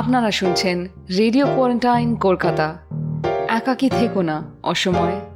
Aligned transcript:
আপনারা 0.00 0.30
শুনছেন 0.30 0.78
radio 1.18 1.46
quarantine 1.46 2.16
Kolkata. 2.16 2.66
একাকি 3.48 3.88
থেকো 3.88 4.22
না 4.22 4.36
অসময়ে। 4.62 5.35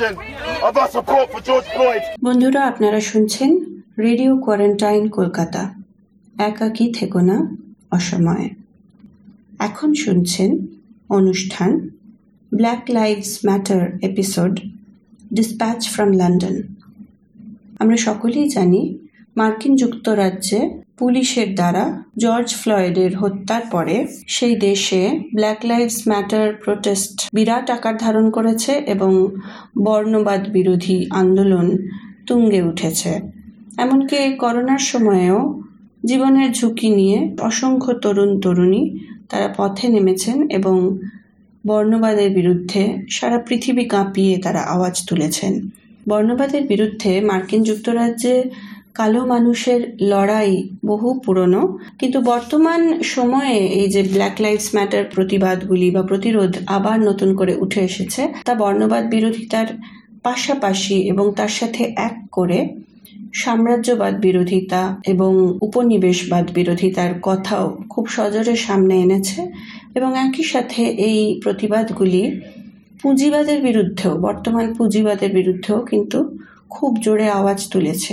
Representation 0.00 0.62
of 0.62 0.76
our 0.76 0.88
support 0.88 1.26
for 1.32 1.40
George 1.48 1.68
Floyd. 1.74 2.02
বন্ধুরা, 2.24 2.66
আপনারা 2.66 3.00
শুনছেন 3.00 3.50
রেডিও 3.98 4.32
কোয়ারেন্টাইন 4.38 5.08
কলকাতা। 5.08 5.74
একাকী 6.38 6.92
থেকো 6.92 7.20
না, 7.20 7.56
অসময়ে। 7.90 8.48
এখন 9.58 9.94
শুনছেন 9.94 10.66
অনুষ্ঠান 11.08 11.88
black 12.54 12.82
lives 12.90 13.38
matter 13.46 13.82
episode 14.02 14.60
dispatch 15.32 15.88
from 15.88 16.10
London 16.20 16.56
আমরা 17.78 17.96
সকলেই 17.96 18.48
জানি 18.48 18.98
মার্কিন 19.36 19.76
যুক্তরাজ্যে 19.76 20.81
পুলিশের 21.02 21.54
দ্বারা 21.54 21.84
জর্জ 22.18 22.48
ফ্লয়েডের 22.54 23.12
হত্যার 23.16 23.64
পরে 23.70 23.96
সেই 24.26 24.54
দেশে 24.56 25.00
ব্ল্যাক 25.34 25.60
লাইভস 25.64 25.98
ম্যাটার 26.08 26.48
প্রোটেস্ট 26.54 27.28
বিরাট 27.34 27.70
আকার 27.70 27.96
ধারণ 27.96 28.26
করেছে 28.30 28.72
এবং 28.72 29.12
বর্ণবাদ 29.84 30.42
বিরোধী 30.48 30.98
আন্দোলন 31.10 31.66
তুঙ্গে 32.26 32.62
উঠেছে। 32.62 33.12
এমনকি 33.78 34.18
করোনার 34.38 34.78
সময়েও 34.78 35.38
জীবনের 36.04 36.50
ঝুঁকি 36.52 36.88
নিয়ে 36.90 37.18
অসংখ্য 37.40 37.92
তরুণ 37.94 38.40
তরুণী 38.40 38.82
তারা 39.28 39.54
পথে 39.56 39.88
নেমেছেন 39.88 40.50
এবং 40.50 40.76
বর্ণবাদের 41.66 42.30
বিরুদ্ধে 42.30 42.82
সারা 43.10 43.38
পৃথিবী 43.38 43.84
কাঁপিয়ে 43.84 44.34
তারা 44.38 44.60
আওয়াজ 44.60 44.94
তুলেছেন। 45.06 45.52
বর্ণবাদের 46.08 46.62
বিরুদ্ধে 46.62 47.20
মার্কিন 47.20 47.62
যুক্তরাজ্যে 47.62 48.34
কালো 48.94 49.20
মানুষের 49.34 49.80
লড়াই 50.12 50.52
বহু 50.90 51.08
পুরনো, 51.24 51.62
কিন্তু 52.00 52.18
বর্তমান 52.32 52.80
সময়ে 53.14 53.56
এই 53.80 53.88
যে 53.94 54.02
ব্ল্যাক 54.12 54.36
লাইভস 54.44 54.68
ম্যাটার 54.76 55.04
প্রতিবাদগুলি 55.14 55.88
বা 55.96 56.02
প্রতিরোধ 56.10 56.52
আবার 56.66 56.98
নতুন 57.08 57.30
করে 57.38 57.54
উঠে 57.56 57.80
এসেছে, 57.80 58.22
তা 58.46 58.52
বর্ণবাদ 58.54 59.04
বিরোধিতার 59.14 59.68
পাশাপাশি 60.22 60.96
এবং 61.12 61.26
তার 61.38 61.52
সাথে 61.58 61.82
এক 62.08 62.16
করে 62.32 62.58
সাম্রাজ্যবাদ 63.42 64.14
বিরোধিতা 64.26 64.82
এবং 65.12 65.32
উপনিবেশবাদ 65.66 66.46
বিরোধিতার 66.58 67.12
কথাও 67.22 67.64
খুব 67.92 68.04
সজোরে 68.16 68.54
সামনে 68.66 68.94
এনেছে 69.04 69.40
এবং 69.94 70.10
একই 70.26 70.44
সাথে 70.52 70.82
এই 71.08 71.18
প্রতিবাদগুলি 71.44 72.22
পুঁজিবাদের 73.02 73.58
বিরুদ্ধেও, 73.68 74.12
বর্তমান 74.18 74.66
পুঁজিবাদের 74.74 75.30
বিরুদ্ধেও 75.38 75.78
কিন্তু 75.90 76.18
খুব 76.70 76.92
জোরে 77.04 77.26
আওয়াজ 77.30 77.60
তুলেছে। 77.72 78.12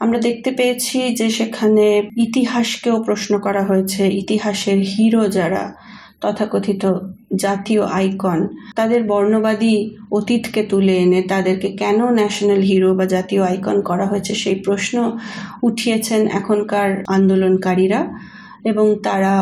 আমরা 0.00 0.18
দেখতে 0.18 0.50
পেয়েছি 0.50 0.98
যে 1.18 1.26
সেখানে 1.30 1.86
ইতিহাসকেও 2.16 2.96
প্রশ্ন 3.04 3.32
করা 3.38 3.62
হয়েছে। 3.64 4.02
ইতিহাসের 4.22 4.78
হিরো 4.90 5.22
যারা, 5.28 5.64
তথাকথিত 6.20 6.82
জাতীয় 7.36 7.82
আইকন, 7.92 8.40
তাদের 8.74 9.00
বর্ণবাদী 9.02 9.74
অতীতকে 10.10 10.62
তুলে 10.62 10.94
এনে 10.98 11.20
তাদেরকে 11.22 11.68
কেন 11.78 11.98
ন্যাশনাল 12.10 12.62
হিরো 12.62 12.90
বা 12.94 13.04
জাতীয় 13.06 13.42
আইকন 13.42 13.76
করা 13.80 14.06
হয়েছে 14.06 14.32
সেই 14.34 14.56
প্রশ্ন 14.66 14.96
উঠিয়েছেন 15.62 16.20
এখনকার 16.30 16.88
আন্দোলনকারীরা 17.08 18.00
এবং 18.64 18.86
তারা 19.02 19.34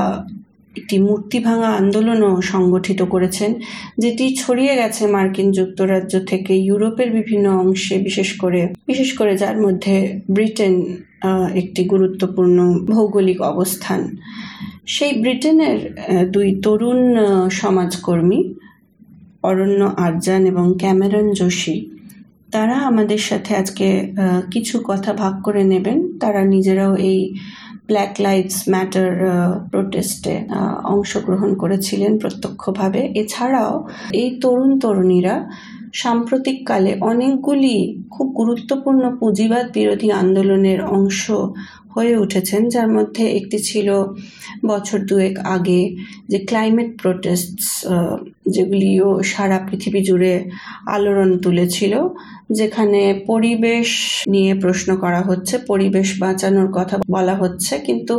একটি 0.78 0.96
মূর্তি 1.08 1.38
ভাঙা 1.46 1.70
আন্দোলনও 1.80 2.30
সংগঠিত 2.52 3.00
করেছেন, 3.12 3.50
যেটি 4.02 4.24
ছড়িয়ে 4.40 4.74
গেছে 4.80 5.02
মার্কিন 5.14 5.48
যুক্তরাজ্য 5.58 6.14
থেকে 6.30 6.52
ইউরোপের 6.68 7.08
বিভিন্ন 7.16 7.46
অংশে, 7.62 7.96
বিশেষ 8.08 8.30
করে 8.42 8.62
বিশেষ 8.90 9.10
করে 9.18 9.32
যার 9.42 9.56
মধ্যে 9.64 9.94
ব্রিটেন 10.34 10.74
একটি 11.60 11.82
গুরুত্বপূর্ণ 11.92 12.58
ভৌগোলিক 12.90 13.38
অবস্থান। 13.52 14.00
সেই 14.94 15.12
ব্রিটেনের 15.22 15.78
দুই 16.34 16.48
তরুণ 16.64 17.00
সমাজকর্মী, 17.62 18.40
অরণ্য 19.48 19.82
আরজান 20.06 20.42
এবং 20.52 20.66
ক্যামেরন 20.82 21.26
যোশী, 21.40 21.76
তারা 22.54 22.76
আমাদের 22.90 23.20
সাথে 23.28 23.52
আজকে 23.62 23.88
কিছু 24.52 24.76
কথা 24.90 25.10
ভাগ 25.22 25.34
করে 25.46 25.62
নেবেন। 25.72 25.98
তারা 26.22 26.40
নিজেরাও 26.54 26.92
এই 27.10 27.20
ব্ল্যাক 27.88 28.12
লাইভস 28.26 28.56
ম্যাটার 28.72 29.10
প্রোটেস্টে 29.70 30.34
অংশগ্রহণ 30.94 31.50
করেছিলেন 31.62 32.12
প্রত্যক্ষভাবে। 32.22 33.00
এছাড়াও 33.22 33.74
এই 34.20 34.28
তরুণ 34.42 34.70
তরুণীরা 34.82 35.34
সাম্প্রতিককালে 36.02 36.92
অনেকগুলি 37.10 37.76
খুব 38.14 38.26
গুরুত্বপূর্ণ 38.40 39.02
পুঁজিবাদ 39.20 39.66
বিরোধী 39.76 40.08
আন্দোলনের 40.22 40.80
অংশ 40.96 41.22
হয়ে 41.94 42.14
উঠেছেন, 42.24 42.62
যার 42.74 42.88
মধ্যে 42.96 43.24
একটি 43.38 43.58
ছিল 43.68 43.88
বছর 44.70 44.98
দুয়েক 45.08 45.36
আগে 45.56 45.80
যে 46.30 46.38
ক্লাইমেট 46.48 46.90
প্রোটেস্টস 47.02 47.68
যেগুলিও 48.54 49.08
সারা 49.32 49.58
পৃথিবী 49.68 50.00
জুড়ে 50.08 50.34
আলোড়ন 50.94 51.30
তুলেছিল। 51.44 51.94
যেখানে 52.50 53.00
পরিবেশ 53.26 53.88
নিয়ে 54.28 54.52
প্রশ্ন 54.54 54.96
করা 54.96 55.20
হচ্ছে, 55.22 55.54
পরিবেশ 55.70 56.08
বাঁচানোর 56.20 56.68
কথা 56.72 56.96
বলা 57.10 57.34
হচ্ছে। 57.34 57.74
কিন্তু 57.78 58.14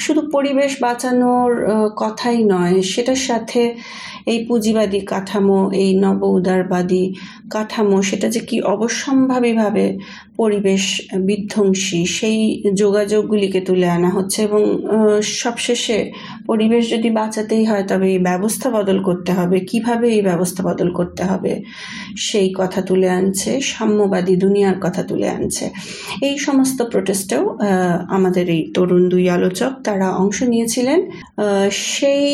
শুধু 0.00 0.22
পরিবেশ 0.32 0.72
বাঁচানোর 0.80 1.52
কথাই 1.96 2.44
নয়, 2.44 2.82
সেটার 2.82 3.16
সাথে 3.16 3.74
এই 4.26 4.38
পুঁজিবাদী 4.46 5.00
কাঠামো, 5.00 5.60
এই 5.72 5.90
নব 5.94 6.20
উদারবাদী 6.22 7.04
কাঠামো, 7.50 8.02
সেটা 8.02 8.28
যে 8.28 8.40
কি 8.40 8.56
অবশ্যম্ভাবীভাবে 8.74 9.98
পরিবেশ 10.36 10.84
বিধ্বংসী, 11.28 12.00
সেই 12.06 12.38
যোগাযোগগুলিকে 12.74 13.60
তুলে 13.60 13.88
আনা 13.90 14.10
হচ্ছে 14.10 14.38
এবং 14.42 14.62
সবশেষে 15.42 15.98
পরিবেশ 16.46 16.82
যদি 16.90 17.08
বাঁচাতেই 17.10 17.64
হয়, 17.64 17.84
তবে 17.88 18.06
এই 18.14 18.18
ব্যবস্থা 18.18 18.68
বদল 18.70 18.98
করতে 19.02 19.30
হবে। 19.32 19.56
কীভাবে 19.60 20.06
এই 20.16 20.22
ব্যবস্থা 20.22 20.60
বদল 20.62 20.88
করতে 20.92 21.22
হবে? 21.24 21.52
সেই 22.16 22.48
কথা 22.60 22.80
তুলে 22.82 23.08
আনছে, 23.10 23.50
সাম্যবাদী 23.60 24.34
দুনিয়ার 24.36 24.78
কথা 24.80 25.02
তুলে 25.02 25.28
আনছে। 25.28 25.64
এই 26.22 26.36
সমস্ত 26.38 26.78
প্রোটেস্টেও 26.82 27.44
আমাদের 28.08 28.46
এই 28.50 28.62
তরুণ 28.74 29.02
দুই 29.08 29.24
আলোচক 29.28 29.72
তারা 29.84 30.08
অংশ 30.22 30.38
নিয়েছিলেন। 30.42 31.00
সেই 31.70 32.26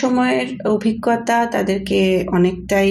সময়ের 0.00 0.48
অভিজ্ঞতা 0.66 1.38
তাদেরকে 1.46 2.00
অনেকটাই 2.28 2.90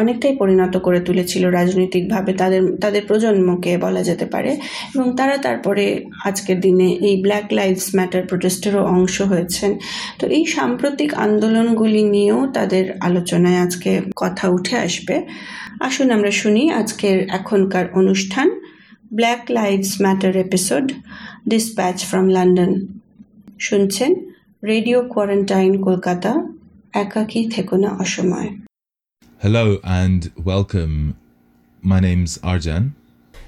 অনেকটাই 0.00 0.34
পরিণত 0.42 0.74
করে 0.86 1.00
তুলেছিল 1.00 1.42
রাজনৈতিকভাবে 1.58 2.30
তাদের 2.40 2.62
তাদের 2.82 3.02
প্রজন্মকে 3.08 3.72
বলা 3.84 4.02
যেতে 4.08 4.26
পারে। 4.34 4.50
এবং 4.94 5.06
তারা 5.18 5.36
তারপরে 5.46 5.84
আজকের 6.28 6.58
দিনে 6.60 6.88
এই 7.08 7.14
ব্ল্যাক 7.24 7.46
লাইভস 7.58 7.86
ম্যাটার 7.96 8.22
প্রোটেস্টেরও 8.30 8.82
অংশ 8.96 9.16
হয়েছেন। 9.22 9.70
তো 10.20 10.24
এই 10.36 10.44
সাম্প্রতিক 10.56 11.10
আন্দোলনগুলি 11.26 12.02
নিয়েও 12.14 12.40
তাদের 12.56 12.84
আলোচনায় 13.00 13.58
আজকে 13.66 13.92
কথা 14.16 14.44
উঠে 14.56 14.74
আসবে। 14.86 15.16
আসুন 15.86 16.08
আমরা 16.10 16.30
শুনি 16.40 16.62
আজকের 16.80 17.16
এখনকার 17.38 17.86
অনুষ্ঠান 18.00 18.48
black 19.12 19.42
lives 19.50 19.92
matter 20.04 20.34
episode 20.36 20.86
dispatch 21.48 21.96
from 22.04 22.26
London 22.36 22.70
শুনছেন, 23.60 24.10
রেডিও 24.62 24.98
কোয়ারেন্টাইন 25.14 25.72
কলকাতা, 25.82 26.32
একাকী 26.94 27.40
থেকো 27.50 27.74
না 27.76 27.90
অসময়। 27.96 28.48
Hello 29.40 29.78
and 29.84 30.32
welcome. 30.36 31.16
My 31.80 32.00
name's 32.00 32.38
Arjan, 32.38 32.92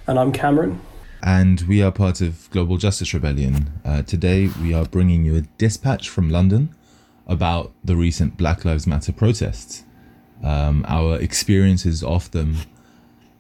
And 0.07 0.19
I'm 0.19 0.33
Cameron. 0.33 0.81
and 1.23 1.63
we 1.63 1.83
are 1.83 1.91
part 1.91 2.21
of 2.21 2.49
Global 2.51 2.77
Justice 2.77 3.13
Rebellion. 3.13 3.73
Uh, 3.85 4.03
today, 4.03 4.49
we 4.63 4.73
are 4.73 4.85
bringing 4.85 5.25
you 5.25 5.37
a 5.37 5.41
dispatch 5.59 6.09
from 6.09 6.31
London 6.31 6.75
about 7.27 7.73
the 7.85 7.97
recent 7.97 8.37
Black 8.37 8.65
Lives 8.65 8.87
Matter 8.87 9.13
protests, 9.13 9.85
um, 10.45 10.85
our 10.89 11.19
experiences 11.19 12.03
of 12.05 12.31
them 12.31 12.57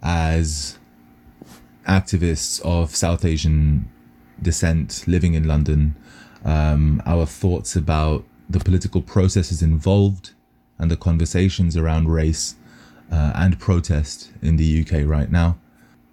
as 0.02 0.78
activists 1.86 2.60
of 2.62 2.94
South 2.94 3.24
Asian 3.24 3.88
descent 4.42 5.04
living 5.06 5.34
in 5.34 5.44
London, 5.44 5.94
um, 6.44 7.02
our 7.06 7.26
thoughts 7.26 7.76
about 7.76 8.24
the 8.48 8.58
political 8.58 9.02
processes 9.02 9.62
involved 9.62 10.32
and 10.80 10.90
the 10.90 10.96
conversations 10.96 11.76
around 11.76 12.08
race 12.08 12.56
uh, 13.12 13.32
and 13.36 13.60
protest 13.60 14.32
in 14.42 14.56
the 14.56 14.80
UK 14.80 15.06
right 15.06 15.30
now, 15.30 15.58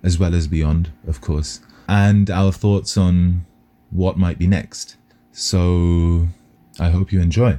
as 0.03 0.19
well 0.19 0.35
as 0.35 0.47
beyond, 0.47 0.91
of 1.07 1.21
course, 1.21 1.61
and 1.87 2.29
our 2.29 2.51
thoughts 2.51 2.97
on 2.97 3.45
what 3.89 4.17
might 4.17 4.37
be 4.37 4.45
next. 4.45 4.97
So 5.31 6.27
I 6.79 6.89
hope 6.89 7.11
you 7.11 7.21
enjoy. 7.21 7.57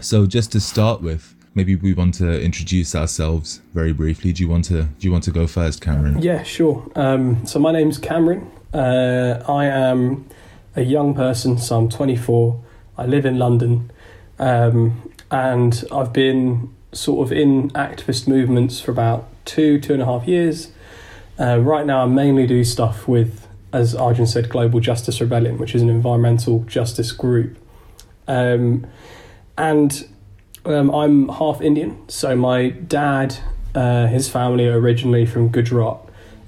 So 0.00 0.26
just 0.26 0.52
to 0.52 0.60
start 0.60 1.02
with, 1.02 1.34
maybe 1.54 1.74
we 1.74 1.92
want 1.92 2.14
to 2.14 2.40
introduce 2.40 2.94
ourselves 2.94 3.60
very 3.74 3.92
briefly. 3.92 4.32
Do 4.32 4.42
you 4.42 4.48
want 4.48 4.66
to 4.66 4.84
do 4.84 5.06
you 5.06 5.12
want 5.12 5.24
to 5.24 5.32
go 5.32 5.46
first, 5.46 5.80
Cameron? 5.80 6.22
Yeah, 6.22 6.42
sure. 6.42 6.88
Um, 6.94 7.44
so 7.44 7.58
my 7.58 7.72
name's 7.72 7.98
Cameron. 7.98 8.50
Uh, 8.72 9.42
I 9.48 9.66
am 9.66 10.28
a 10.76 10.82
young 10.82 11.14
person, 11.14 11.58
so 11.58 11.78
I'm 11.78 11.88
24. 11.88 12.62
I 12.98 13.06
live 13.06 13.24
in 13.26 13.38
London, 13.38 13.90
um, 14.38 15.12
and 15.30 15.84
I've 15.92 16.12
been 16.12 16.74
sort 16.92 17.26
of 17.26 17.32
in 17.32 17.70
activist 17.70 18.26
movements 18.26 18.80
for 18.80 18.90
about 18.90 19.28
two, 19.44 19.80
two 19.80 19.92
and 19.92 20.02
a 20.02 20.06
half 20.06 20.26
years. 20.26 20.72
Uh, 21.38 21.58
right 21.60 21.84
now, 21.84 22.02
I 22.02 22.06
mainly 22.06 22.46
do 22.46 22.64
stuff 22.64 23.06
with, 23.06 23.46
as 23.72 23.94
Arjan 23.94 24.26
said, 24.26 24.48
Global 24.48 24.80
Justice 24.80 25.20
Rebellion, 25.20 25.58
which 25.58 25.74
is 25.74 25.82
an 25.82 25.90
environmental 25.90 26.60
justice 26.64 27.12
group. 27.12 27.58
Um, 28.26 28.86
and 29.58 30.08
um, 30.64 30.90
I'm 30.90 31.28
half 31.28 31.60
Indian, 31.60 32.08
so 32.08 32.34
my 32.34 32.70
dad, 32.70 33.36
uh, 33.74 34.06
his 34.06 34.28
family 34.28 34.66
are 34.66 34.78
originally 34.78 35.26
from 35.26 35.48
Gujarat 35.48 35.98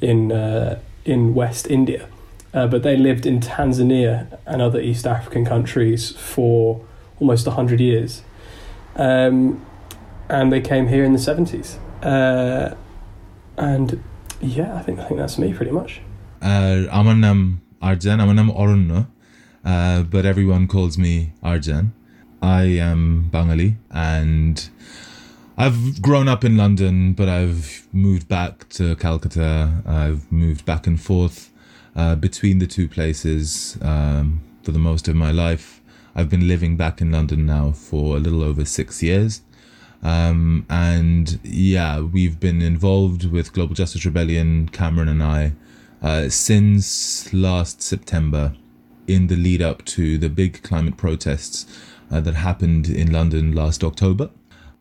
in 0.01 0.33
uh, 0.33 0.81
in 1.05 1.35
West 1.35 1.71
India, 1.71 2.09
uh, 2.53 2.67
but 2.67 2.83
they 2.83 2.97
lived 2.97 3.25
in 3.27 3.41
Tanzania 3.41 4.39
and 4.45 4.61
other 4.61 4.81
East 4.81 5.07
African 5.07 5.45
countries 5.45 6.13
for 6.13 6.85
almost 7.21 7.47
hundred 7.47 7.81
years, 7.81 8.23
um, 8.98 9.66
and 10.30 10.52
they 10.52 10.62
came 10.62 10.88
here 10.88 11.04
in 11.04 11.14
the 11.14 11.20
seventies. 11.20 11.78
Uh, 12.02 12.76
and 13.58 14.04
yeah, 14.42 14.76
I 14.76 14.82
think 14.82 15.00
I 15.00 15.06
think 15.08 15.20
that's 15.20 15.38
me 15.38 15.54
pretty 15.54 15.72
much. 15.72 16.02
Uh, 16.42 16.78
আমার 17.00 17.18
নাম 17.26 17.38
Arjan, 17.90 18.18
আমার 18.24 18.36
নাম 18.40 18.50
অরণ্য, 18.62 18.94
uh, 19.72 20.00
but 20.14 20.24
everyone 20.32 20.64
calls 20.74 20.96
me 21.06 21.14
Arjan. 21.52 21.86
I 22.62 22.64
am 22.90 23.30
Bangali 23.34 23.70
and 24.12 24.56
I've 25.56 26.02
grown 26.02 26.28
up 26.28 26.44
in 26.44 26.58
London, 26.58 27.14
but 27.14 27.30
I've 27.30 27.88
moved 27.92 28.28
back 28.28 28.68
to 28.78 28.96
Calcutta. 28.96 29.84
I've 29.86 30.22
moved 30.32 30.66
back 30.66 30.88
and 30.88 31.00
forth 31.00 31.38
uh, 31.96 32.16
between 32.16 32.60
the 32.60 32.68
two 32.68 32.88
places 32.88 33.78
um, 33.82 34.42
for 34.64 34.72
the 34.72 34.80
most 34.80 35.08
of 35.08 35.16
my 35.16 35.32
life. 35.32 35.77
I've 36.15 36.29
been 36.29 36.49
living 36.49 36.77
back 36.77 37.01
in 37.01 37.13
London 37.13 37.47
now 37.47 37.73
for 37.73 38.17
a 38.17 38.21
little 38.21 38.43
over 38.43 38.65
six 38.65 39.03
years. 39.03 39.43
Um, 40.03 40.65
and 40.71 41.41
yeah, 41.43 42.01
we've 42.01 42.39
been 42.39 42.63
involved 42.63 43.31
with 43.31 43.53
Global 43.53 43.75
Justice 43.75 44.05
Rebellion, 44.05 44.69
Cameron 44.69 45.09
and 45.09 45.23
I, 45.23 45.53
uh, 46.03 46.29
since 46.29 47.33
last 47.33 47.83
September 47.83 48.55
in 49.07 49.27
the 49.27 49.37
lead 49.37 49.63
up 49.63 49.85
to 49.87 50.19
the 50.19 50.29
big 50.29 50.63
climate 50.63 50.97
protests 50.97 51.67
uh, 52.11 52.21
that 52.21 52.35
happened 52.35 52.89
in 52.89 53.11
London 53.13 53.53
last 53.53 53.83
October. 53.83 54.31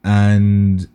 And 0.04 0.88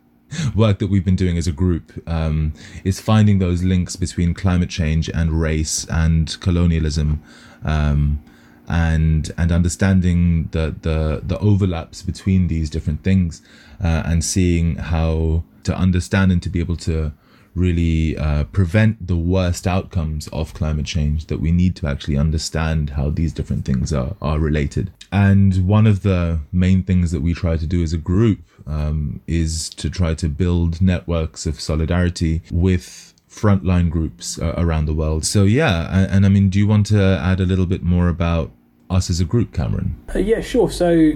work 0.54 0.78
that 0.78 0.88
we've 0.88 1.04
been 1.04 1.16
doing 1.16 1.36
as 1.36 1.46
a 1.46 1.52
group 1.52 1.92
um, 2.08 2.52
is 2.84 3.00
finding 3.00 3.38
those 3.38 3.62
links 3.62 3.96
between 3.96 4.34
climate 4.34 4.70
change 4.70 5.08
and 5.10 5.40
race 5.40 5.84
and 5.90 6.38
colonialism. 6.40 7.22
Um, 7.64 8.22
and 8.68 9.32
and 9.36 9.50
understanding 9.50 10.48
the 10.52 10.74
the 10.82 11.20
the 11.24 11.38
overlaps 11.38 12.02
between 12.02 12.48
these 12.48 12.70
different 12.70 13.02
things 13.02 13.42
uh, 13.82 14.02
and 14.06 14.24
seeing 14.24 14.76
how 14.76 15.42
to 15.64 15.76
understand 15.76 16.32
and 16.32 16.42
to 16.42 16.48
be 16.48 16.60
able 16.60 16.76
to 16.76 17.12
really 17.54 18.16
uh, 18.16 18.44
prevent 18.44 19.06
the 19.06 19.16
worst 19.16 19.66
outcomes 19.66 20.26
of 20.28 20.54
climate 20.54 20.86
change 20.86 21.26
that 21.26 21.38
we 21.38 21.52
need 21.52 21.76
to 21.76 21.86
actually 21.86 22.16
understand 22.16 22.90
how 22.90 23.10
these 23.10 23.32
different 23.32 23.64
things 23.64 23.92
are 23.92 24.16
are 24.22 24.38
related. 24.38 24.90
And 25.10 25.68
one 25.68 25.86
of 25.86 26.02
the 26.02 26.40
main 26.50 26.82
things 26.82 27.10
that 27.10 27.20
we 27.20 27.34
try 27.34 27.58
to 27.58 27.66
do 27.66 27.82
as 27.82 27.92
a 27.92 27.98
group 27.98 28.40
um, 28.66 29.20
is 29.26 29.68
to 29.70 29.90
try 29.90 30.14
to 30.14 30.28
build 30.28 30.80
networks 30.80 31.44
of 31.44 31.60
solidarity 31.60 32.42
with 32.50 33.11
frontline 33.32 33.90
groups 33.90 34.38
uh, 34.38 34.54
around 34.56 34.84
the 34.86 34.94
world. 34.94 35.24
So 35.24 35.44
yeah, 35.44 35.88
and, 35.90 36.10
and 36.10 36.26
I 36.26 36.28
mean, 36.28 36.50
do 36.50 36.58
you 36.58 36.66
want 36.66 36.86
to 36.86 37.00
add 37.00 37.40
a 37.40 37.46
little 37.46 37.66
bit 37.66 37.82
more 37.82 38.08
about 38.08 38.50
us 38.90 39.08
as 39.08 39.20
a 39.20 39.24
group, 39.24 39.52
Cameron? 39.52 39.96
Uh, 40.14 40.18
yeah, 40.18 40.40
sure. 40.40 40.70
So, 40.70 41.12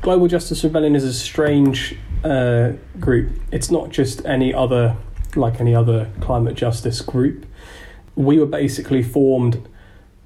Global 0.00 0.26
Justice 0.26 0.64
Rebellion 0.64 0.96
is 0.96 1.04
a 1.04 1.12
strange 1.12 1.96
uh, 2.24 2.72
group. 2.98 3.38
It's 3.52 3.70
not 3.70 3.90
just 3.90 4.24
any 4.26 4.52
other, 4.52 4.96
like 5.36 5.60
any 5.60 5.74
other 5.74 6.10
climate 6.20 6.56
justice 6.56 7.00
group. 7.00 7.46
We 8.16 8.38
were 8.38 8.46
basically 8.46 9.02
formed 9.02 9.66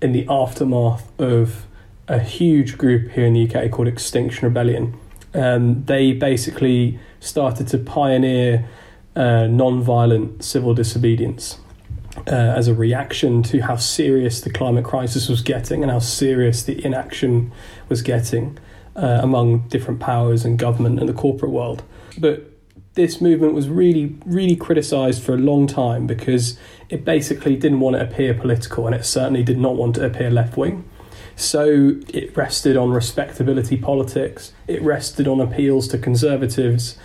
in 0.00 0.12
the 0.12 0.26
aftermath 0.28 1.08
of 1.20 1.66
a 2.08 2.18
huge 2.20 2.78
group 2.78 3.10
here 3.10 3.26
in 3.26 3.34
the 3.34 3.48
UK 3.48 3.70
called 3.70 3.88
Extinction 3.88 4.48
Rebellion. 4.48 4.98
Um, 5.34 5.84
they 5.84 6.12
basically 6.12 6.98
started 7.20 7.68
to 7.68 7.78
pioneer 7.78 8.66
uh, 9.16 9.46
non-violent 9.46 10.44
civil 10.44 10.74
disobedience 10.74 11.58
uh, 12.26 12.30
as 12.30 12.68
a 12.68 12.74
reaction 12.74 13.42
to 13.42 13.60
how 13.60 13.76
serious 13.76 14.40
the 14.40 14.50
climate 14.50 14.84
crisis 14.84 15.28
was 15.28 15.42
getting 15.42 15.82
and 15.82 15.90
how 15.90 15.98
serious 15.98 16.62
the 16.62 16.84
inaction 16.84 17.52
was 17.88 18.02
getting 18.02 18.58
uh, 18.94 19.20
among 19.22 19.66
different 19.68 20.00
powers 20.00 20.44
and 20.44 20.58
government 20.58 21.00
and 21.00 21.08
the 21.08 21.12
corporate 21.12 21.50
world. 21.50 21.82
But 22.18 22.50
this 22.94 23.20
movement 23.20 23.52
was 23.52 23.68
really, 23.68 24.16
really 24.24 24.56
criticised 24.56 25.22
for 25.22 25.34
a 25.34 25.38
long 25.38 25.66
time 25.66 26.06
because 26.06 26.58
it 26.88 27.04
basically 27.04 27.56
didn't 27.56 27.80
want 27.80 27.96
to 27.96 28.02
appear 28.02 28.32
political 28.32 28.86
and 28.86 28.94
it 28.94 29.04
certainly 29.04 29.42
did 29.42 29.58
not 29.58 29.76
want 29.76 29.94
to 29.96 30.04
appear 30.04 30.30
left 30.30 30.56
wing. 30.56 30.84
So 31.36 31.96
it 32.08 32.34
rested 32.34 32.78
on 32.78 32.92
respectability 32.92 33.76
politics, 33.76 34.52
it 34.66 34.80
rested 34.80 35.28
on 35.28 35.38
appeals 35.38 35.86
to 35.88 35.98
conservatives, 35.98 36.96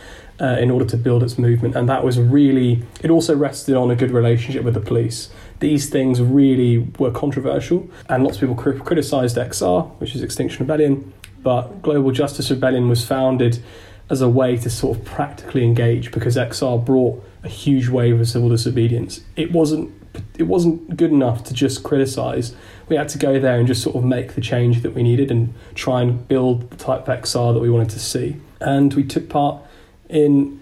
uh, 0.41 0.57
in 0.59 0.71
order 0.71 0.85
to 0.85 0.97
build 0.97 1.21
its 1.21 1.37
movement. 1.37 1.75
And 1.75 1.87
that 1.87 2.03
was 2.03 2.19
really, 2.19 2.83
it 3.03 3.11
also 3.11 3.35
rested 3.35 3.75
on 3.75 3.91
a 3.91 3.95
good 3.95 4.11
relationship 4.11 4.63
with 4.63 4.73
the 4.73 4.81
police. 4.81 5.29
These 5.59 5.89
things 5.89 6.19
really 6.19 6.79
were 6.97 7.11
controversial, 7.11 7.87
and 8.09 8.23
lots 8.23 8.37
of 8.37 8.41
people 8.41 8.55
cri- 8.55 8.79
criticised 8.79 9.37
XR, 9.37 9.91
which 9.99 10.15
is 10.15 10.23
Extinction 10.23 10.65
Rebellion, 10.65 11.13
but 11.43 11.81
Global 11.83 12.11
Justice 12.11 12.49
Rebellion 12.49 12.89
was 12.89 13.05
founded 13.05 13.61
as 14.09 14.21
a 14.21 14.27
way 14.27 14.57
to 14.57 14.69
sort 14.69 14.97
of 14.97 15.05
practically 15.05 15.63
engage 15.63 16.11
because 16.11 16.35
XR 16.35 16.83
brought 16.83 17.23
a 17.43 17.47
huge 17.47 17.87
wave 17.87 18.19
of 18.19 18.27
civil 18.27 18.49
disobedience. 18.49 19.21
It 19.35 19.51
wasn't 19.51 19.93
it 20.37 20.43
wasn't 20.43 20.97
good 20.97 21.11
enough 21.11 21.45
to 21.45 21.53
just 21.53 21.83
criticize. 21.83 22.53
We 22.89 22.97
had 22.97 23.07
to 23.09 23.17
go 23.17 23.39
there 23.39 23.57
and 23.57 23.65
just 23.65 23.81
sort 23.81 23.95
of 23.95 24.03
make 24.03 24.33
the 24.33 24.41
change 24.41 24.81
that 24.81 24.93
we 24.93 25.03
needed 25.03 25.31
and 25.31 25.53
try 25.73 26.01
and 26.01 26.27
build 26.27 26.69
the 26.69 26.75
type 26.75 27.07
of 27.07 27.21
XR 27.21 27.53
that 27.53 27.61
we 27.61 27.69
wanted 27.69 27.91
to 27.91 27.99
see. 27.99 28.35
And 28.59 28.93
we 28.93 29.05
took 29.05 29.29
part 29.29 29.63
in 30.11 30.61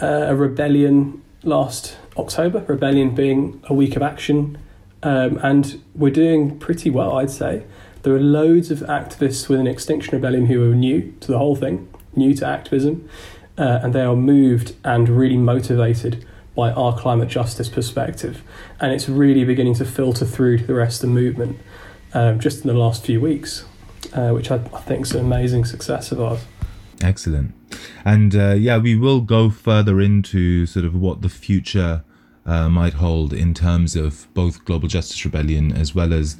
uh, 0.00 0.26
a 0.28 0.36
rebellion 0.36 1.22
last 1.42 1.96
October. 2.16 2.64
Rebellion 2.66 3.14
being 3.14 3.62
a 3.64 3.74
week 3.74 3.96
of 3.96 4.02
action, 4.02 4.58
um, 5.02 5.38
and 5.42 5.82
we're 5.94 6.12
doing 6.12 6.58
pretty 6.58 6.90
well, 6.90 7.18
I'd 7.18 7.30
say. 7.30 7.64
There 8.02 8.14
are 8.14 8.20
loads 8.20 8.70
of 8.70 8.80
activists 8.80 9.48
within 9.48 9.66
Extinction 9.66 10.12
Rebellion 10.12 10.46
who 10.46 10.70
are 10.70 10.74
new 10.74 11.14
to 11.20 11.28
the 11.28 11.38
whole 11.38 11.56
thing, 11.56 11.88
new 12.16 12.34
to 12.34 12.46
activism, 12.46 13.08
uh, 13.56 13.80
and 13.82 13.92
they 13.92 14.02
are 14.02 14.16
moved 14.16 14.74
and 14.84 15.08
really 15.08 15.36
motivated 15.36 16.24
by 16.54 16.70
our 16.72 16.96
climate 16.98 17.28
justice 17.28 17.68
perspective. 17.68 18.42
And 18.80 18.92
it's 18.92 19.08
really 19.08 19.44
beginning 19.44 19.74
to 19.74 19.84
filter 19.84 20.26
through 20.26 20.58
to 20.58 20.64
the 20.64 20.74
rest 20.74 21.02
of 21.02 21.08
the 21.08 21.14
movement 21.14 21.58
um, 22.12 22.40
just 22.40 22.62
in 22.62 22.68
the 22.68 22.74
last 22.74 23.04
few 23.04 23.20
weeks, 23.20 23.64
uh, 24.12 24.30
which 24.30 24.50
I, 24.50 24.56
I 24.56 24.80
think 24.80 25.06
is 25.06 25.12
an 25.12 25.20
amazing 25.20 25.64
success 25.64 26.12
of 26.12 26.20
ours. 26.20 26.44
Excellent. 27.02 27.54
And 28.04 28.34
uh, 28.34 28.54
yeah, 28.54 28.78
we 28.78 28.96
will 28.96 29.20
go 29.20 29.50
further 29.50 30.00
into 30.00 30.66
sort 30.66 30.84
of 30.84 30.94
what 30.94 31.22
the 31.22 31.28
future 31.28 32.04
uh, 32.44 32.68
might 32.68 32.94
hold 32.94 33.32
in 33.32 33.54
terms 33.54 33.94
of 33.94 34.32
both 34.34 34.64
Global 34.64 34.88
Justice 34.88 35.24
Rebellion 35.24 35.72
as 35.72 35.94
well 35.94 36.12
as 36.12 36.36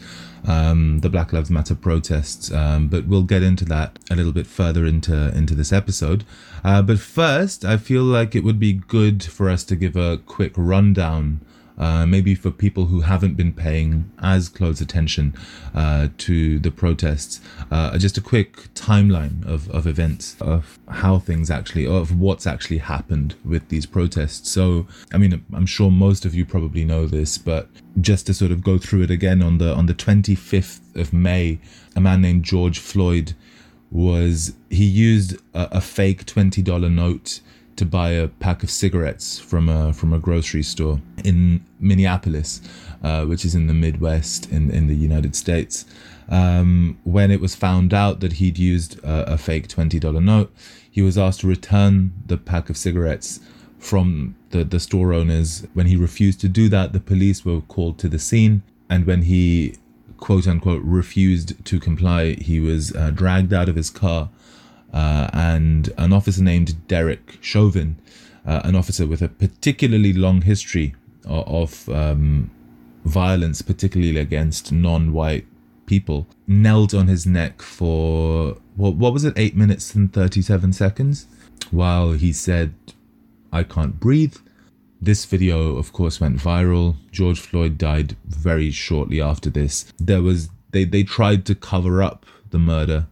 um, 0.47 0.99
the 0.99 1.09
Black 1.09 1.33
Lives 1.33 1.51
Matter 1.51 1.75
protests. 1.75 2.53
Um, 2.53 2.89
but 2.89 3.07
we'll 3.07 3.23
get 3.23 3.43
into 3.43 3.65
that 3.67 3.99
a 4.11 4.17
little 4.17 4.33
bit 4.33 4.47
further 4.47 4.85
into 4.85 5.37
into 5.37 5.55
this 5.55 5.73
episode. 5.73 6.25
Uh, 6.65 6.83
but 6.83 6.99
first, 6.99 7.65
I 7.65 7.77
feel 7.77 8.03
like 8.03 8.35
it 8.35 8.45
would 8.45 8.59
be 8.59 8.73
good 8.73 9.23
for 9.23 9.49
us 9.49 9.65
to 9.65 9.77
give 9.77 9.97
a 9.97 10.19
quick 10.19 10.53
rundown 10.57 11.41
uh, 11.83 12.07
maybe 12.07 12.33
for 12.33 12.53
people 12.53 12.87
who 12.87 13.01
haven't 13.01 13.35
been 13.35 13.53
paying 13.53 14.09
as 14.23 14.49
close 14.49 14.81
attention 14.81 15.35
uh, 15.75 16.07
to 16.17 16.61
the 16.61 16.71
protests, 16.71 17.41
uh, 17.73 17.99
just 17.99 18.17
a 18.17 18.21
quick 18.21 18.73
timeline 18.75 19.45
of, 19.45 19.69
of 19.71 19.85
events, 19.85 20.37
of 20.41 20.79
how 20.89 21.19
things 21.19 21.51
actually, 21.51 21.85
of 21.85 22.17
what's 22.21 22.47
actually 22.47 22.79
happened 22.79 23.35
with 23.45 23.69
these 23.69 23.85
protests. 23.85 24.49
So, 24.49 24.87
I 25.13 25.19
mean, 25.19 25.45
I'm 25.53 25.67
sure 25.67 25.91
most 25.91 26.25
of 26.25 26.37
you 26.37 26.47
probably 26.47 26.85
know 26.85 27.07
this, 27.07 27.37
but 27.37 27.69
just 28.01 28.27
to 28.27 28.35
sort 28.35 28.53
of 28.53 28.63
go 28.63 28.79
through 28.79 29.03
it 29.03 29.11
again, 29.11 29.43
on 29.43 29.59
the 29.59 29.75
on 29.75 29.87
the 29.87 29.95
25th 29.95 30.95
of 30.95 31.13
May, 31.13 31.59
a 31.97 32.01
man 32.01 32.21
named 32.21 32.45
George 32.45 32.79
Floyd 32.79 33.35
was 33.91 34.55
he 34.71 34.85
used 34.85 35.35
a, 35.53 35.79
a 35.79 35.81
fake 35.81 36.27
$20 36.27 36.95
note 36.95 37.41
to 37.77 37.85
buy 37.85 38.11
a 38.11 38.29
pack 38.29 38.63
of 38.63 38.71
cigarettes 38.71 39.39
from 39.39 39.69
a 39.69 39.93
from 39.93 40.13
a 40.13 40.19
grocery 40.19 40.63
store 40.63 41.01
in 41.25 41.65
Minneapolis, 41.81 42.61
uh, 43.03 43.25
which 43.25 43.45
is 43.45 43.55
in 43.55 43.67
the 43.67 43.75
Midwest 43.75 44.51
in 44.51 44.71
in 44.71 44.87
the 44.87 44.95
United 44.95 45.35
States. 45.35 45.85
Um, 46.29 46.99
when 47.05 47.31
it 47.31 47.41
was 47.41 47.55
found 47.55 47.93
out 47.93 48.21
that 48.21 48.35
he'd 48.35 48.59
used 48.59 48.99
a, 49.05 49.35
a 49.35 49.39
fake 49.39 49.69
twenty 49.69 49.99
dollar 49.99 50.21
note, 50.21 50.55
he 50.91 51.03
was 51.03 51.19
asked 51.19 51.41
to 51.41 51.47
return 51.47 52.13
the 52.27 52.37
pack 52.37 52.71
of 52.71 52.77
cigarettes 52.77 53.41
from 53.79 54.37
the, 54.51 54.65
the 54.65 54.79
store 54.79 55.13
owners. 55.13 55.67
When 55.75 55.87
he 55.87 55.97
refused 55.97 56.41
to 56.43 56.49
do 56.49 56.69
that, 56.69 56.93
the 56.93 57.01
police 57.01 57.45
were 57.45 57.61
called 57.63 57.99
to 57.99 58.09
the 58.09 58.19
scene, 58.19 58.63
and 58.89 59.07
when 59.07 59.23
he 59.23 59.77
quote 60.19 60.47
unquote 60.47 60.83
refused 60.85 61.65
to 61.65 61.81
comply, 61.81 62.35
he 62.35 62.61
was 62.61 62.95
uh, 62.95 63.11
dragged 63.11 63.53
out 63.53 63.69
of 63.69 63.75
his 63.75 63.91
car 63.91 64.31
uh, 64.93 65.29
and 65.33 65.93
an 65.99 66.13
officer 66.13 66.43
named 66.43 66.87
Derek 66.89 67.39
Chauvin, 67.41 67.97
uh, 68.47 68.61
an 68.65 68.75
officer 68.77 69.07
with 69.07 69.23
a 69.23 69.29
particularly 69.29 70.13
long 70.13 70.43
history 70.43 70.95
of, 71.25 71.89
of 71.89 71.89
um, 71.89 72.51
violence, 73.05 73.63
particularly 73.63 74.19
against 74.19 74.73
non-white 74.73 75.47
people, 75.87 76.27
knelt 76.47 76.95
on 76.95 77.09
his 77.09 77.27
neck 77.27 77.63
for 77.63 78.57
what, 78.77 78.95
what 78.95 79.13
was 79.13 79.25
it, 79.25 79.35
eight 79.37 79.57
minutes 79.57 79.95
and 79.95 80.13
thirty-seven 80.13 80.73
seconds, 80.73 81.27
while 81.71 82.13
he 82.13 82.33
said, 82.33 82.75
"I 83.53 83.63
can't 83.63 83.99
breathe." 83.99 84.37
This 85.01 85.25
video, 85.25 85.77
of 85.77 85.93
course, 85.93 86.21
went 86.21 86.39
viral. 86.39 86.95
George 87.11 87.41
Floyd 87.41 87.77
died 87.77 88.17
very 88.25 88.71
shortly 88.71 89.21
after 89.21 89.51
this. 89.51 89.93
There 89.99 90.23
was 90.23 90.49
they 90.71 90.85
they 90.85 91.03
tried 91.03 91.45
to 91.47 91.55
cover 91.55 92.03
up 92.03 92.25
the 92.51 92.59
murder 92.59 93.07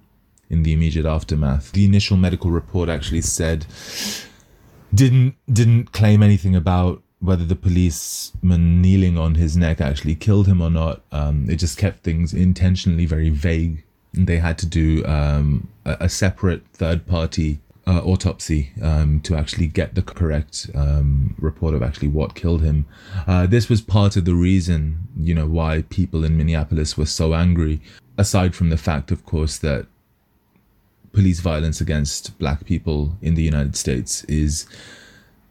in 0.50 0.64
the 0.64 0.72
immediate 0.72 1.06
aftermath. 1.06 1.72
The 1.72 1.84
initial 1.84 2.16
medical 2.16 2.50
report 2.50 2.88
actually 2.88 3.22
said 3.22 3.66
didn't 4.92 5.36
didn't 5.50 5.92
claim 5.92 6.22
anything 6.22 6.56
about 6.56 7.02
whether 7.20 7.44
the 7.44 7.56
policeman 7.56 8.80
kneeling 8.80 9.18
on 9.18 9.34
his 9.34 9.56
neck 9.56 9.80
actually 9.80 10.14
killed 10.14 10.46
him 10.46 10.60
or 10.60 10.70
not. 10.70 11.02
Um, 11.12 11.48
it 11.48 11.56
just 11.56 11.78
kept 11.78 12.02
things 12.02 12.32
intentionally 12.32 13.06
very 13.06 13.28
vague. 13.28 13.84
They 14.12 14.38
had 14.38 14.58
to 14.58 14.66
do 14.66 15.04
um, 15.06 15.68
a, 15.84 15.98
a, 16.00 16.08
separate 16.08 16.66
third 16.72 17.06
party 17.06 17.60
uh, 17.86 18.00
autopsy 18.00 18.72
um, 18.82 19.20
to 19.20 19.36
actually 19.36 19.66
get 19.66 19.94
the 19.94 20.02
correct 20.02 20.70
um, 20.74 21.34
report 21.38 21.74
of 21.74 21.82
actually 21.82 22.08
what 22.08 22.34
killed 22.34 22.62
him. 22.62 22.86
Uh, 23.26 23.46
this 23.46 23.68
was 23.68 23.80
part 23.82 24.16
of 24.16 24.24
the 24.24 24.34
reason, 24.34 25.06
you 25.16 25.34
know, 25.34 25.46
why 25.46 25.82
people 25.90 26.24
in 26.24 26.36
Minneapolis 26.36 26.96
were 26.96 27.06
so 27.06 27.34
angry. 27.34 27.80
Aside 28.18 28.54
from 28.54 28.70
the 28.70 28.76
fact, 28.76 29.10
of 29.10 29.24
course, 29.24 29.58
that 29.58 29.86
police 31.12 31.40
violence 31.40 31.80
against 31.80 32.38
black 32.38 32.64
people 32.64 33.16
in 33.20 33.34
the 33.34 33.42
United 33.42 33.76
States 33.76 34.24
is 34.24 34.66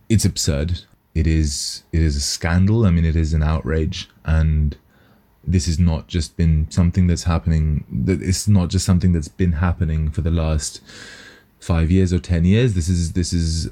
it's 0.07 0.25
absurd. 0.25 0.81
It 1.13 1.27
is 1.27 1.83
it 1.91 2.01
is 2.01 2.15
a 2.15 2.21
scandal. 2.21 2.85
I 2.85 2.91
mean, 2.91 3.05
it 3.05 3.15
is 3.15 3.33
an 3.33 3.43
outrage, 3.43 4.09
and 4.25 4.77
this 5.43 5.65
has 5.65 5.79
not 5.79 6.07
just 6.07 6.37
been 6.37 6.69
something 6.69 7.07
that's 7.07 7.23
happening. 7.23 7.85
That 7.91 8.21
it's 8.21 8.47
not 8.47 8.69
just 8.69 8.85
something 8.85 9.11
that's 9.11 9.27
been 9.27 9.53
happening 9.53 10.11
for 10.11 10.21
the 10.21 10.31
last 10.31 10.81
five 11.59 11.91
years 11.91 12.13
or 12.13 12.19
ten 12.19 12.45
years. 12.45 12.73
This 12.73 12.89
is 12.89 13.13
this 13.13 13.33
is 13.33 13.69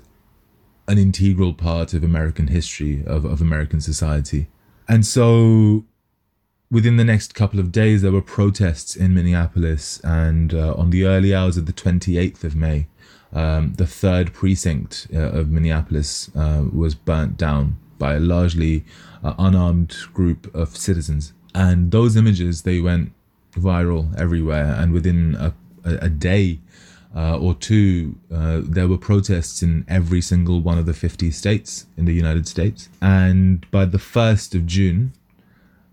an 0.87 0.97
integral 0.97 1.53
part 1.53 1.93
of 1.93 2.03
American 2.03 2.47
history 2.47 3.03
of, 3.05 3.25
of 3.25 3.41
American 3.41 3.81
society, 3.81 4.47
and 4.87 5.05
so 5.05 5.85
within 6.69 6.97
the 6.97 7.03
next 7.03 7.33
couple 7.33 7.59
of 7.59 7.71
days, 7.71 8.01
there 8.01 8.11
were 8.11 8.21
protests 8.21 8.95
in 8.95 9.13
Minneapolis, 9.13 9.99
and 10.03 10.53
uh, 10.53 10.73
on 10.75 10.89
the 10.89 11.05
early 11.05 11.33
hours 11.33 11.57
of 11.57 11.65
the 11.65 11.73
28th 11.73 12.43
of 12.43 12.55
May, 12.55 12.87
um, 13.33 13.73
the 13.73 13.87
third 13.87 14.33
precinct 14.33 15.07
uh, 15.13 15.19
of 15.19 15.49
Minneapolis 15.49 16.31
uh, 16.35 16.63
was 16.71 16.95
burnt 16.95 17.37
down 17.37 17.77
by 17.97 18.13
a 18.13 18.19
largely 18.19 18.85
uh, 19.23 19.33
unarmed 19.37 19.95
group 20.13 20.53
of 20.55 20.75
citizens. 20.75 21.33
And 21.53 21.91
those 21.91 22.15
images, 22.15 22.61
they 22.61 22.79
went 22.79 23.11
viral 23.53 24.17
everywhere. 24.19 24.75
And 24.77 24.93
within 24.93 25.35
a, 25.35 25.53
a, 25.83 26.09
day 26.09 26.59
uh, 27.15 27.37
or 27.39 27.55
two, 27.55 28.15
uh, 28.33 28.61
there 28.63 28.87
were 28.87 28.97
protests 28.97 29.63
in 29.63 29.83
every 29.87 30.21
single 30.21 30.61
one 30.61 30.77
of 30.77 30.85
the 30.85 30.93
50 30.93 31.31
states 31.31 31.87
in 31.97 32.05
the 32.05 32.13
United 32.13 32.47
States. 32.47 32.89
And 33.01 33.69
by 33.71 33.85
the 33.85 33.97
1st 33.97 34.53
of 34.55 34.65
June, 34.67 35.13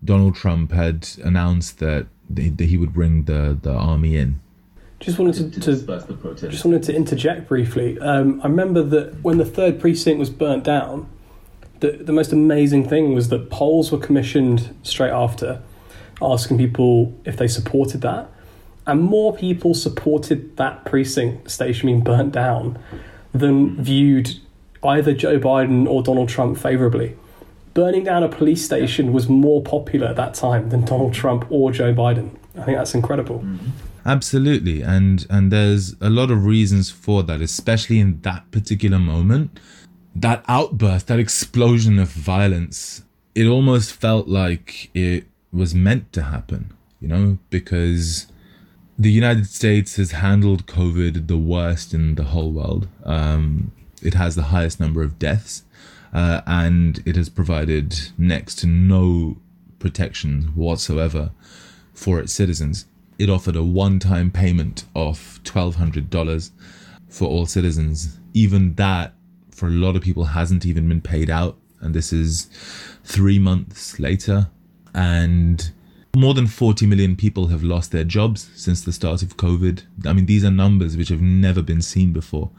Donald 0.05 0.35
Trump 0.35 0.71
had 0.71 1.09
announced 1.23 1.79
that, 1.79 2.07
that 2.29 2.65
he 2.65 2.77
would 2.77 2.93
bring 2.93 3.23
the, 3.23 3.57
the 3.61 3.73
army 3.73 4.15
in. 4.15 4.39
Just 4.99 5.19
wanted 5.19 5.53
to, 5.53 5.59
to 5.59 6.47
just 6.49 6.65
wanted 6.65 6.83
to 6.83 6.95
interject 6.95 7.47
briefly. 7.47 7.99
Um, 7.99 8.39
I 8.41 8.47
remember 8.47 8.81
that 8.81 9.21
when 9.23 9.37
the 9.37 9.45
third 9.45 9.79
precinct 9.79 10.19
was 10.19 10.29
burnt 10.29 10.63
down, 10.63 11.09
the 11.81 11.91
the 11.91 12.13
most 12.13 12.31
amazing 12.31 12.87
thing 12.87 13.13
was 13.13 13.27
that 13.29 13.49
polls 13.49 13.91
were 13.91 13.97
commissioned 13.97 14.73
straight 14.83 15.11
after, 15.11 15.61
asking 16.21 16.57
people 16.57 17.13
if 17.25 17.35
they 17.35 17.47
supported 17.47 18.01
that, 18.01 18.31
and 18.87 19.01
more 19.01 19.35
people 19.35 19.73
supported 19.73 20.55
that 20.57 20.85
precinct 20.85 21.51
station 21.51 21.87
being 21.87 22.01
burnt 22.01 22.31
down 22.31 22.79
than 23.33 23.75
viewed 23.83 24.39
either 24.81 25.13
Joe 25.13 25.39
Biden 25.39 25.87
or 25.87 26.03
Donald 26.03 26.29
Trump 26.29 26.57
favorably 26.57 27.17
burning 27.75 28.05
down 28.05 28.23
a 28.23 28.29
police 28.29 28.65
station 28.65 29.13
was 29.13 29.29
more 29.29 29.61
popular 29.61 30.07
at 30.07 30.15
that 30.15 30.33
time 30.33 30.69
than 30.69 30.83
Donald 30.83 31.13
Trump 31.13 31.45
or 31.51 31.71
Joe 31.71 31.93
Biden. 31.93 32.35
I 32.57 32.63
think 32.63 32.77
that's 32.77 32.95
incredible. 32.95 33.39
Mm-hmm. 33.39 33.69
Absolutely, 34.07 34.81
and 34.81 35.27
and 35.29 35.51
there's 35.51 35.95
a 35.99 36.09
lot 36.09 36.31
of 36.31 36.45
reasons 36.45 36.89
for 36.89 37.21
that, 37.23 37.41
especially 37.41 37.99
in 37.99 38.21
that 38.21 38.49
particular 38.51 38.97
moment. 38.97 39.59
That 40.15 40.45
outburst, 40.47 41.07
that 41.07 41.19
explosion 41.19 41.99
of 41.99 42.07
violence, 42.07 43.03
it 43.33 43.45
almost 43.47 43.91
felt 43.93 44.27
like 44.27 44.89
it 44.93 45.25
was 45.51 45.75
meant 45.75 46.13
to 46.13 46.23
happen, 46.23 46.71
you 47.01 47.09
know, 47.09 47.37
because 47.49 48.27
the 48.97 49.11
United 49.11 49.47
States 49.47 49.97
has 49.97 50.11
handled 50.11 50.67
COVID 50.67 51.27
the 51.27 51.37
worst 51.37 51.93
in 51.93 52.15
the 52.15 52.25
whole 52.25 52.51
world. 52.51 52.87
Um, 53.03 53.73
it 54.01 54.13
has 54.13 54.35
the 54.35 54.43
highest 54.43 54.79
number 54.79 55.03
of 55.03 55.19
deaths 55.19 55.63
uh, 56.15 56.41
and 56.47 57.03
it 57.05 57.15
has 57.15 57.29
provided 57.29 57.95
next 58.17 58.55
to 58.55 58.67
no 58.67 59.37
protections 59.77 60.45
whatsoever 60.55 61.29
for 61.93 62.19
its 62.19 62.33
citizens. 62.33 62.87
It 63.19 63.29
offered 63.29 63.55
a 63.55 63.63
one 63.63 63.99
time 63.99 64.31
payment 64.31 64.85
of 64.95 65.39
$1,200 65.43 66.51
for 67.07 67.27
all 67.27 67.45
citizens. 67.45 68.17
Even 68.33 68.73
that, 68.75 69.13
for 69.51 69.67
a 69.67 69.71
lot 69.71 69.95
of 69.95 70.01
people, 70.01 70.25
hasn't 70.25 70.65
even 70.65 70.89
been 70.89 71.01
paid 71.01 71.29
out 71.29 71.57
and 71.85 71.93
this 71.93 72.11
is 72.11 72.49
three 73.03 73.39
months 73.39 73.99
later, 73.99 74.49
and 74.93 75.71
more 76.15 76.33
than 76.33 76.47
40 76.47 76.87
million 76.87 77.15
people 77.15 77.47
have 77.47 77.63
lost 77.63 77.91
their 77.91 78.03
jobs 78.03 78.49
since 78.55 78.81
the 78.81 78.91
start 78.91 79.21
of 79.21 79.37
COVID. 79.37 79.83
I 80.05 80.13
mean, 80.13 80.25
these 80.25 80.43
are 80.43 80.51
numbers 80.51 80.97
which 80.97 81.09
have 81.09 81.21
never 81.21 81.61
been 81.61 81.81
seen 81.81 82.11
before. 82.11 82.49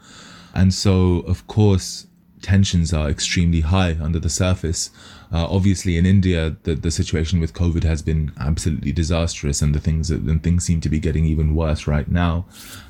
And 0.53 0.73
so, 0.73 1.19
of 1.21 1.45
course, 1.47 2.07
tensions 2.41 2.93
are 2.93 3.09
extremely 3.09 3.61
high 3.61 3.97
under 4.01 4.19
the 4.19 4.29
surface. 4.29 4.89
Uh, 5.31 5.45
obviously, 5.49 5.97
in 5.97 6.05
India, 6.05 6.55
the, 6.63 6.73
the 6.73 6.91
situation 6.91 7.39
with 7.39 7.53
COVID 7.53 7.83
has 7.83 8.01
been 8.01 8.31
absolutely 8.39 8.93
disastrous, 8.93 9.61
and 9.61 9.75
the 9.75 9.79
things 9.79 10.09
and 10.09 10.41
things 10.41 10.63
seem 10.63 10.79
to 10.81 10.89
be 10.89 10.99
getting 10.99 11.25
even 11.25 11.53
worse 11.53 11.85
right 11.85 12.07
now. 12.07 12.45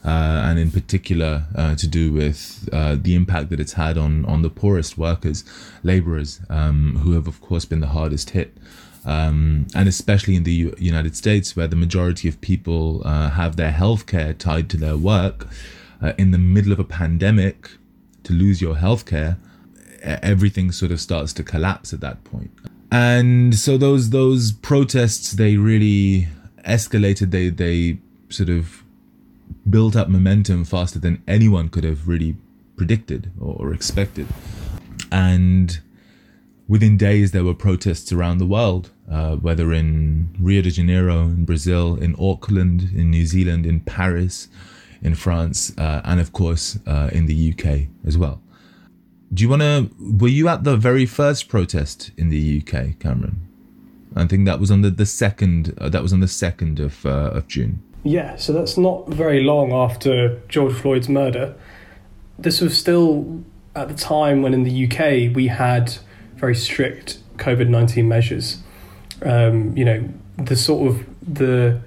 Uh, 0.05 0.43
and 0.45 0.59
in 0.59 0.69
particular, 0.69 1.45
uh, 1.55 1.75
to 1.75 1.87
do 1.87 2.13
with 2.13 2.69
uh, 2.71 2.95
the 2.99 3.15
impact 3.15 3.49
that 3.49 3.59
it's 3.59 3.73
had 3.73 3.97
on 3.97 4.25
on 4.25 4.41
the 4.43 4.49
poorest 4.49 4.97
workers, 4.97 5.43
laborers, 5.83 6.41
um, 6.49 6.97
who 6.97 7.13
have 7.13 7.27
of 7.27 7.41
course 7.41 7.65
been 7.65 7.79
the 7.79 7.87
hardest 7.87 8.31
hit. 8.31 8.55
Um, 9.05 9.67
and 9.73 9.87
especially 9.87 10.35
in 10.35 10.43
the 10.43 10.51
U- 10.51 10.75
United 10.77 11.15
States, 11.15 11.55
where 11.55 11.67
the 11.67 11.77
majority 11.77 12.27
of 12.27 12.41
people 12.41 13.01
uh, 13.05 13.29
have 13.29 13.55
their 13.55 13.71
healthcare 13.71 14.37
tied 14.37 14.69
to 14.71 14.77
their 14.77 14.97
work, 14.97 15.47
uh, 16.01 16.13
in 16.17 16.31
the 16.31 16.37
middle 16.37 16.73
of 16.73 16.79
a 16.79 16.83
pandemic, 16.83 17.71
to 18.27 18.33
lose 18.33 18.61
your 18.61 18.75
healthcare, 18.75 19.37
everything 20.01 20.71
sort 20.71 20.91
of 20.91 20.99
starts 21.01 21.33
to 21.33 21.43
collapse 21.43 21.93
at 21.93 22.01
that 22.01 22.23
point. 22.23 22.51
And 22.91 23.55
so 23.55 23.77
those 23.77 24.11
those 24.11 24.51
protests 24.51 25.31
they 25.33 25.57
really 25.57 26.27
escalated. 26.65 27.31
They 27.31 27.49
they 27.49 27.99
sort 28.29 28.49
of 28.49 28.83
built 29.69 29.95
up 29.95 30.07
momentum 30.07 30.63
faster 30.65 30.99
than 30.99 31.21
anyone 31.27 31.69
could 31.69 31.83
have 31.83 32.07
really 32.07 32.35
predicted 32.77 33.31
or, 33.39 33.55
or 33.59 33.73
expected. 33.73 34.27
And 35.11 35.79
within 36.67 36.97
days 36.97 37.31
there 37.31 37.43
were 37.43 37.53
protests 37.53 38.11
around 38.11 38.37
the 38.37 38.45
world 38.45 38.91
uh, 39.09 39.35
whether 39.37 39.71
in 39.71 40.29
rio 40.39 40.61
de 40.61 40.69
janeiro 40.69 41.21
in 41.21 41.45
brazil 41.45 41.95
in 41.95 42.13
auckland 42.19 42.89
in 42.93 43.09
new 43.09 43.25
zealand 43.25 43.65
in 43.65 43.79
paris 43.79 44.49
in 45.01 45.15
france 45.15 45.73
uh, 45.77 46.01
and 46.03 46.19
of 46.19 46.33
course 46.33 46.79
uh, 46.87 47.09
in 47.11 47.25
the 47.25 47.53
uk 47.53 47.87
as 48.05 48.17
well 48.17 48.41
do 49.33 49.43
you 49.43 49.49
want 49.49 49.61
to 49.61 49.89
were 49.99 50.27
you 50.27 50.47
at 50.47 50.63
the 50.63 50.77
very 50.77 51.05
first 51.05 51.47
protest 51.49 52.11
in 52.17 52.29
the 52.29 52.61
uk 52.61 52.99
cameron 52.99 53.47
i 54.15 54.25
think 54.25 54.45
that 54.45 54.59
was 54.59 54.71
on 54.71 54.81
the, 54.81 54.89
the 54.89 55.05
second 55.05 55.73
uh, 55.79 55.89
that 55.89 56.01
was 56.01 56.13
on 56.13 56.19
the 56.19 56.27
second 56.27 56.79
of 56.79 57.05
uh, 57.05 57.31
of 57.33 57.47
june 57.47 57.81
Yeah, 58.03 58.37
so 58.37 58.53
that's 58.53 58.77
not 58.77 59.09
very 59.09 59.43
long 59.43 59.73
after 59.73 60.39
George 60.47 60.73
Floyd's 60.73 61.09
murder. 61.09 61.55
This 62.39 62.61
was 62.61 62.77
still 62.77 63.43
at 63.75 63.89
the 63.89 63.93
time 63.93 64.41
when 64.41 64.53
in 64.53 64.63
the 64.63 64.85
UK 64.85 65.35
we 65.35 65.47
had 65.47 65.93
very 66.35 66.55
strict 66.55 67.19
COVID 67.37 67.67
nineteen 67.67 68.07
measures. 68.07 68.59
Um, 69.23 69.75
you 69.75 69.83
know, 69.83 70.07
the 70.37 70.55
sort 70.55 70.87
of 70.89 71.05
the 71.21 71.81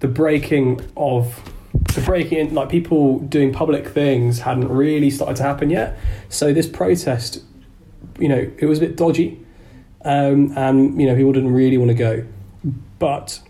the 0.00 0.08
breaking 0.08 0.80
of 0.96 1.51
the 1.94 2.00
breaking 2.02 2.38
in 2.38 2.54
like 2.54 2.68
people 2.68 3.18
doing 3.20 3.52
public 3.52 3.88
things 3.88 4.40
hadn't 4.40 4.68
really 4.68 5.10
started 5.10 5.36
to 5.36 5.42
happen 5.42 5.70
yet. 5.70 5.98
So 6.28 6.52
this 6.52 6.68
protest, 6.68 7.42
you 8.18 8.28
know, 8.28 8.50
it 8.58 8.66
was 8.66 8.78
a 8.78 8.82
bit 8.82 8.96
dodgy, 8.96 9.44
um, 10.04 10.56
and 10.56 11.00
you 11.00 11.06
know 11.06 11.14
people 11.14 11.32
didn't 11.32 11.52
really 11.52 11.78
want 11.78 11.90
to 11.90 11.94
go, 11.94 12.26
but 12.98 13.40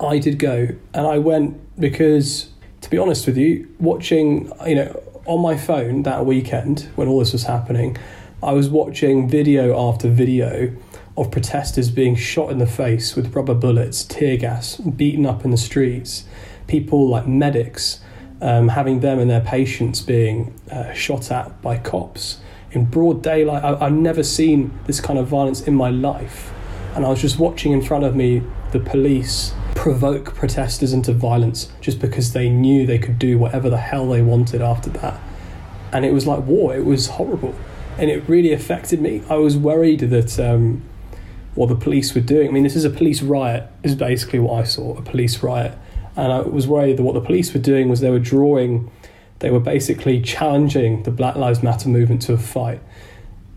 I 0.00 0.18
did 0.18 0.38
go, 0.38 0.68
and 0.94 1.06
I 1.06 1.18
went 1.18 1.58
because, 1.78 2.50
to 2.80 2.90
be 2.90 2.98
honest 2.98 3.26
with 3.26 3.36
you, 3.36 3.68
watching, 3.78 4.52
you 4.66 4.74
know, 4.74 5.02
on 5.26 5.40
my 5.40 5.56
phone 5.56 6.02
that 6.04 6.24
weekend 6.24 6.88
when 6.96 7.08
all 7.08 7.18
this 7.18 7.32
was 7.32 7.44
happening, 7.44 7.96
I 8.42 8.52
was 8.52 8.68
watching 8.68 9.28
video 9.28 9.78
after 9.88 10.08
video 10.08 10.74
of 11.16 11.30
protesters 11.30 11.90
being 11.90 12.16
shot 12.16 12.50
in 12.50 12.58
the 12.58 12.66
face 12.66 13.14
with 13.14 13.34
rubber 13.34 13.54
bullets, 13.54 14.04
tear 14.04 14.38
gas, 14.38 14.76
beaten 14.76 15.26
up 15.26 15.44
in 15.44 15.50
the 15.50 15.58
streets, 15.58 16.24
people 16.70 17.08
like 17.08 17.26
medics 17.26 18.00
um, 18.40 18.68
having 18.68 19.00
them 19.00 19.18
and 19.18 19.28
their 19.28 19.40
patients 19.40 20.00
being 20.00 20.58
uh, 20.70 20.92
shot 20.92 21.30
at 21.30 21.60
by 21.60 21.76
cops 21.76 22.38
in 22.70 22.84
broad 22.86 23.22
daylight. 23.22 23.62
I, 23.62 23.86
I've 23.86 23.92
never 23.92 24.22
seen 24.22 24.78
this 24.86 25.00
kind 25.00 25.18
of 25.18 25.26
violence 25.26 25.60
in 25.60 25.74
my 25.74 25.90
life. 25.90 26.52
And 26.94 27.04
I 27.04 27.08
was 27.08 27.20
just 27.20 27.38
watching 27.38 27.72
in 27.72 27.82
front 27.82 28.04
of 28.04 28.16
me 28.16 28.42
the 28.72 28.80
police 28.80 29.52
provoke 29.74 30.34
protesters 30.34 30.92
into 30.92 31.12
violence 31.12 31.72
just 31.80 32.00
because 32.00 32.32
they 32.32 32.48
knew 32.48 32.86
they 32.86 32.98
could 32.98 33.18
do 33.18 33.38
whatever 33.38 33.68
the 33.68 33.78
hell 33.78 34.08
they 34.08 34.22
wanted 34.22 34.62
after 34.62 34.90
that. 34.90 35.20
And 35.92 36.04
it 36.04 36.12
was 36.12 36.26
like 36.26 36.46
war, 36.46 36.74
it 36.74 36.84
was 36.84 37.08
horrible. 37.08 37.54
And 37.98 38.10
it 38.10 38.28
really 38.28 38.52
affected 38.52 39.00
me. 39.00 39.22
I 39.28 39.34
was 39.36 39.56
worried 39.56 40.00
that 40.00 40.38
um, 40.38 40.82
what 41.54 41.68
the 41.68 41.74
police 41.74 42.14
were 42.14 42.20
doing, 42.20 42.48
I 42.48 42.52
mean, 42.52 42.62
this 42.62 42.76
is 42.76 42.84
a 42.84 42.90
police 42.90 43.22
riot, 43.22 43.68
is 43.82 43.94
basically 43.94 44.38
what 44.38 44.60
I 44.60 44.64
saw 44.64 44.96
a 44.96 45.02
police 45.02 45.42
riot. 45.42 45.76
And 46.16 46.32
I 46.32 46.40
was 46.40 46.66
worried 46.66 46.96
that 46.96 47.02
what 47.02 47.14
the 47.14 47.20
police 47.20 47.52
were 47.54 47.60
doing 47.60 47.88
was 47.88 48.00
they 48.00 48.10
were 48.10 48.18
drawing, 48.18 48.90
they 49.38 49.50
were 49.50 49.60
basically 49.60 50.20
challenging 50.20 51.02
the 51.04 51.10
Black 51.10 51.36
Lives 51.36 51.62
Matter 51.62 51.88
movement 51.88 52.22
to 52.22 52.32
a 52.32 52.38
fight, 52.38 52.80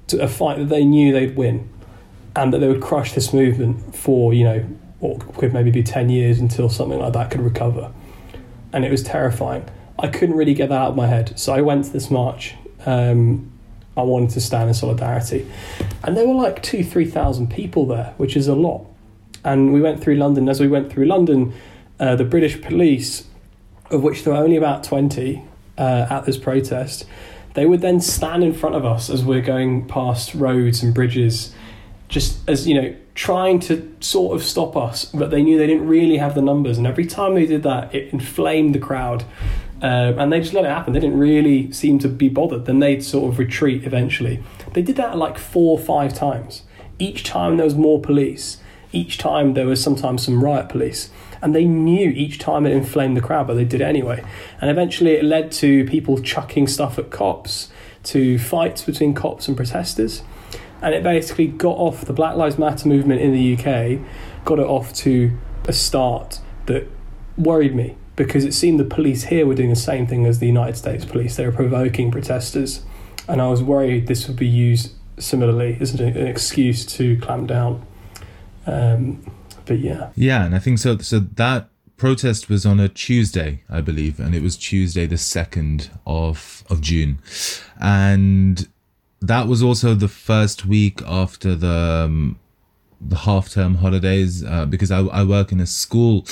to 0.07 0.21
a 0.21 0.27
fight 0.27 0.57
that 0.57 0.69
they 0.69 0.85
knew 0.85 1.11
they'd 1.11 1.35
win 1.35 1.69
and 2.35 2.53
that 2.53 2.59
they 2.59 2.67
would 2.67 2.81
crush 2.81 3.13
this 3.13 3.33
movement 3.33 3.95
for 3.95 4.33
you 4.33 4.43
know 4.43 4.59
what 4.99 5.19
could 5.35 5.53
maybe 5.53 5.69
be 5.69 5.83
10 5.83 6.09
years 6.09 6.39
until 6.39 6.69
something 6.69 6.99
like 6.99 7.13
that 7.13 7.29
could 7.29 7.41
recover. 7.41 7.91
And 8.71 8.85
it 8.85 8.91
was 8.91 9.03
terrifying. 9.03 9.65
I 9.99 10.07
couldn't 10.07 10.35
really 10.35 10.53
get 10.53 10.69
that 10.69 10.81
out 10.81 10.91
of 10.91 10.95
my 10.95 11.07
head. 11.07 11.37
So 11.37 11.53
i 11.53 11.61
went 11.61 11.85
to 11.85 11.91
this 11.91 12.09
march 12.09 12.55
um, 12.85 13.51
i 13.95 14.01
wanted 14.01 14.31
to 14.31 14.41
stand 14.41 14.69
in 14.69 14.73
solidarity. 14.73 15.49
And 16.03 16.17
there 16.17 16.27
were 16.27 16.33
like 16.33 16.63
two 16.63 16.83
three 16.83 17.05
thousand 17.05 17.51
people 17.51 17.85
there 17.85 18.13
which 18.17 18.35
is 18.35 18.47
a 18.47 18.55
lot. 18.55 18.85
And 19.43 19.73
we 19.73 19.81
went 19.81 20.01
through 20.01 20.15
london. 20.15 20.47
As 20.49 20.59
we 20.59 20.67
went 20.67 20.91
through 20.91 21.05
london 21.05 21.53
uh, 22.03 22.15
the 22.15 22.23
british 22.25 22.61
police 22.61 23.27
of 23.89 24.03
which 24.03 24.23
there 24.23 24.33
were 24.33 24.39
only 24.39 24.57
about 24.57 24.83
20 24.83 25.43
uh, 25.77 26.07
at 26.09 26.25
this 26.25 26.37
protest 26.37 27.05
they 27.53 27.65
would 27.65 27.81
then 27.81 27.99
stand 28.01 28.43
in 28.43 28.53
front 28.53 28.75
of 28.75 28.85
us 28.85 29.09
as 29.09 29.23
we're 29.23 29.41
going 29.41 29.87
past 29.87 30.33
roads 30.33 30.83
and 30.83 30.93
bridges 30.93 31.53
just 32.09 32.47
as 32.49 32.67
you 32.67 32.79
know 32.79 32.95
trying 33.15 33.59
to 33.59 33.95
sort 33.99 34.35
of 34.35 34.43
stop 34.43 34.75
us 34.75 35.05
but 35.05 35.29
they 35.29 35.43
knew 35.43 35.57
they 35.57 35.67
didn't 35.67 35.87
really 35.87 36.17
have 36.17 36.35
the 36.35 36.41
numbers 36.41 36.77
and 36.77 36.87
every 36.87 37.05
time 37.05 37.35
they 37.35 37.45
did 37.45 37.63
that 37.63 37.93
it 37.93 38.11
inflamed 38.11 38.73
the 38.73 38.79
crowd 38.79 39.23
um, 39.83 40.17
and 40.17 40.31
they 40.31 40.39
just 40.39 40.53
let 40.53 40.63
it 40.63 40.69
happen. 40.69 40.93
They 40.93 41.01
didn't 41.01 41.19
really 41.19 41.69
seem 41.73 41.99
to 41.99 42.07
be 42.07 42.29
bothered. 42.29 42.65
Then 42.65 42.79
they'd 42.79 43.03
sort 43.03 43.33
of 43.33 43.37
retreat 43.37 43.83
eventually. 43.83 44.41
They 44.71 44.81
did 44.81 44.95
that 44.95 45.17
like 45.17 45.37
four 45.37 45.77
or 45.77 45.83
five 45.83 46.13
times. 46.13 46.63
Each 46.99 47.25
time 47.25 47.57
there 47.57 47.65
was 47.65 47.75
more 47.75 47.99
police 47.99 48.59
each 48.93 49.17
time 49.17 49.53
there 49.53 49.65
was 49.65 49.83
sometimes 49.83 50.23
some 50.23 50.43
riot 50.43 50.69
police 50.69 51.09
and 51.41 51.53
they 51.53 51.65
knew 51.65 52.09
each 52.11 52.39
time 52.39 52.65
it 52.65 52.71
inflamed 52.71 53.17
the 53.17 53.21
crowd 53.21 53.47
but 53.47 53.55
they 53.55 53.65
did 53.65 53.81
it 53.81 53.83
anyway 53.83 54.23
and 54.61 54.69
eventually 54.69 55.11
it 55.11 55.25
led 55.25 55.51
to 55.51 55.83
people 55.85 56.17
chucking 56.21 56.67
stuff 56.67 56.97
at 56.97 57.09
cops 57.09 57.69
to 58.03 58.37
fights 58.39 58.83
between 58.83 59.13
cops 59.13 59.47
and 59.47 59.57
protesters 59.57 60.23
and 60.83 60.93
it 60.93 61.01
basically 61.01 61.47
got 61.47 61.77
off 61.77 62.03
the 62.03 62.13
Black 62.13 62.35
Lives 62.35 62.59
Matter 62.59 62.89
movement 62.89 63.21
in 63.21 63.31
the 63.31 63.53
UK, 63.55 63.99
got 64.43 64.59
it 64.59 64.65
off 64.65 64.93
to 64.95 65.31
a 65.65 65.71
start 65.71 66.41
that 66.65 66.89
worried 67.37 67.73
me 67.73 67.95
because 68.17 68.43
it 68.43 68.53
seemed 68.53 68.81
the 68.81 68.83
police 68.83 69.23
here 69.23 69.47
were 69.47 69.55
doing 69.55 69.69
the 69.69 69.77
same 69.77 70.05
thing 70.05 70.25
as 70.25 70.39
the 70.39 70.45
United 70.45 70.75
States 70.75 71.05
police. 71.05 71.37
They 71.37 71.45
were 71.45 71.53
provoking 71.53 72.11
protesters, 72.11 72.83
and 73.29 73.41
I 73.41 73.47
was 73.47 73.63
worried 73.63 74.07
this 74.07 74.27
would 74.27 74.35
be 74.35 74.47
used 74.47 74.91
similarly 75.17 75.77
as 75.79 75.93
an 75.93 76.05
an 76.05 76.27
excuse 76.27 76.85
to 76.97 77.17
clamp 77.19 77.47
down. 77.47 77.85
Um, 78.65 79.23
but 79.65 79.79
yeah, 79.79 80.11
Yeah, 80.15 80.45
and 80.45 80.55
I 80.55 80.59
think 80.59 80.79
so. 80.79 80.97
So 80.97 81.19
that 81.19 81.69
protest 81.97 82.49
was 82.49 82.65
on 82.65 82.79
a 82.79 82.89
Tuesday, 82.89 83.63
I 83.69 83.81
believe, 83.81 84.19
and 84.19 84.35
it 84.35 84.41
was 84.41 84.57
Tuesday 84.57 85.05
the 85.05 85.17
second 85.17 85.89
of 86.05 86.63
of 86.69 86.81
June, 86.81 87.19
and 87.79 88.67
that 89.21 89.47
was 89.47 89.63
also 89.63 89.95
the 89.95 90.09
first 90.09 90.65
week 90.65 91.01
after 91.03 91.55
the 91.55 92.05
um, 92.05 92.39
the 92.99 93.17
half 93.17 93.49
term 93.49 93.75
holidays 93.75 94.43
uh, 94.43 94.65
because 94.65 94.91
I, 94.91 94.99
I 94.99 95.23
work 95.23 95.51
in 95.51 95.59
a 95.59 95.67
school. 95.67 96.25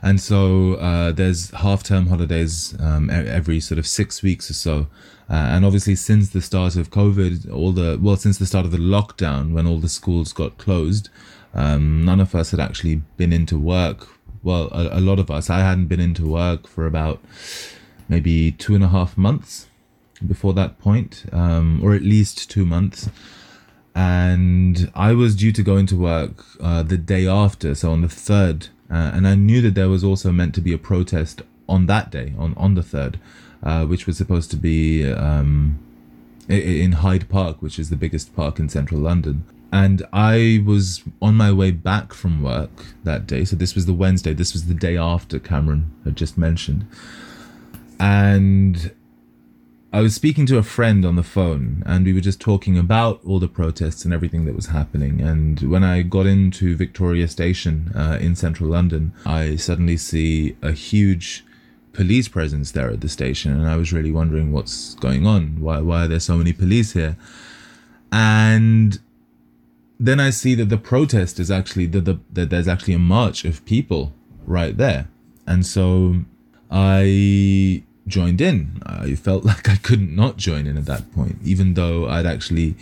And 0.00 0.20
so 0.20 0.74
uh, 0.74 1.10
there's 1.10 1.50
half 1.50 1.82
term 1.82 2.06
holidays 2.06 2.74
um, 2.78 3.10
every 3.10 3.58
sort 3.58 3.78
of 3.78 3.86
six 3.86 4.22
weeks 4.22 4.48
or 4.48 4.54
so. 4.54 4.86
Uh, 5.28 5.34
and 5.34 5.64
obviously, 5.64 5.94
since 5.94 6.30
the 6.30 6.40
start 6.40 6.76
of 6.76 6.90
COVID, 6.90 7.52
all 7.52 7.72
the 7.72 7.98
well, 8.00 8.16
since 8.16 8.38
the 8.38 8.46
start 8.46 8.64
of 8.64 8.70
the 8.70 8.78
lockdown, 8.78 9.52
when 9.52 9.66
all 9.66 9.78
the 9.78 9.88
schools 9.88 10.32
got 10.32 10.56
closed, 10.56 11.10
um, 11.58 12.04
none 12.04 12.20
of 12.20 12.34
us 12.36 12.52
had 12.52 12.60
actually 12.60 12.96
been 13.16 13.32
into 13.32 13.58
work. 13.58 14.06
Well, 14.44 14.68
a, 14.70 14.98
a 14.98 15.00
lot 15.00 15.18
of 15.18 15.28
us. 15.28 15.50
I 15.50 15.58
hadn't 15.58 15.88
been 15.88 15.98
into 15.98 16.24
work 16.24 16.68
for 16.68 16.86
about 16.86 17.20
maybe 18.08 18.52
two 18.52 18.76
and 18.76 18.84
a 18.84 18.88
half 18.88 19.18
months 19.18 19.66
before 20.24 20.54
that 20.54 20.78
point, 20.78 21.24
um, 21.32 21.80
or 21.82 21.94
at 21.94 22.02
least 22.02 22.48
two 22.48 22.64
months. 22.64 23.10
And 23.92 24.92
I 24.94 25.12
was 25.12 25.34
due 25.34 25.50
to 25.52 25.62
go 25.64 25.76
into 25.76 25.96
work 25.96 26.44
uh, 26.60 26.84
the 26.84 26.96
day 26.96 27.26
after, 27.26 27.74
so 27.74 27.90
on 27.90 28.02
the 28.02 28.08
third. 28.08 28.68
Uh, 28.88 29.10
and 29.12 29.26
I 29.26 29.34
knew 29.34 29.60
that 29.62 29.74
there 29.74 29.88
was 29.88 30.04
also 30.04 30.30
meant 30.30 30.54
to 30.54 30.60
be 30.60 30.72
a 30.72 30.78
protest 30.78 31.42
on 31.68 31.86
that 31.86 32.12
day, 32.12 32.34
on, 32.38 32.54
on 32.56 32.76
the 32.76 32.84
third, 32.84 33.18
uh, 33.64 33.84
which 33.84 34.06
was 34.06 34.16
supposed 34.16 34.52
to 34.52 34.56
be 34.56 35.10
um, 35.12 35.80
in 36.48 36.92
Hyde 36.92 37.28
Park, 37.28 37.60
which 37.60 37.80
is 37.80 37.90
the 37.90 37.96
biggest 37.96 38.36
park 38.36 38.60
in 38.60 38.68
central 38.68 39.00
London. 39.00 39.44
And 39.70 40.06
I 40.12 40.62
was 40.64 41.02
on 41.20 41.34
my 41.34 41.52
way 41.52 41.70
back 41.70 42.12
from 42.12 42.42
work 42.42 42.70
that 43.04 43.26
day. 43.26 43.44
So 43.44 43.54
this 43.54 43.74
was 43.74 43.86
the 43.86 43.92
Wednesday. 43.92 44.32
This 44.32 44.52
was 44.54 44.66
the 44.66 44.74
day 44.74 44.96
after 44.96 45.38
Cameron 45.38 45.90
had 46.04 46.16
just 46.16 46.38
mentioned. 46.38 46.86
And 48.00 48.92
I 49.90 50.00
was 50.00 50.14
speaking 50.14 50.44
to 50.46 50.58
a 50.58 50.62
friend 50.62 51.06
on 51.06 51.16
the 51.16 51.22
phone, 51.22 51.82
and 51.86 52.04
we 52.04 52.12
were 52.12 52.20
just 52.20 52.40
talking 52.40 52.76
about 52.76 53.20
all 53.24 53.38
the 53.38 53.48
protests 53.48 54.04
and 54.04 54.12
everything 54.12 54.44
that 54.44 54.54
was 54.54 54.66
happening. 54.66 55.22
And 55.22 55.60
when 55.62 55.82
I 55.82 56.02
got 56.02 56.26
into 56.26 56.76
Victoria 56.76 57.26
Station 57.26 57.90
uh, 57.94 58.18
in 58.20 58.36
central 58.36 58.68
London, 58.68 59.12
I 59.24 59.56
suddenly 59.56 59.96
see 59.96 60.56
a 60.60 60.72
huge 60.72 61.42
police 61.94 62.28
presence 62.28 62.72
there 62.72 62.90
at 62.90 63.00
the 63.00 63.08
station, 63.08 63.52
and 63.52 63.66
I 63.66 63.76
was 63.76 63.90
really 63.90 64.12
wondering 64.12 64.52
what's 64.52 64.94
going 64.96 65.26
on. 65.26 65.58
Why 65.58 65.80
why 65.80 66.04
are 66.04 66.08
there 66.08 66.20
so 66.20 66.36
many 66.36 66.52
police 66.52 66.92
here? 66.92 67.16
And 68.12 69.00
then 69.98 70.20
I 70.20 70.30
see 70.30 70.54
that 70.54 70.68
the 70.68 70.78
protest 70.78 71.40
is 71.40 71.50
actually 71.50 71.86
that 71.86 72.04
the, 72.04 72.20
that 72.32 72.50
there's 72.50 72.68
actually 72.68 72.94
a 72.94 72.98
march 72.98 73.44
of 73.44 73.64
people 73.64 74.12
right 74.46 74.76
there, 74.76 75.08
and 75.46 75.66
so 75.66 76.20
I 76.70 77.82
joined 78.06 78.40
in. 78.40 78.82
I 78.84 79.14
felt 79.14 79.44
like 79.50 79.68
I 79.68 79.76
couldn't 79.76 80.14
not 80.14 80.36
join 80.36 80.66
in 80.66 80.76
at 80.76 80.86
that 80.86 81.12
point, 81.12 81.36
even 81.44 81.74
though 81.74 82.08
I'd 82.08 82.26
actually 82.26 82.76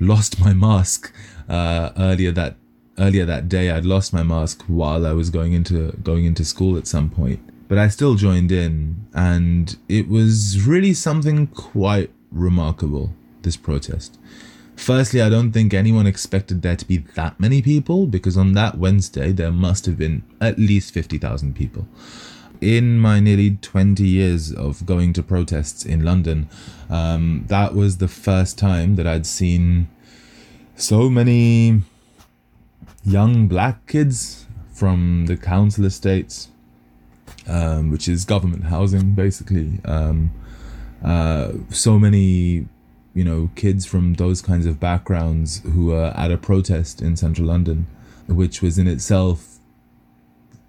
lost 0.00 0.40
my 0.40 0.52
mask 0.52 1.12
uh, 1.48 1.90
earlier 1.96 2.32
that 2.32 2.56
earlier 2.98 3.24
that 3.24 3.48
day. 3.48 3.70
I'd 3.70 3.84
lost 3.84 4.12
my 4.12 4.22
mask 4.22 4.62
while 4.66 5.06
I 5.06 5.12
was 5.12 5.30
going 5.30 5.52
into 5.52 5.92
going 6.02 6.24
into 6.24 6.44
school 6.44 6.76
at 6.76 6.86
some 6.86 7.10
point, 7.10 7.40
but 7.68 7.78
I 7.78 7.88
still 7.88 8.14
joined 8.14 8.52
in, 8.52 9.06
and 9.14 9.76
it 9.88 10.08
was 10.08 10.62
really 10.66 10.94
something 10.94 11.48
quite 11.48 12.10
remarkable. 12.30 13.14
This 13.42 13.56
protest. 13.56 14.20
Firstly, 14.76 15.22
I 15.22 15.28
don't 15.28 15.52
think 15.52 15.74
anyone 15.74 16.06
expected 16.06 16.62
there 16.62 16.76
to 16.76 16.86
be 16.86 16.98
that 17.14 17.38
many 17.38 17.62
people 17.62 18.06
because 18.06 18.36
on 18.36 18.52
that 18.54 18.78
Wednesday 18.78 19.30
there 19.32 19.52
must 19.52 19.86
have 19.86 19.96
been 19.96 20.24
at 20.40 20.58
least 20.58 20.92
50,000 20.92 21.54
people. 21.54 21.86
In 22.60 22.98
my 22.98 23.20
nearly 23.20 23.56
20 23.56 24.06
years 24.06 24.52
of 24.52 24.86
going 24.86 25.12
to 25.14 25.22
protests 25.22 25.84
in 25.84 26.04
London, 26.04 26.48
um, 26.88 27.44
that 27.48 27.74
was 27.74 27.98
the 27.98 28.08
first 28.08 28.58
time 28.58 28.96
that 28.96 29.06
I'd 29.06 29.26
seen 29.26 29.88
so 30.76 31.10
many 31.10 31.82
young 33.04 33.48
black 33.48 33.86
kids 33.86 34.46
from 34.72 35.26
the 35.26 35.36
council 35.36 35.84
estates, 35.84 36.48
um, 37.46 37.90
which 37.90 38.08
is 38.08 38.24
government 38.24 38.64
housing 38.64 39.12
basically. 39.12 39.80
Um, 39.84 40.30
uh, 41.04 41.52
so 41.70 41.98
many 41.98 42.66
you 43.14 43.24
know, 43.24 43.50
kids 43.54 43.84
from 43.84 44.14
those 44.14 44.40
kinds 44.40 44.66
of 44.66 44.80
backgrounds 44.80 45.60
who 45.64 45.86
were 45.86 46.12
at 46.16 46.30
a 46.30 46.38
protest 46.38 47.02
in 47.02 47.16
central 47.16 47.46
London, 47.46 47.86
which 48.26 48.62
was 48.62 48.78
in 48.78 48.86
itself 48.86 49.58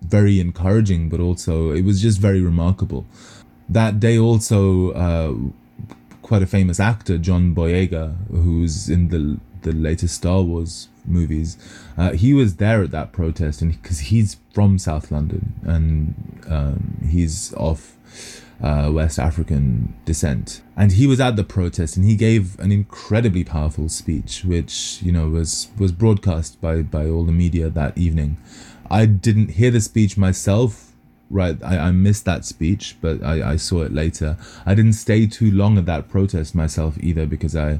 very 0.01 0.39
encouraging, 0.39 1.09
but 1.09 1.19
also 1.19 1.71
it 1.71 1.83
was 1.83 2.01
just 2.01 2.19
very 2.19 2.41
remarkable. 2.41 3.05
That 3.69 3.99
day, 3.99 4.17
also, 4.17 4.91
uh, 4.91 5.33
quite 6.21 6.41
a 6.41 6.47
famous 6.47 6.79
actor, 6.79 7.17
John 7.17 7.55
Boyega, 7.55 8.15
who's 8.27 8.89
in 8.89 9.09
the 9.09 9.39
the 9.61 9.71
latest 9.71 10.15
Star 10.15 10.41
Wars 10.41 10.89
movies, 11.05 11.57
uh, 11.97 12.11
he 12.11 12.33
was 12.33 12.57
there 12.57 12.83
at 12.83 12.91
that 12.91 13.13
protest, 13.13 13.61
and 13.61 13.81
because 13.81 13.99
he's 13.99 14.37
from 14.53 14.77
South 14.77 15.09
London 15.09 15.53
and 15.63 16.13
um, 16.49 16.97
he's 17.09 17.53
of 17.53 17.93
uh, 18.61 18.89
West 18.93 19.19
African 19.19 19.93
descent. 20.05 20.61
And 20.75 20.93
he 20.93 21.07
was 21.07 21.19
at 21.19 21.35
the 21.35 21.43
protest 21.43 21.97
and 21.97 22.05
he 22.05 22.15
gave 22.15 22.59
an 22.59 22.71
incredibly 22.71 23.43
powerful 23.43 23.89
speech, 23.89 24.43
which, 24.45 25.01
you 25.01 25.11
know, 25.11 25.29
was, 25.29 25.69
was 25.77 25.91
broadcast 25.91 26.61
by, 26.61 26.81
by 26.81 27.07
all 27.07 27.23
the 27.23 27.31
media 27.31 27.69
that 27.69 27.97
evening. 27.97 28.37
I 28.89 29.05
didn't 29.05 29.51
hear 29.51 29.71
the 29.71 29.81
speech 29.81 30.17
myself, 30.17 30.93
right? 31.29 31.57
I, 31.63 31.77
I 31.77 31.91
missed 31.91 32.25
that 32.25 32.45
speech, 32.45 32.97
but 33.01 33.23
I, 33.23 33.53
I 33.53 33.55
saw 33.55 33.81
it 33.81 33.91
later. 33.91 34.37
I 34.65 34.75
didn't 34.75 34.93
stay 34.93 35.25
too 35.25 35.51
long 35.51 35.77
at 35.77 35.85
that 35.87 36.09
protest 36.09 36.53
myself 36.53 36.97
either 36.99 37.25
because 37.25 37.55
I, 37.55 37.79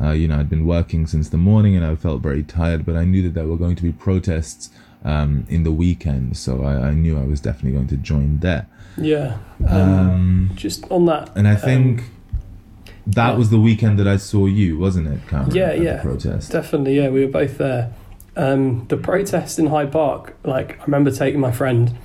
uh, 0.00 0.12
you 0.12 0.28
know, 0.28 0.38
I'd 0.38 0.50
been 0.50 0.66
working 0.66 1.06
since 1.06 1.28
the 1.28 1.36
morning 1.36 1.76
and 1.76 1.84
I 1.84 1.94
felt 1.94 2.22
very 2.22 2.42
tired, 2.42 2.84
but 2.84 2.96
I 2.96 3.04
knew 3.04 3.22
that 3.22 3.34
there 3.34 3.46
were 3.46 3.56
going 3.56 3.76
to 3.76 3.82
be 3.82 3.92
protests 3.92 4.70
um, 5.04 5.46
in 5.48 5.62
the 5.62 5.72
weekend. 5.72 6.36
So 6.36 6.64
I, 6.64 6.88
I 6.88 6.94
knew 6.94 7.18
I 7.18 7.24
was 7.24 7.40
definitely 7.40 7.72
going 7.72 7.88
to 7.88 7.96
join 7.96 8.40
there. 8.40 8.66
Yeah. 8.98 9.38
Um, 9.68 10.50
just 10.54 10.90
on 10.90 11.06
that. 11.06 11.30
And 11.36 11.46
I 11.46 11.56
think 11.56 12.00
um, 12.00 12.10
that 13.06 13.30
yeah. 13.30 13.36
was 13.36 13.50
the 13.50 13.60
weekend 13.60 13.98
that 13.98 14.08
I 14.08 14.16
saw 14.16 14.46
you, 14.46 14.78
wasn't 14.78 15.08
it, 15.08 15.26
Cameron? 15.28 15.54
Yeah, 15.54 15.72
yeah. 15.72 16.02
protest. 16.02 16.52
Definitely, 16.52 16.96
yeah. 16.96 17.08
We 17.08 17.24
were 17.24 17.30
both 17.30 17.58
there. 17.58 17.92
Um, 18.36 18.86
the 18.88 18.96
protest 18.96 19.58
in 19.58 19.68
Hyde 19.68 19.92
Park, 19.92 20.36
like, 20.44 20.78
I 20.80 20.84
remember 20.84 21.10
taking 21.10 21.40
my 21.40 21.52
friend 21.52 21.96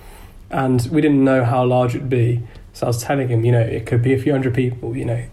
and 0.50 0.82
we 0.92 1.02
didn't 1.02 1.24
know 1.24 1.44
how 1.44 1.66
large 1.66 1.96
it'd 1.96 2.10
be. 2.10 2.42
So 2.74 2.86
I 2.86 2.90
was 2.90 3.04
telling 3.04 3.28
him, 3.28 3.44
you 3.44 3.52
know, 3.52 3.60
it 3.60 3.86
could 3.86 4.02
be 4.02 4.14
a 4.14 4.18
few 4.18 4.32
hundred 4.32 4.54
people, 4.54 4.96
you 4.96 5.06
know, 5.06 5.26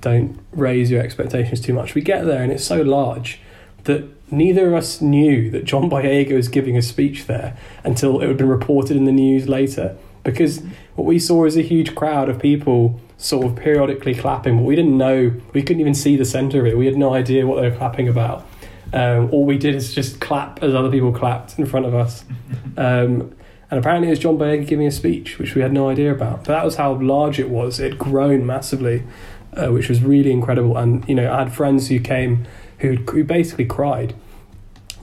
don't 0.00 0.38
raise 0.52 0.90
your 0.90 1.00
expectations 1.00 1.60
too 1.60 1.72
much. 1.72 1.94
We 1.94 2.02
get 2.02 2.24
there 2.24 2.42
and 2.42 2.52
it's 2.52 2.64
so 2.64 2.82
large 2.82 3.40
that 3.84 4.04
neither 4.32 4.68
of 4.68 4.74
us 4.74 5.00
knew 5.00 5.50
that 5.50 5.64
John 5.64 5.88
Boyega 5.88 6.34
was 6.34 6.48
giving 6.48 6.76
a 6.76 6.82
speech 6.82 7.26
there 7.26 7.56
until 7.84 8.20
it 8.20 8.28
had 8.28 8.36
been 8.36 8.48
reported 8.48 8.96
in 8.96 9.04
the 9.04 9.12
news 9.12 9.48
later. 9.48 9.96
Because 10.24 10.62
what 10.96 11.04
we 11.04 11.18
saw 11.18 11.42
was 11.42 11.56
a 11.56 11.62
huge 11.62 11.94
crowd 11.94 12.28
of 12.28 12.38
people 12.38 13.00
sort 13.16 13.46
of 13.46 13.56
periodically 13.56 14.14
clapping, 14.14 14.56
but 14.56 14.64
we 14.64 14.74
didn't 14.74 14.96
know, 14.96 15.32
we 15.52 15.62
couldn't 15.62 15.80
even 15.80 15.94
see 15.94 16.16
the 16.16 16.24
centre 16.24 16.60
of 16.60 16.66
it. 16.66 16.76
We 16.76 16.86
had 16.86 16.96
no 16.96 17.14
idea 17.14 17.46
what 17.46 17.60
they 17.60 17.68
were 17.68 17.76
clapping 17.76 18.08
about. 18.08 18.46
Um, 18.92 19.30
all 19.32 19.44
we 19.44 19.58
did 19.58 19.74
is 19.74 19.94
just 19.94 20.20
clap 20.20 20.62
as 20.62 20.74
other 20.74 20.90
people 20.90 21.12
clapped 21.12 21.58
in 21.58 21.66
front 21.66 21.86
of 21.86 21.94
us. 21.94 22.24
Um, 22.76 23.32
and 23.70 23.78
apparently 23.78 24.08
it 24.08 24.10
was 24.10 24.18
John 24.18 24.36
Boyega 24.36 24.66
giving 24.66 24.86
a 24.86 24.90
speech, 24.90 25.38
which 25.38 25.54
we 25.54 25.62
had 25.62 25.72
no 25.72 25.88
idea 25.88 26.12
about. 26.12 26.38
But 26.38 26.48
that 26.48 26.64
was 26.64 26.74
how 26.76 26.94
large 26.94 27.38
it 27.38 27.48
was. 27.48 27.78
It 27.78 27.92
had 27.92 27.98
grown 27.98 28.44
massively, 28.44 29.04
uh, 29.52 29.68
which 29.68 29.88
was 29.88 30.02
really 30.02 30.32
incredible. 30.32 30.76
And, 30.76 31.08
you 31.08 31.14
know, 31.14 31.32
I 31.32 31.38
had 31.44 31.52
friends 31.52 31.88
who 31.88 32.00
came 32.00 32.46
who, 32.78 32.96
who 32.96 33.24
basically 33.24 33.64
cried. 33.64 34.14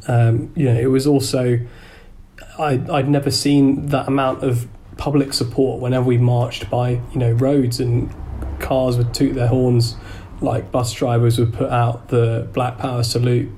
Um, 0.08 0.52
you 0.56 0.66
know, 0.66 0.80
it 0.80 0.88
was 0.88 1.08
also, 1.08 1.60
I, 2.58 2.82
I'd 2.92 3.10
never 3.10 3.32
seen 3.32 3.88
that 3.88 4.08
amount 4.08 4.44
of 4.44 4.68
public 5.02 5.34
support 5.34 5.82
whenever 5.82 6.06
we 6.06 6.20
marched 6.20 6.70
by, 6.70 6.92
you 6.92 7.16
know, 7.16 7.32
roads 7.32 7.80
and 7.80 8.08
cars 8.60 8.98
would 8.98 9.12
toot 9.16 9.34
their 9.34 9.48
horns, 9.48 9.96
like 10.42 10.72
bus 10.72 10.94
drivers 10.94 11.40
would 11.40 11.52
put 11.52 11.72
out 11.72 12.10
the 12.10 12.48
Black 12.54 12.78
Power 12.78 13.02
salute. 13.02 13.50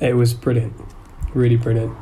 It 0.00 0.16
was 0.16 0.34
brilliant, 0.34 0.74
really 1.34 1.54
brilliant. 1.54 1.96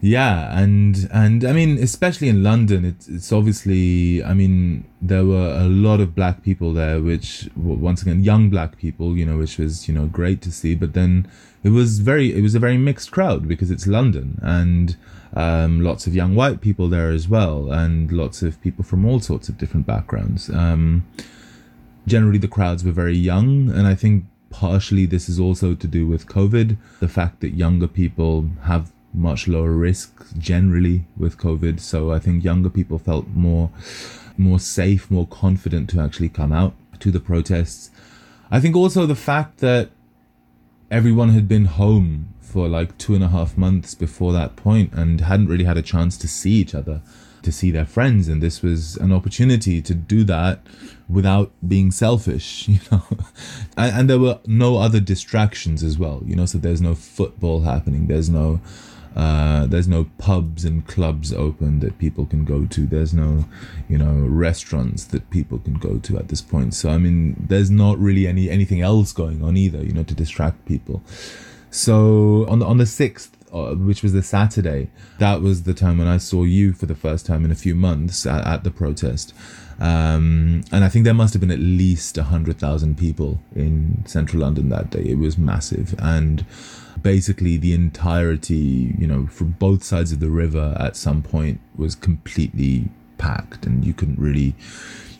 Yeah, 0.00 0.58
and 0.58 1.06
and 1.12 1.44
I 1.44 1.52
mean, 1.52 1.76
especially 1.76 2.30
in 2.30 2.42
London, 2.42 2.86
it's 2.86 3.06
it's 3.08 3.30
obviously. 3.30 4.24
I 4.24 4.32
mean, 4.32 4.84
there 5.02 5.26
were 5.26 5.54
a 5.60 5.68
lot 5.68 6.00
of 6.00 6.14
black 6.14 6.42
people 6.42 6.72
there, 6.72 6.98
which 7.02 7.48
once 7.54 8.00
again, 8.00 8.24
young 8.24 8.48
black 8.48 8.78
people, 8.78 9.18
you 9.18 9.26
know, 9.26 9.36
which 9.36 9.58
was 9.58 9.86
you 9.86 9.92
know 9.94 10.06
great 10.06 10.40
to 10.42 10.50
see. 10.50 10.74
But 10.74 10.94
then 10.94 11.28
it 11.62 11.68
was 11.68 11.98
very, 11.98 12.34
it 12.34 12.40
was 12.40 12.54
a 12.54 12.58
very 12.58 12.78
mixed 12.78 13.12
crowd 13.12 13.46
because 13.46 13.70
it's 13.70 13.86
London, 13.86 14.40
and 14.42 14.96
um, 15.34 15.80
lots 15.80 16.06
of 16.06 16.14
young 16.14 16.34
white 16.34 16.60
people 16.60 16.88
there 16.88 17.10
as 17.10 17.28
well, 17.28 17.70
and 17.70 18.12
lots 18.12 18.42
of 18.42 18.60
people 18.60 18.84
from 18.84 19.04
all 19.04 19.20
sorts 19.20 19.48
of 19.48 19.58
different 19.58 19.86
backgrounds. 19.86 20.50
Um, 20.50 21.06
generally, 22.06 22.38
the 22.38 22.48
crowds 22.48 22.84
were 22.84 22.92
very 22.92 23.16
young, 23.16 23.70
and 23.70 23.86
I 23.86 23.94
think 23.94 24.24
partially 24.50 25.06
this 25.06 25.28
is 25.28 25.40
also 25.40 25.74
to 25.74 25.86
do 25.86 26.06
with 26.06 26.26
COVID, 26.26 26.76
the 27.00 27.08
fact 27.08 27.40
that 27.40 27.50
younger 27.50 27.88
people 27.88 28.50
have 28.64 28.92
much 29.14 29.48
lower 29.48 29.72
risk 29.72 30.36
generally 30.38 31.04
with 31.16 31.38
COVID. 31.38 31.80
So 31.80 32.12
I 32.12 32.18
think 32.18 32.44
younger 32.44 32.70
people 32.70 32.98
felt 32.98 33.28
more 33.28 33.70
more 34.38 34.58
safe, 34.58 35.10
more 35.10 35.26
confident 35.26 35.90
to 35.90 36.00
actually 36.00 36.30
come 36.30 36.52
out 36.52 36.74
to 37.00 37.10
the 37.10 37.20
protests. 37.20 37.90
I 38.50 38.60
think 38.60 38.74
also 38.74 39.04
the 39.04 39.14
fact 39.14 39.58
that 39.58 39.90
everyone 40.90 41.30
had 41.30 41.46
been 41.46 41.66
home 41.66 42.31
for 42.52 42.68
like 42.68 42.98
two 42.98 43.14
and 43.14 43.24
a 43.24 43.28
half 43.28 43.56
months 43.56 43.94
before 43.94 44.32
that 44.34 44.56
point 44.56 44.92
and 44.92 45.22
hadn't 45.22 45.46
really 45.46 45.64
had 45.64 45.78
a 45.78 45.82
chance 45.82 46.18
to 46.18 46.28
see 46.28 46.50
each 46.50 46.74
other, 46.74 47.00
to 47.42 47.50
see 47.50 47.70
their 47.70 47.86
friends, 47.86 48.28
and 48.28 48.42
this 48.42 48.60
was 48.60 48.96
an 48.98 49.10
opportunity 49.10 49.80
to 49.80 49.94
do 49.94 50.22
that 50.24 50.60
without 51.08 51.50
being 51.66 51.90
selfish, 51.90 52.68
you 52.72 52.78
know. 52.90 53.02
and, 53.76 53.96
and 53.96 54.10
there 54.10 54.18
were 54.18 54.38
no 54.46 54.76
other 54.76 55.00
distractions 55.00 55.82
as 55.82 55.98
well, 55.98 56.22
you 56.26 56.36
know. 56.36 56.44
So 56.44 56.58
there's 56.58 56.82
no 56.82 56.94
football 56.94 57.62
happening. 57.62 58.06
There's 58.06 58.28
no 58.28 58.60
uh, 59.16 59.66
there's 59.66 59.88
no 59.88 60.04
pubs 60.18 60.64
and 60.64 60.86
clubs 60.86 61.32
open 61.32 61.80
that 61.80 61.98
people 61.98 62.24
can 62.26 62.44
go 62.44 62.66
to. 62.66 62.86
There's 62.86 63.12
no, 63.12 63.46
you 63.88 63.98
know, 63.98 64.26
restaurants 64.26 65.04
that 65.06 65.28
people 65.30 65.58
can 65.58 65.74
go 65.74 65.98
to 65.98 66.18
at 66.18 66.28
this 66.28 66.42
point. 66.42 66.74
So 66.74 66.90
I 66.90 66.98
mean, 66.98 67.36
there's 67.48 67.70
not 67.70 67.98
really 67.98 68.26
any 68.26 68.50
anything 68.50 68.82
else 68.82 69.12
going 69.12 69.42
on 69.42 69.56
either, 69.56 69.82
you 69.82 69.92
know, 69.92 70.04
to 70.04 70.14
distract 70.14 70.64
people. 70.66 71.02
So 71.72 72.46
on 72.48 72.60
the 72.60 72.66
on 72.66 72.78
the 72.78 72.86
sixth 72.86 73.36
uh, 73.52 73.74
which 73.74 74.02
was 74.02 74.12
the 74.12 74.22
Saturday, 74.22 74.88
that 75.18 75.42
was 75.42 75.64
the 75.64 75.74
time 75.74 75.98
when 75.98 76.08
I 76.08 76.16
saw 76.16 76.44
you 76.44 76.72
for 76.72 76.86
the 76.86 76.94
first 76.94 77.26
time 77.26 77.44
in 77.44 77.50
a 77.50 77.54
few 77.54 77.74
months 77.74 78.24
at, 78.24 78.46
at 78.46 78.64
the 78.64 78.70
protest. 78.70 79.34
Um, 79.78 80.64
and 80.72 80.84
I 80.84 80.88
think 80.88 81.04
there 81.04 81.12
must 81.12 81.34
have 81.34 81.40
been 81.40 81.50
at 81.50 81.58
least 81.58 82.16
100,000 82.16 82.96
people 82.96 83.42
in 83.54 84.04
central 84.06 84.40
London 84.40 84.68
that 84.70 84.90
day. 84.90 85.02
It 85.02 85.18
was 85.18 85.36
massive. 85.36 85.94
And 85.98 86.46
basically, 87.02 87.56
the 87.58 87.74
entirety, 87.74 88.94
you 88.98 89.06
know, 89.06 89.26
from 89.26 89.52
both 89.52 89.84
sides 89.84 90.12
of 90.12 90.20
the 90.20 90.30
river 90.30 90.76
at 90.78 90.96
some 90.96 91.22
point 91.22 91.60
was 91.76 91.94
completely 91.94 92.88
packed 93.18 93.66
and 93.66 93.84
you 93.84 93.94
couldn't 93.94 94.18
really 94.18 94.54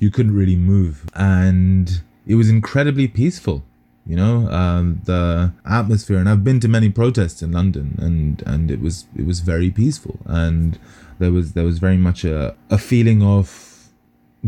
you 0.00 0.10
couldn't 0.10 0.34
really 0.34 0.56
move 0.56 1.08
and 1.14 2.02
it 2.26 2.34
was 2.34 2.50
incredibly 2.50 3.06
peaceful 3.06 3.62
you 4.06 4.16
know 4.16 4.48
um, 4.48 5.00
the 5.04 5.52
atmosphere. 5.64 6.18
And 6.18 6.28
i've 6.28 6.44
been 6.44 6.60
to 6.60 6.68
many 6.68 6.90
protests 6.90 7.42
in 7.42 7.52
london 7.52 7.98
and 8.00 8.42
and 8.46 8.70
it 8.70 8.80
was 8.80 9.06
it 9.16 9.26
was 9.26 9.40
very 9.40 9.70
peaceful. 9.70 10.18
And 10.26 10.78
there 11.18 11.32
was 11.32 11.52
there 11.52 11.64
was 11.64 11.78
very 11.78 11.98
much 11.98 12.24
a, 12.24 12.56
a 12.70 12.78
feeling 12.78 13.22
of 13.22 13.88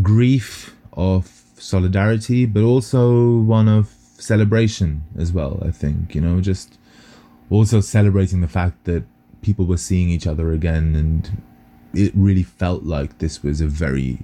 grief 0.02 0.74
of 0.92 1.42
solidarity 1.56 2.46
but 2.46 2.62
also 2.62 3.38
one 3.38 3.68
of 3.68 3.94
celebration 4.18 5.02
as 5.16 5.32
well 5.32 5.62
i 5.64 5.70
think 5.70 6.14
you 6.14 6.20
know 6.20 6.40
just 6.40 6.78
also 7.50 7.80
celebrating 7.80 8.40
the 8.40 8.48
fact 8.48 8.84
that 8.84 9.04
people 9.44 9.66
were 9.66 9.76
seeing 9.76 10.08
each 10.08 10.26
other 10.26 10.52
again. 10.52 10.96
And 10.96 11.42
it 11.92 12.12
really 12.16 12.42
felt 12.42 12.82
like 12.82 13.18
this 13.18 13.42
was 13.42 13.60
a 13.60 13.68
very 13.68 14.20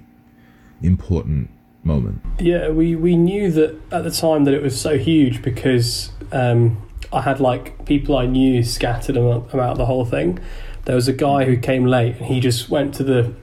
important 0.81 1.49
moment. 1.83 2.21
Yeah, 2.39 2.69
we, 2.69 2.95
we 2.95 3.15
knew 3.15 3.51
that 3.51 3.79
at 3.91 4.03
the 4.03 4.11
time 4.11 4.43
that 4.45 4.53
it 4.53 4.61
was 4.61 4.79
so 4.79 4.97
huge 4.97 5.41
because 5.41 6.11
um, 6.31 6.81
I 7.13 7.21
had 7.21 7.39
like 7.39 7.85
people 7.85 8.17
I 8.17 8.25
knew 8.25 8.63
scattered 8.63 9.17
about, 9.17 9.77
the 9.77 9.85
whole 9.85 10.05
thing. 10.05 10.39
There 10.85 10.95
was 10.95 11.07
a 11.07 11.13
guy 11.13 11.45
who 11.45 11.57
came 11.57 11.85
late 11.85 12.17
and 12.17 12.25
he 12.25 12.39
just 12.39 12.69
went 12.69 12.93
to 12.95 13.03
the 13.03 13.33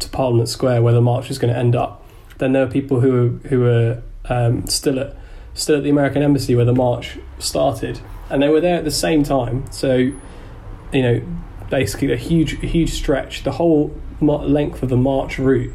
to 0.00 0.08
Parliament 0.08 0.48
Square 0.48 0.82
where 0.82 0.94
the 0.94 1.02
march 1.02 1.28
was 1.28 1.38
going 1.38 1.52
to 1.52 1.58
end 1.58 1.76
up. 1.76 2.04
Then 2.38 2.52
there 2.52 2.64
were 2.64 2.72
people 2.72 3.00
who 3.00 3.12
were, 3.12 3.48
who 3.48 3.60
were 3.60 4.02
um, 4.26 4.66
still 4.66 4.98
at 4.98 5.16
still 5.52 5.76
at 5.76 5.82
the 5.82 5.90
American 5.90 6.22
embassy 6.22 6.54
where 6.54 6.64
the 6.64 6.74
march 6.74 7.18
started, 7.38 8.00
and 8.30 8.42
they 8.42 8.48
were 8.48 8.60
there 8.60 8.76
at 8.76 8.84
the 8.84 8.90
same 8.90 9.22
time. 9.22 9.70
So, 9.70 9.96
you 9.96 11.02
know, 11.02 11.22
basically 11.68 12.12
a 12.12 12.16
huge 12.16 12.58
huge 12.60 12.92
stretch, 12.92 13.42
the 13.42 13.52
whole 13.52 13.94
length 14.20 14.82
of 14.82 14.88
the 14.88 14.96
march 14.96 15.38
route 15.38 15.72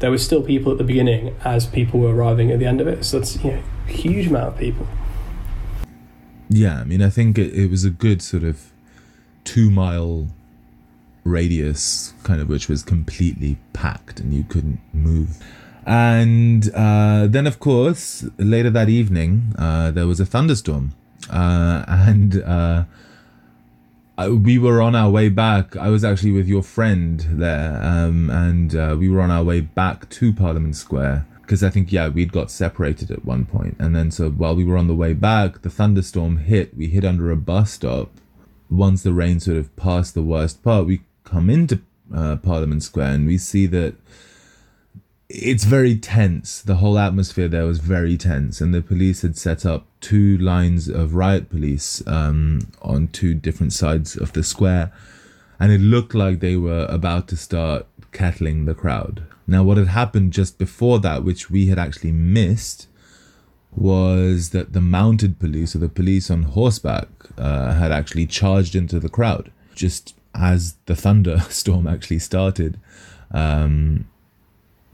there 0.00 0.10
were 0.10 0.18
still 0.18 0.42
people 0.42 0.72
at 0.72 0.78
the 0.78 0.84
beginning 0.84 1.34
as 1.44 1.66
people 1.66 2.00
were 2.00 2.14
arriving 2.14 2.50
at 2.50 2.58
the 2.58 2.66
end 2.66 2.80
of 2.80 2.86
it. 2.86 3.04
So 3.04 3.18
that's 3.18 3.42
you 3.42 3.52
know 3.52 3.62
a 3.88 3.90
huge 3.90 4.26
amount 4.26 4.48
of 4.48 4.58
people. 4.58 4.86
Yeah, 6.48 6.80
I 6.80 6.84
mean, 6.84 7.02
I 7.02 7.10
think 7.10 7.38
it, 7.38 7.52
it 7.54 7.70
was 7.70 7.84
a 7.84 7.90
good 7.90 8.22
sort 8.22 8.44
of 8.44 8.72
two 9.44 9.70
mile 9.70 10.28
radius, 11.24 12.14
kind 12.22 12.40
of, 12.40 12.48
which 12.48 12.68
was 12.68 12.82
completely 12.82 13.58
packed 13.72 14.20
and 14.20 14.32
you 14.32 14.44
couldn't 14.44 14.80
move. 14.92 15.42
And 15.84 16.70
uh, 16.74 17.26
then, 17.28 17.46
of 17.46 17.60
course, 17.60 18.24
later 18.38 18.70
that 18.70 18.88
evening, 18.88 19.54
uh, 19.58 19.90
there 19.90 20.06
was 20.06 20.20
a 20.20 20.26
thunderstorm. 20.26 20.92
Uh, 21.30 21.84
and 21.88 22.42
we 24.24 24.58
were 24.58 24.80
on 24.80 24.94
our 24.94 25.10
way 25.10 25.28
back. 25.28 25.76
I 25.76 25.88
was 25.90 26.04
actually 26.04 26.32
with 26.32 26.48
your 26.48 26.62
friend 26.62 27.20
there, 27.28 27.80
um, 27.82 28.30
and 28.30 28.74
uh, 28.74 28.96
we 28.98 29.08
were 29.08 29.20
on 29.20 29.30
our 29.30 29.44
way 29.44 29.60
back 29.60 30.08
to 30.10 30.32
Parliament 30.32 30.76
Square 30.76 31.26
because 31.42 31.62
I 31.62 31.70
think 31.70 31.92
yeah 31.92 32.08
we'd 32.08 32.32
got 32.32 32.50
separated 32.50 33.10
at 33.10 33.24
one 33.24 33.44
point, 33.44 33.76
and 33.78 33.94
then 33.94 34.10
so 34.10 34.30
while 34.30 34.56
we 34.56 34.64
were 34.64 34.76
on 34.76 34.88
the 34.88 34.94
way 34.94 35.12
back, 35.12 35.62
the 35.62 35.70
thunderstorm 35.70 36.38
hit. 36.38 36.76
We 36.76 36.88
hid 36.88 37.04
under 37.04 37.30
a 37.30 37.36
bus 37.36 37.72
stop. 37.72 38.10
Once 38.68 39.02
the 39.02 39.12
rain 39.12 39.38
sort 39.38 39.58
of 39.58 39.74
passed 39.76 40.14
the 40.14 40.22
worst 40.22 40.62
part, 40.64 40.86
we 40.86 41.02
come 41.22 41.48
into 41.48 41.80
uh, 42.14 42.36
Parliament 42.36 42.82
Square 42.82 43.12
and 43.12 43.26
we 43.26 43.38
see 43.38 43.66
that 43.66 43.94
it's 45.28 45.64
very 45.64 45.96
tense. 45.96 46.62
The 46.62 46.76
whole 46.76 46.98
atmosphere 46.98 47.48
there 47.48 47.66
was 47.66 47.78
very 47.78 48.16
tense, 48.16 48.60
and 48.60 48.72
the 48.72 48.82
police 48.82 49.22
had 49.22 49.36
set 49.36 49.66
up 49.66 49.86
two 50.00 50.38
lines 50.38 50.88
of 50.88 51.14
riot 51.14 51.50
police 51.50 52.06
um, 52.06 52.72
on 52.82 53.08
two 53.08 53.34
different 53.34 53.72
sides 53.72 54.16
of 54.16 54.32
the 54.32 54.44
square, 54.44 54.92
and 55.58 55.72
it 55.72 55.80
looked 55.80 56.14
like 56.14 56.40
they 56.40 56.56
were 56.56 56.86
about 56.88 57.28
to 57.28 57.36
start 57.36 57.86
kettling 58.12 58.64
the 58.64 58.74
crowd. 58.74 59.24
Now, 59.46 59.62
what 59.62 59.76
had 59.78 59.88
happened 59.88 60.32
just 60.32 60.58
before 60.58 60.98
that, 61.00 61.24
which 61.24 61.50
we 61.50 61.66
had 61.66 61.78
actually 61.78 62.12
missed, 62.12 62.88
was 63.74 64.50
that 64.50 64.72
the 64.72 64.80
mounted 64.80 65.38
police, 65.38 65.74
or 65.74 65.78
the 65.78 65.88
police 65.88 66.30
on 66.30 66.44
horseback, 66.44 67.08
uh, 67.36 67.74
had 67.74 67.92
actually 67.92 68.26
charged 68.26 68.74
into 68.74 68.98
the 68.98 69.08
crowd 69.08 69.50
just 69.74 70.14
as 70.34 70.76
the 70.86 70.96
thunderstorm 70.96 71.86
actually 71.94 72.18
started. 72.18 72.80
Um, 73.30 74.06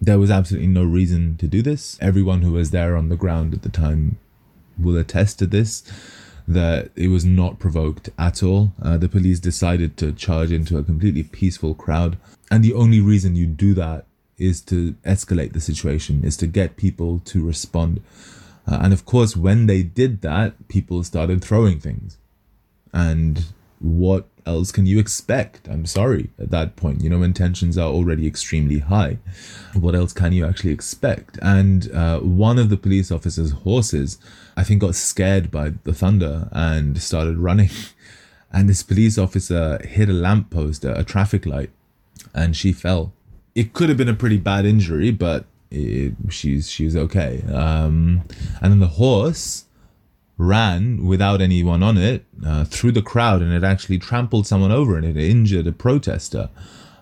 there 0.03 0.19
was 0.19 0.33
absolutely 0.33 0.67
no 0.67 0.83
reason 0.83 1.37
to 1.37 1.47
do 1.47 1.63
this. 1.63 1.97
Everyone 2.01 2.43
who 2.43 2.53
was 2.53 2.73
there 2.73 2.97
on 2.97 3.09
the 3.09 3.17
ground 3.17 3.55
at 3.55 3.63
the 3.63 3.69
time 3.69 4.19
will 4.77 4.97
attest 4.97 5.39
to 5.39 5.47
this 5.47 5.85
that 6.49 6.91
it 6.97 7.07
was 7.07 7.25
not 7.25 7.61
provoked 7.61 8.11
at 8.19 8.43
all. 8.43 8.73
Uh, 8.83 8.97
the 8.97 9.09
police 9.09 9.39
decided 9.39 9.97
to 9.97 10.13
charge 10.13 10.51
into 10.51 10.77
a 10.77 10.83
completely 10.83 11.23
peaceful 11.23 11.73
crowd. 11.73 12.19
And 12.51 12.65
the 12.65 12.75
only 12.75 13.01
reason 13.01 13.37
you 13.37 13.47
do 13.47 13.75
that 13.75 14.07
is 14.39 14.61
to 14.63 14.95
escalate 15.07 15.53
the 15.53 15.61
situation, 15.61 16.25
is 16.25 16.37
to 16.39 16.49
get 16.49 16.77
people 16.77 17.21
to 17.27 17.47
respond. 17.47 18.03
Uh, 18.67 18.79
and 18.83 18.93
of 18.93 19.07
course, 19.07 19.37
when 19.37 19.67
they 19.67 19.85
did 19.85 20.21
that, 20.23 20.67
people 20.67 21.05
started 21.05 21.45
throwing 21.45 21.79
things. 21.79 22.19
And 22.93 23.45
what 23.79 24.27
else 24.47 24.73
can 24.73 24.87
you 24.87 24.99
expect? 24.99 25.69
I'm 25.69 25.87
sorry 25.87 26.31
at 26.39 26.51
that 26.51 26.77
point, 26.77 27.03
you 27.03 27.11
know, 27.11 27.21
when 27.21 27.33
tensions 27.33 27.79
are 27.79 27.89
already 27.89 28.27
extremely 28.27 28.81
high. 28.81 29.19
What 29.75 29.95
else 29.95 30.13
can 30.13 30.33
you 30.33 30.47
actually 30.47 30.73
expect? 30.73 31.39
And 31.43 31.91
uh, 31.93 32.21
one 32.21 32.59
of 32.59 32.69
the 32.69 32.77
police 32.77 33.11
officers' 33.11 33.53
horses, 33.53 34.19
I 34.57 34.65
think, 34.65 34.81
got 34.81 34.95
scared 34.95 35.51
by 35.51 35.73
the 35.85 35.93
thunder 35.93 36.49
and 36.53 37.01
started 37.01 37.39
running. 37.39 37.71
And 38.55 38.69
this 38.69 38.83
police 38.83 39.17
officer 39.17 39.81
hit 39.83 40.11
a 40.11 40.13
lamppost, 40.13 40.85
a 40.85 41.03
traffic 41.03 41.47
light, 41.47 41.71
and 42.35 42.55
she 42.55 42.71
fell. 42.71 43.15
It 43.55 43.73
could 43.73 43.89
have 43.89 43.97
been 43.97 44.11
a 44.11 44.15
pretty 44.15 44.37
bad 44.37 44.67
injury, 44.67 45.11
but 45.11 45.47
it, 45.71 46.13
she's 46.29 46.71
she's 46.71 46.95
okay. 46.95 47.43
Um, 47.51 48.25
and 48.61 48.73
then 48.73 48.79
the 48.79 48.89
horse 48.89 49.65
ran 50.39 51.05
without 51.05 51.41
anyone 51.41 51.83
on 51.83 51.97
it 51.99 52.25
uh, 52.45 52.65
through 52.65 52.93
the 52.93 53.03
crowd 53.03 53.43
and 53.43 53.53
it 53.53 53.63
actually 53.63 53.99
trampled 53.99 54.47
someone 54.47 54.73
over 54.73 54.97
and 54.97 55.07
it 55.07 55.17
injured 55.17 55.67
a 55.67 55.73
protester 55.73 56.49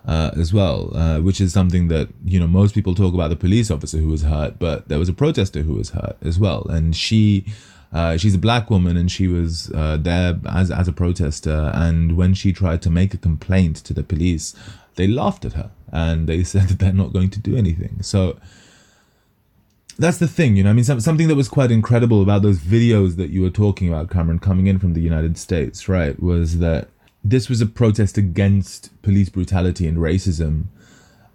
uh, 0.05 0.31
as 0.35 0.53
well, 0.53 0.95
uh, 0.95 1.19
which 1.19 1.39
is 1.39 1.53
something 1.53 1.87
that 1.87 2.09
you 2.25 2.39
know 2.39 2.47
most 2.47 2.73
people 2.73 2.95
talk 2.95 3.13
about 3.13 3.29
the 3.29 3.35
police 3.35 3.69
officer 3.69 3.97
who 3.97 4.07
was 4.07 4.23
hurt, 4.23 4.57
but 4.59 4.87
there 4.87 4.99
was 4.99 5.09
a 5.09 5.13
protester 5.13 5.61
who 5.61 5.75
was 5.75 5.91
hurt 5.91 6.17
as 6.21 6.39
well, 6.39 6.65
and 6.69 6.95
she. 6.95 7.45
Uh, 7.93 8.15
she's 8.15 8.35
a 8.35 8.37
black 8.37 8.69
woman 8.69 8.95
and 8.95 9.11
she 9.11 9.27
was 9.27 9.69
uh, 9.75 9.97
there 9.99 10.39
as, 10.49 10.71
as 10.71 10.87
a 10.87 10.93
protester. 10.93 11.73
And 11.73 12.15
when 12.15 12.33
she 12.33 12.53
tried 12.53 12.81
to 12.83 12.89
make 12.89 13.13
a 13.13 13.17
complaint 13.17 13.75
to 13.83 13.93
the 13.93 14.01
police, 14.01 14.55
they 14.95 15.07
laughed 15.07 15.43
at 15.43 15.51
her 15.53 15.71
and 15.91 16.25
they 16.25 16.41
said 16.45 16.69
that 16.69 16.79
they're 16.79 16.93
not 16.93 17.11
going 17.11 17.31
to 17.31 17.39
do 17.41 17.57
anything. 17.57 18.01
So, 18.01 18.39
that's 20.01 20.17
the 20.17 20.27
thing, 20.27 20.55
you 20.55 20.63
know. 20.63 20.71
I 20.71 20.73
mean, 20.73 20.83
some, 20.83 20.99
something 20.99 21.27
that 21.27 21.35
was 21.35 21.47
quite 21.47 21.71
incredible 21.71 22.21
about 22.21 22.41
those 22.41 22.59
videos 22.59 23.15
that 23.17 23.29
you 23.29 23.41
were 23.41 23.49
talking 23.51 23.87
about, 23.87 24.09
Cameron, 24.09 24.39
coming 24.39 24.67
in 24.67 24.79
from 24.79 24.93
the 24.93 25.01
United 25.01 25.37
States, 25.37 25.87
right, 25.87 26.19
was 26.21 26.57
that 26.57 26.89
this 27.23 27.47
was 27.49 27.61
a 27.61 27.67
protest 27.67 28.17
against 28.17 28.89
police 29.03 29.29
brutality 29.29 29.87
and 29.87 29.97
racism, 29.97 30.65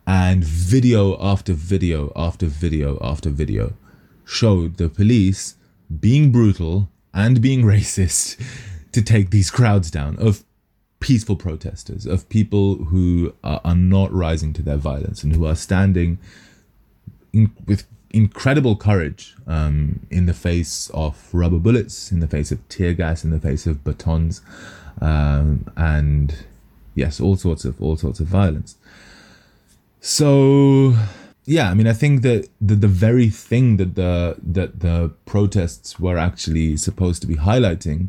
and 0.07 0.45
video 0.45 1.17
after 1.21 1.53
video 1.53 2.13
after 2.17 2.47
video 2.47 2.99
after 3.01 3.31
video 3.31 3.75
showed 4.25 4.77
the 4.77 4.89
police 4.89 5.57
being 6.01 6.33
brutal 6.33 6.89
and 7.15 7.41
being 7.41 7.63
racist 7.75 8.41
to 8.93 9.01
take 9.01 9.31
these 9.31 9.51
crowds 9.51 9.91
down 9.91 10.17
of 10.19 10.45
peaceful 10.99 11.37
protesters, 11.37 12.07
of 12.07 12.29
people 12.29 12.77
who 12.87 13.33
are, 13.45 13.61
are 13.65 13.77
not 13.77 14.13
rising 14.13 14.53
to 14.53 14.63
their 14.63 14.77
violence 14.77 15.23
and 15.23 15.37
who 15.37 15.47
are 15.47 15.55
standing 15.55 16.19
in, 17.33 17.53
with 17.67 17.87
incredible 18.17 18.77
courage 18.77 19.37
um, 19.47 20.07
in 20.11 20.27
the 20.27 20.35
face 20.35 20.91
of 20.95 21.29
rubber 21.33 21.59
bullets, 21.59 22.11
in 22.11 22.21
the 22.21 22.27
face 22.27 22.51
of 22.51 22.67
tear 22.69 22.95
gas, 22.95 23.25
in 23.25 23.31
the 23.31 23.41
face 23.41 23.67
of 23.67 23.85
batons, 23.85 24.41
um, 25.01 25.67
and 25.77 26.47
yes, 26.95 27.21
all 27.21 27.37
sorts 27.37 27.65
of 27.65 27.81
all 27.81 27.97
sorts 27.97 28.19
of 28.19 28.27
violence. 28.27 28.77
So 30.01 30.95
yeah, 31.45 31.71
I 31.71 31.75
mean, 31.75 31.87
I 31.87 31.93
think 31.93 32.23
that 32.23 32.49
the, 32.61 32.75
the 32.75 32.89
very 32.89 33.29
thing 33.29 33.77
that 33.77 33.95
the 33.95 34.37
that 34.43 34.81
the 34.81 35.13
protests 35.27 36.01
were 36.01 36.19
actually 36.19 36.77
supposed 36.77 37.21
to 37.23 37.29
be 37.29 37.37
highlighting 37.37 38.09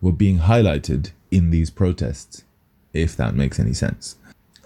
were 0.00 0.12
being 0.12 0.38
highlighted 0.38 1.10
in 1.30 1.50
these 1.50 1.70
protests, 1.70 2.44
if 2.92 3.16
that 3.16 3.34
makes 3.34 3.58
any 3.58 3.74
sense. 3.74 4.16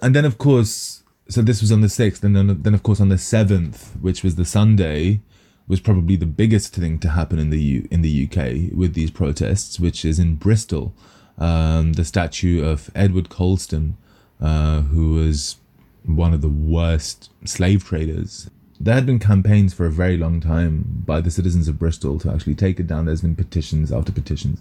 And 0.00 0.14
then, 0.14 0.24
of 0.24 0.36
course, 0.36 1.01
so 1.32 1.42
this 1.42 1.60
was 1.60 1.72
on 1.72 1.80
the 1.80 1.86
6th 1.86 2.22
and 2.22 2.36
then, 2.36 2.62
then 2.62 2.74
of 2.74 2.82
course 2.82 3.00
on 3.00 3.08
the 3.08 3.16
7th 3.16 4.00
which 4.00 4.22
was 4.22 4.36
the 4.36 4.44
sunday 4.44 5.20
was 5.68 5.80
probably 5.80 6.16
the 6.16 6.26
biggest 6.26 6.74
thing 6.74 6.98
to 6.98 7.10
happen 7.10 7.38
in 7.38 7.50
the 7.50 7.60
U- 7.60 7.88
in 7.90 8.02
the 8.02 8.24
UK 8.26 8.76
with 8.76 8.94
these 8.94 9.10
protests 9.10 9.78
which 9.78 10.04
is 10.04 10.18
in 10.18 10.34
Bristol 10.34 10.94
um, 11.38 11.94
the 11.94 12.04
statue 12.04 12.64
of 12.64 12.90
Edward 12.94 13.28
Colston, 13.28 13.96
uh, 14.40 14.82
who 14.82 15.14
was 15.14 15.56
one 16.04 16.32
of 16.34 16.40
the 16.40 16.48
worst 16.48 17.30
slave 17.44 17.84
traders. 17.84 18.50
There 18.78 18.94
had 18.94 19.06
been 19.06 19.18
campaigns 19.18 19.72
for 19.72 19.86
a 19.86 19.90
very 19.90 20.16
long 20.16 20.40
time 20.40 21.02
by 21.06 21.20
the 21.20 21.30
citizens 21.30 21.68
of 21.68 21.78
Bristol 21.78 22.18
to 22.20 22.30
actually 22.30 22.56
take 22.56 22.80
it 22.80 22.86
down. 22.86 23.06
There's 23.06 23.22
been 23.22 23.36
petitions 23.36 23.92
after 23.92 24.10
petitions, 24.10 24.60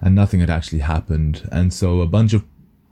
and 0.00 0.14
nothing 0.14 0.40
had 0.40 0.50
actually 0.50 0.78
happened. 0.80 1.46
And 1.52 1.72
so 1.72 2.00
a 2.00 2.06
bunch 2.06 2.32
of 2.32 2.44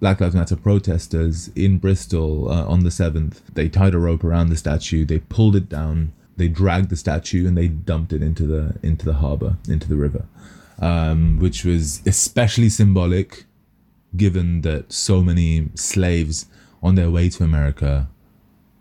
Black 0.02 0.20
Lives 0.20 0.34
Matter 0.34 0.56
protesters 0.56 1.46
in 1.54 1.78
Bristol 1.78 2.50
uh, 2.50 2.66
on 2.66 2.82
the 2.82 2.90
7th, 2.90 3.36
they 3.54 3.68
tied 3.68 3.94
a 3.94 3.98
rope 3.98 4.24
around 4.24 4.48
the 4.48 4.56
statue, 4.56 5.04
they 5.04 5.20
pulled 5.20 5.54
it 5.54 5.68
down, 5.68 6.12
they 6.36 6.48
dragged 6.48 6.88
the 6.90 6.96
statue, 6.96 7.46
and 7.46 7.56
they 7.56 7.68
dumped 7.68 8.12
it 8.12 8.20
into 8.20 8.44
the 8.44 8.76
into 8.82 9.06
the 9.06 9.12
harbour, 9.12 9.58
into 9.68 9.88
the 9.88 9.94
river, 9.94 10.24
um, 10.80 11.38
which 11.38 11.64
was 11.64 12.02
especially 12.04 12.68
symbolic, 12.68 13.44
given 14.16 14.62
that 14.62 14.92
so 14.92 15.22
many 15.22 15.68
slaves 15.76 16.46
on 16.82 16.96
their 16.96 17.08
way 17.08 17.28
to 17.28 17.44
America 17.44 18.08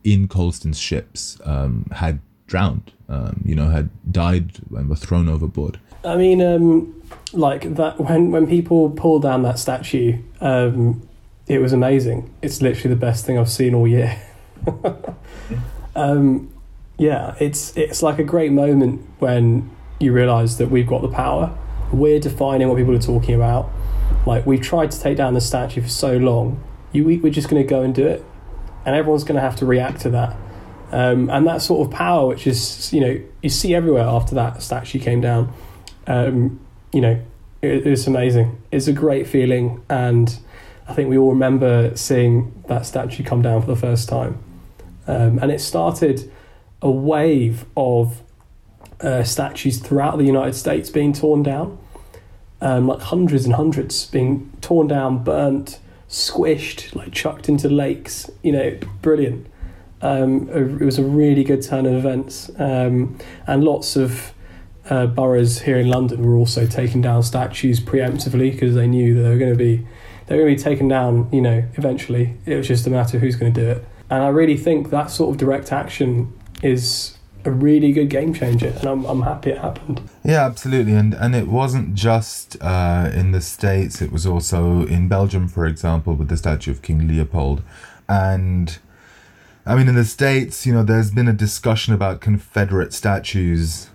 in 0.04 0.28
Colston's 0.28 0.80
ships 0.80 1.40
um, 1.46 1.86
had 1.92 2.20
drowned, 2.48 2.94
um, 3.10 3.44
you 3.46 3.54
know, 3.54 3.70
had 3.70 3.92
died 4.12 4.54
and 4.76 4.90
were 4.90 4.96
thrown 4.96 5.30
overboard. 5.30 5.80
I 6.04 6.18
mean, 6.18 6.42
um, 6.42 7.00
like 7.32 7.76
that 7.76 8.00
when 8.00 8.32
when 8.32 8.48
people 8.48 8.90
pull 8.90 9.20
down 9.20 9.44
that 9.44 9.60
statue, 9.60 10.18
um, 10.40 11.08
it 11.48 11.60
was 11.60 11.74
amazing. 11.74 12.34
It's 12.42 12.62
literally 12.62 12.94
the 12.94 13.00
best 13.00 13.26
thing 13.26 13.38
I've 13.38 13.50
seen 13.50 13.74
all 13.74 13.88
year. 13.88 14.22
um, 15.96 16.54
yeah, 16.98 17.36
it's 17.40 17.76
it's 17.76 18.04
like 18.04 18.20
a 18.20 18.24
great 18.24 18.52
moment 18.52 19.02
when 19.20 19.70
you 20.00 20.14
realise 20.14 20.56
that 20.56 20.70
we've 20.70 20.88
got 20.88 21.02
the 21.02 21.10
power. 21.10 21.58
We're 21.92 22.20
defining 22.20 22.70
what 22.70 22.78
people 22.78 22.96
are 22.96 23.00
talking 23.00 23.36
about. 23.36 23.70
Like 24.26 24.46
we've 24.46 24.62
tried 24.62 24.92
to 24.92 25.00
take 25.00 25.18
down 25.18 25.34
the 25.34 25.42
statue 25.42 25.82
for 25.82 25.90
so 25.90 26.18
long, 26.18 26.64
you 26.92 27.06
we, 27.06 27.18
we're 27.18 27.34
just 27.34 27.50
going 27.50 27.62
to 27.62 27.68
go 27.68 27.82
and 27.82 27.94
do 27.94 28.06
it, 28.08 28.24
and 28.86 28.96
everyone's 28.96 29.24
going 29.24 29.36
to 29.36 29.42
have 29.42 29.56
to 29.58 29.66
react 29.66 30.02
to 30.02 30.10
that. 30.12 30.36
Um, 30.92 31.30
and 31.30 31.48
that 31.48 31.62
sort 31.62 31.88
of 31.88 31.94
power, 31.94 32.28
which 32.28 32.46
is 32.46 32.92
you 32.94 33.02
know 33.02 33.20
you 33.42 33.50
see 33.50 33.74
everywhere 33.74 34.04
after 34.04 34.36
that 34.36 34.62
statue 34.62 35.00
came 35.00 35.22
down. 35.22 35.54
Um, 36.08 36.60
you 36.92 37.02
know, 37.02 37.22
it, 37.62 37.88
it's 37.88 38.08
amazing. 38.08 38.62
It's 38.72 38.88
a 38.88 38.94
great 38.94 39.28
feeling, 39.28 39.84
and 39.90 40.38
I 40.92 40.94
think 40.94 41.10
we 41.10 41.18
all 41.18 41.30
remember 41.30 41.96
seeing 41.96 42.52
that 42.68 42.86
statue 42.86 43.24
come 43.24 43.42
down 43.42 43.62
for 43.62 43.68
the 43.68 43.78
first 43.78 44.10
time. 44.10 44.38
Um, 45.08 45.40
and 45.40 45.50
it 45.50 45.62
started 45.62 46.30
a 46.82 46.92
wave 46.92 47.64
of 47.78 48.22
uh, 49.00 49.24
statues 49.24 49.80
throughout 49.80 50.18
the 50.18 50.26
United 50.26 50.54
States 50.54 50.90
being 50.90 51.14
torn 51.14 51.44
down, 51.44 51.78
um, 52.60 52.88
like 52.88 53.00
hundreds 53.00 53.46
and 53.46 53.56
hundreds 53.56 54.06
being 54.08 54.52
torn 54.60 54.88
down, 54.88 55.24
burnt, 55.24 55.80
squished, 56.10 56.94
like 56.94 57.14
chucked 57.14 57.48
into 57.48 57.70
lakes. 57.70 58.30
You 58.44 58.52
know, 58.52 58.78
brilliant. 59.02 59.48
Um, 60.02 60.50
it 60.50 60.84
was 60.84 61.00
a 61.00 61.06
really 61.06 61.46
good 61.46 61.62
turn 61.62 61.86
of 61.86 61.94
events, 61.94 62.52
um, 62.60 63.18
and 63.48 63.64
lots 63.64 63.96
of 63.96 64.34
uh, 64.90 65.06
boroughs 65.06 65.62
here 65.62 65.78
in 65.78 65.88
London 65.88 66.26
were 66.26 66.36
also 66.36 66.68
taking 66.68 67.00
down 67.00 67.24
statues 67.24 67.80
preemptively 67.80 68.52
because 68.52 68.76
they 68.76 68.88
knew 68.88 69.14
that 69.14 69.22
they 69.22 69.30
were 69.30 69.38
going 69.38 69.54
to 69.54 69.58
be 69.58 69.88
they 70.32 70.38
were 70.38 70.46
going 70.46 70.56
to 70.56 70.64
be 70.64 70.70
taken 70.70 70.88
down. 70.88 71.28
You 71.34 71.42
know, 71.42 71.64
eventually. 71.76 72.38
It 72.46 72.56
was 72.56 72.68
just 72.68 72.88
a 72.88 72.90
matter 72.90 73.18
of 73.18 73.24
who's 73.24 73.36
going 73.36 73.54
to 73.54 73.62
do 73.62 73.68
it. 73.68 73.86
And 74.10 74.24
I 74.24 74.30
really 74.30 74.56
think 74.56 74.90
that 74.90 75.12
sort 75.12 75.32
of 75.32 75.38
direct 75.38 75.74
action 75.74 76.34
is 76.64 77.18
a 77.44 77.52
really 77.52 77.92
good 77.92 78.10
game 78.10 78.34
changer, 78.34 78.68
and 78.68 78.86
I'm 78.86 79.06
I'm 79.06 79.24
happy 79.24 79.50
it 79.50 79.58
happened. 79.58 80.10
Yeah, 80.24 80.46
absolutely, 80.46 80.94
and 80.94 81.14
and 81.14 81.36
it 81.36 81.48
wasn't 81.48 81.96
just 81.96 82.56
uh, 82.62 83.12
in 83.14 83.32
the 83.32 83.42
states; 83.42 84.02
it 84.02 84.12
was 84.12 84.26
also 84.26 84.86
in 84.86 85.10
Belgium, 85.10 85.50
for 85.50 85.66
example, 85.66 86.14
with 86.14 86.30
the 86.30 86.38
statue 86.38 86.72
of 86.72 86.82
King 86.82 87.08
Leopold, 87.08 87.62
and. 88.08 88.80
I 89.64 89.76
mean, 89.76 89.88
in 89.88 89.94
the 89.94 90.06
States, 90.06 90.66
you 90.66 90.74
know, 90.74 90.82
there's 90.82 91.12
been 91.12 91.28
a 91.28 91.34
discussion 91.34 91.94
about 91.94 92.20
Confederate 92.20 92.94
statues 92.94 93.92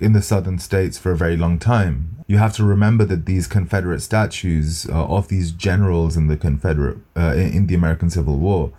in 0.00 0.14
the 0.14 0.22
southern 0.22 0.58
states 0.58 0.96
for 0.96 1.12
a 1.12 1.16
very 1.18 1.36
long 1.36 1.58
time. 1.58 2.15
You 2.26 2.38
have 2.38 2.54
to 2.56 2.64
remember 2.64 3.04
that 3.04 3.26
these 3.26 3.46
Confederate 3.46 4.00
statues 4.00 4.86
uh, 4.88 5.06
of 5.06 5.28
these 5.28 5.52
generals 5.52 6.16
in 6.16 6.26
the 6.26 6.36
Confederate 6.36 6.98
uh, 7.16 7.34
in 7.36 7.68
the 7.68 7.74
American 7.74 8.10
Civil 8.10 8.38
War, 8.38 8.72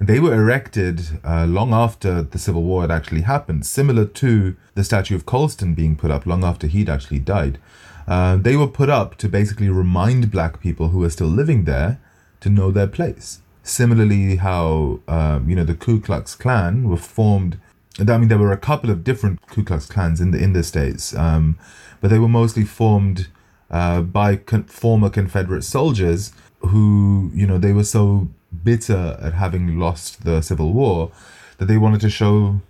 they 0.00 0.18
were 0.18 0.34
erected 0.34 1.20
uh, 1.24 1.46
long 1.46 1.72
after 1.74 2.22
the 2.22 2.38
Civil 2.38 2.62
War 2.62 2.82
had 2.82 2.90
actually 2.90 3.22
happened, 3.22 3.66
similar 3.66 4.06
to 4.06 4.56
the 4.74 4.84
statue 4.84 5.14
of 5.14 5.26
Colston 5.26 5.74
being 5.74 5.96
put 5.96 6.10
up 6.10 6.26
long 6.26 6.42
after 6.42 6.66
he'd 6.66 6.88
actually 6.88 7.18
died. 7.18 7.58
Uh, 8.06 8.36
they 8.36 8.56
were 8.56 8.68
put 8.68 8.88
up 8.88 9.16
to 9.16 9.28
basically 9.28 9.68
remind 9.68 10.30
black 10.30 10.60
people 10.60 10.88
who 10.88 11.00
were 11.00 11.10
still 11.10 11.26
living 11.26 11.64
there 11.64 11.98
to 12.40 12.48
know 12.48 12.70
their 12.70 12.86
place. 12.86 13.40
Similarly, 13.62 14.36
how 14.36 15.00
um, 15.08 15.50
you 15.50 15.56
know 15.56 15.64
the 15.64 15.74
Ku 15.74 16.00
Klux 16.00 16.34
Klan 16.34 16.88
were 16.88 16.96
formed 16.96 17.58
I 17.98 18.18
mean, 18.18 18.28
there 18.28 18.38
were 18.38 18.52
a 18.52 18.58
couple 18.58 18.90
of 18.90 19.04
different 19.04 19.46
Ku 19.46 19.64
Klux 19.64 19.86
Klans 19.86 20.20
in 20.20 20.30
the 20.30 20.38
in 20.38 20.52
the 20.52 20.62
states, 20.62 21.14
um, 21.16 21.58
but 22.00 22.10
they 22.10 22.18
were 22.18 22.28
mostly 22.28 22.64
formed 22.64 23.28
uh, 23.70 24.02
by 24.02 24.36
con- 24.36 24.64
former 24.64 25.10
Confederate 25.10 25.62
soldiers 25.62 26.32
who, 26.60 27.30
you 27.34 27.46
know, 27.46 27.58
they 27.58 27.72
were 27.72 27.84
so 27.84 28.28
bitter 28.64 29.18
at 29.20 29.34
having 29.34 29.78
lost 29.78 30.24
the 30.24 30.40
Civil 30.40 30.72
War 30.72 31.10
that 31.58 31.66
they 31.66 31.76
wanted 31.76 32.00
to 32.02 32.10
show 32.10 32.60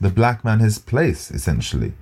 the 0.00 0.10
black 0.10 0.44
man 0.44 0.60
his 0.60 0.78
place, 0.78 1.30
essentially. 1.30 1.92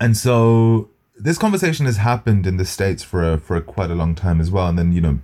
And 0.00 0.16
so 0.16 0.88
this 1.16 1.38
conversation 1.38 1.86
has 1.86 1.98
happened 1.98 2.46
in 2.46 2.56
the 2.56 2.64
states 2.64 3.02
for 3.02 3.32
a, 3.32 3.38
for 3.38 3.56
a 3.56 3.62
quite 3.62 3.90
a 3.90 3.94
long 3.94 4.14
time 4.14 4.40
as 4.40 4.50
well. 4.50 4.68
And 4.68 4.78
then 4.78 4.92
you 4.92 5.00
know, 5.00 5.18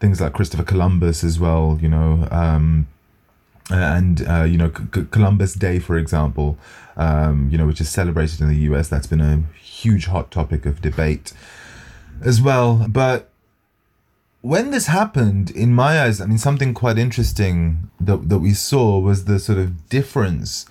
things 0.00 0.20
like 0.20 0.32
Christopher 0.32 0.64
Columbus 0.64 1.22
as 1.24 1.38
well. 1.38 1.78
You 1.80 1.88
know. 1.88 2.28
Um, 2.30 2.88
and 3.70 4.26
uh, 4.28 4.42
you 4.42 4.58
know 4.58 4.70
C- 4.94 5.06
Columbus 5.10 5.54
Day, 5.54 5.78
for 5.78 5.96
example, 5.96 6.58
um, 6.96 7.48
you 7.50 7.58
know, 7.58 7.66
which 7.66 7.80
is 7.80 7.88
celebrated 7.88 8.40
in 8.40 8.48
the 8.48 8.56
U.S. 8.68 8.88
That's 8.88 9.06
been 9.06 9.20
a 9.20 9.42
huge 9.84 10.06
hot 10.06 10.30
topic 10.30 10.66
of 10.66 10.80
debate 10.80 11.32
as 12.22 12.40
well. 12.40 12.86
But 12.88 13.30
when 14.40 14.70
this 14.70 14.86
happened, 14.86 15.50
in 15.50 15.74
my 15.74 16.02
eyes, 16.02 16.20
I 16.20 16.26
mean, 16.26 16.38
something 16.38 16.74
quite 16.74 16.98
interesting 16.98 17.90
that 18.00 18.28
that 18.28 18.40
we 18.40 18.54
saw 18.54 18.98
was 18.98 19.24
the 19.24 19.38
sort 19.38 19.58
of 19.58 19.88
difference 19.88 20.66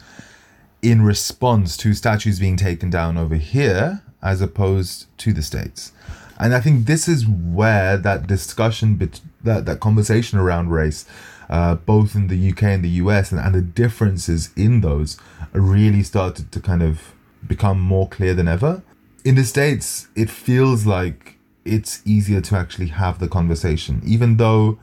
in 0.82 1.02
response 1.02 1.78
to 1.78 1.94
statues 1.94 2.40
being 2.40 2.58
taken 2.58 2.90
down 2.90 3.18
over 3.18 3.36
here 3.36 4.04
as 4.22 4.42
opposed 4.42 5.06
to 5.18 5.34
the 5.34 5.42
states. 5.42 5.94
And 6.40 6.54
I 6.54 6.60
think 6.60 6.86
this 6.86 7.08
is 7.08 7.26
where 7.28 7.96
that 7.98 8.28
discussion, 8.28 8.96
bet- 8.96 9.22
that 9.44 9.66
that 9.66 9.80
conversation 9.80 10.40
around 10.40 10.70
race 10.70 11.06
uh, 11.50 11.76
both 11.76 12.16
in 12.16 12.28
the 12.28 12.50
UK 12.52 12.64
and 12.64 12.84
the 12.84 12.90
US, 13.04 13.32
and, 13.32 13.40
and 13.40 13.54
the 13.54 13.62
differences 13.62 14.50
in 14.56 14.82
those 14.82 15.18
really 15.54 16.04
started 16.04 16.52
to 16.52 16.60
kind 16.60 16.82
of 16.82 17.14
become 17.46 17.80
more 17.80 18.08
clear 18.08 18.34
than 18.34 18.48
ever. 18.48 18.82
In 19.24 19.36
the 19.36 19.44
States, 19.44 20.10
it 20.16 20.30
feels 20.30 20.86
like 20.86 21.38
it's 21.64 22.02
easier 22.06 22.42
to 22.42 22.56
actually 22.56 22.88
have 22.88 23.20
the 23.20 23.28
conversation, 23.28 24.02
even 24.06 24.38
though 24.38 24.80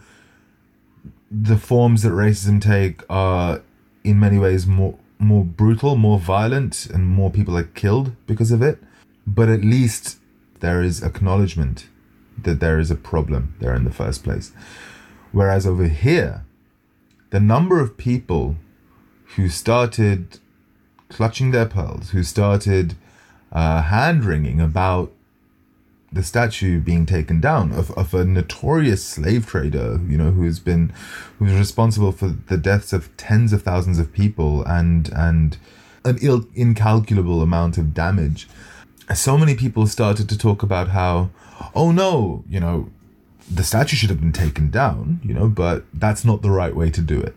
the 1.30 1.58
forms 1.58 2.02
that 2.02 2.10
racism 2.10 2.60
take 2.60 3.02
are 3.10 3.60
in 4.02 4.18
many 4.18 4.38
ways 4.38 4.66
more 4.66 4.96
more 5.18 5.44
brutal, 5.44 5.96
more 5.96 6.18
violent, 6.18 6.86
and 6.86 7.06
more 7.06 7.30
people 7.30 7.54
are 7.56 7.64
killed 7.64 8.12
because 8.26 8.50
of 8.50 8.62
it. 8.62 8.78
But 9.26 9.50
at 9.50 9.60
least 9.60 10.18
there 10.60 10.82
is 10.82 11.02
acknowledgement 11.02 11.88
that 12.42 12.58
there 12.58 12.78
is 12.78 12.90
a 12.90 12.96
problem 12.96 13.54
there 13.60 13.74
in 13.74 13.84
the 13.84 13.92
first 13.92 14.24
place. 14.24 14.52
Whereas 15.30 15.66
over 15.66 15.88
here, 15.88 16.44
the 17.28 17.38
number 17.38 17.80
of 17.80 17.98
people 17.98 18.56
who 19.36 19.50
started 19.50 20.38
clutching 21.10 21.50
their 21.50 21.66
pearls, 21.66 22.10
who 22.10 22.22
started 22.22 22.96
uh, 23.52 23.82
hand 23.82 24.24
wringing 24.24 24.60
about 24.60 25.12
the 26.12 26.22
statue 26.22 26.80
being 26.80 27.06
taken 27.06 27.40
down 27.40 27.72
of, 27.72 27.90
of 27.92 28.12
a 28.14 28.24
notorious 28.24 29.04
slave 29.04 29.46
trader, 29.46 30.00
you 30.08 30.18
know, 30.18 30.32
who's 30.32 30.58
been 30.58 30.92
who's 31.38 31.52
responsible 31.52 32.10
for 32.10 32.28
the 32.28 32.56
deaths 32.56 32.92
of 32.92 33.16
tens 33.16 33.52
of 33.52 33.62
thousands 33.62 33.98
of 33.98 34.12
people 34.12 34.64
and 34.64 35.10
and 35.14 35.56
an 36.04 36.18
Ill, 36.22 36.46
incalculable 36.54 37.42
amount 37.42 37.78
of 37.78 37.94
damage. 37.94 38.48
So 39.14 39.36
many 39.36 39.54
people 39.54 39.86
started 39.86 40.28
to 40.28 40.38
talk 40.38 40.62
about 40.62 40.88
how, 40.88 41.30
oh 41.74 41.92
no, 41.92 42.44
you 42.48 42.60
know, 42.60 42.90
the 43.50 43.64
statue 43.64 43.96
should 43.96 44.10
have 44.10 44.20
been 44.20 44.32
taken 44.32 44.70
down, 44.70 45.20
you 45.24 45.34
know, 45.34 45.48
but 45.48 45.84
that's 45.92 46.24
not 46.24 46.42
the 46.42 46.50
right 46.50 46.74
way 46.74 46.90
to 46.90 47.00
do 47.00 47.20
it. 47.20 47.34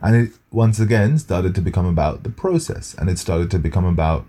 And 0.00 0.16
it 0.16 0.32
once 0.50 0.80
again 0.80 1.18
started 1.18 1.54
to 1.56 1.60
become 1.60 1.86
about 1.86 2.22
the 2.22 2.30
process 2.30 2.94
and 2.94 3.10
it 3.10 3.18
started 3.18 3.50
to 3.50 3.58
become 3.58 3.84
about, 3.84 4.28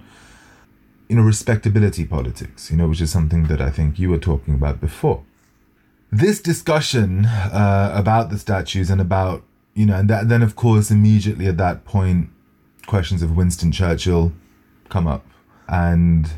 you 1.12 1.18
know, 1.18 1.24
respectability 1.24 2.06
politics, 2.06 2.72
you 2.72 2.78
know, 2.78 2.88
which 2.88 3.02
is 3.02 3.12
something 3.12 3.48
that 3.48 3.60
I 3.60 3.70
think 3.70 4.00
you 4.00 4.10
were 4.10 4.18
talking 4.18 4.54
about 4.54 4.80
before. 4.80 5.26
This 6.10 6.42
discussion 6.42 7.26
uh, 7.26 7.92
about 7.94 8.30
the 8.30 8.40
statues 8.40 8.90
and 8.90 9.02
about, 9.02 9.44
you 9.74 9.86
know, 9.86 9.96
and 9.96 10.10
that, 10.10 10.30
then 10.30 10.42
of 10.42 10.56
course, 10.56 10.90
immediately 10.90 11.48
at 11.48 11.58
that 11.58 11.84
point, 11.84 12.30
questions 12.88 13.22
of 13.22 13.36
Winston 13.36 13.74
Churchill 13.74 14.32
come 14.88 15.06
up. 15.06 15.26
And 15.68 16.32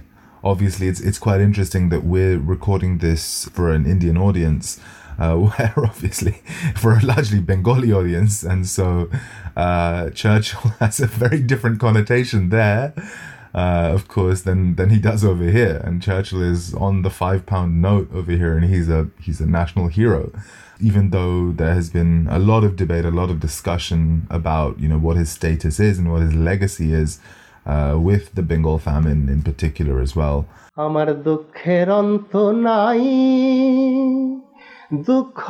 obviously 0.43 0.87
it's 0.87 0.99
it's 0.99 1.19
quite 1.19 1.39
interesting 1.39 1.89
that 1.89 2.03
we're 2.03 2.39
recording 2.39 2.97
this 2.97 3.45
for 3.53 3.71
an 3.71 3.85
Indian 3.85 4.17
audience. 4.17 4.79
Uh, 5.19 5.35
where 5.49 5.73
obviously 5.77 6.41
for 6.75 6.93
a 6.93 7.05
largely 7.05 7.39
Bengali 7.39 7.93
audience, 7.93 8.41
and 8.41 8.65
so 8.65 9.07
uh, 9.55 10.09
Churchill 10.09 10.71
has 10.79 10.99
a 10.99 11.05
very 11.05 11.39
different 11.39 11.79
connotation 11.79 12.49
there, 12.49 12.95
uh, 13.54 13.90
of 13.94 14.08
course, 14.08 14.42
than 14.42 14.76
than 14.76 14.90
he 14.90 14.98
does 14.98 15.24
over 15.24 15.44
here. 15.44 15.80
And 15.84 16.02
Churchill 16.02 16.42
is 16.42 16.74
on 16.74 17.02
the 17.02 17.10
five 17.10 17.46
pound 17.46 17.80
note 17.80 18.08
over 18.12 18.32
here, 18.32 18.56
and 18.56 18.66
he's 18.66 18.88
a 18.88 19.08
he's 19.20 19.40
a 19.40 19.46
national 19.46 19.88
hero. 19.88 20.32
Even 20.80 21.10
though 21.10 21.50
there 21.52 21.74
has 21.74 21.90
been 21.90 22.28
a 22.30 22.38
lot 22.38 22.62
of 22.62 22.76
debate, 22.76 23.04
a 23.04 23.10
lot 23.10 23.30
of 23.30 23.40
discussion 23.40 24.26
about 24.30 24.78
you 24.78 24.88
know 24.88 24.98
what 24.98 25.16
his 25.16 25.30
status 25.30 25.80
is 25.80 25.98
and 25.98 26.12
what 26.12 26.22
his 26.22 26.34
legacy 26.34 26.92
is, 26.92 27.20
uh, 27.66 27.96
with 27.98 28.34
the 28.34 28.42
Bengal 28.42 28.78
famine 28.78 29.28
in 29.28 29.42
particular 29.42 30.00
as 30.00 30.14
well. 30.14 30.38
আমার 30.86 31.08
দুঃখের 31.28 31.88
অন্ত 32.00 32.32
নাই 32.66 33.04
দুঃখ 35.08 35.40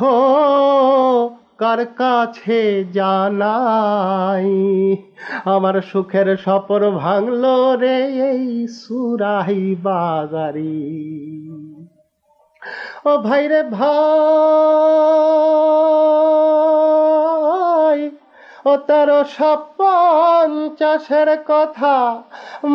কার 1.58 1.86
কাছে 1.96 2.84
জানাই? 2.92 4.50
আমার 5.44 5.74
সুখের 5.80 6.36
সপর 6.36 6.90
ভাঙলো 6.90 7.74
রে 7.74 7.98
এই 8.30 8.66
সুরাই 8.68 9.74
বাজারি। 9.82 10.80
ও 13.06 13.12
ভাই 13.18 13.44
রে 13.48 13.62
ভাই, 13.62 14.00
ও 18.64 18.72
তেরোশো 18.86 19.52
পঞ্চাশের 19.78 21.28
কথা 21.46 21.96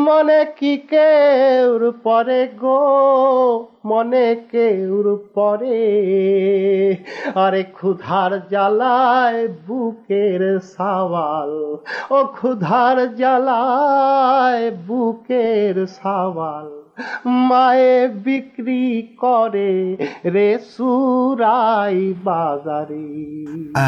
মনে 0.04 0.40
কি 0.58 0.72
কেউর 0.90 1.82
পরে 2.04 2.42
গো 2.62 2.80
মনে 3.84 4.28
কেউর 4.52 5.06
পরে 5.34 5.82
আরে 7.44 7.62
ক্ষুধার 7.76 8.32
জ্বালায় 8.50 9.42
বুকের 9.66 10.42
সাওয়াল 10.74 11.52
ও 12.10 12.18
ক্ষুধার 12.36 12.96
জ্বালায় 13.20 14.66
বুকের 14.86 15.76
সাওয়াল 15.98 16.68
মায়ে 17.48 17.96
বিক্রি 18.24 18.84
করে 19.18 19.72
রে 20.34 20.50
সুরাই 20.72 21.98
বাজারে 22.24 23.08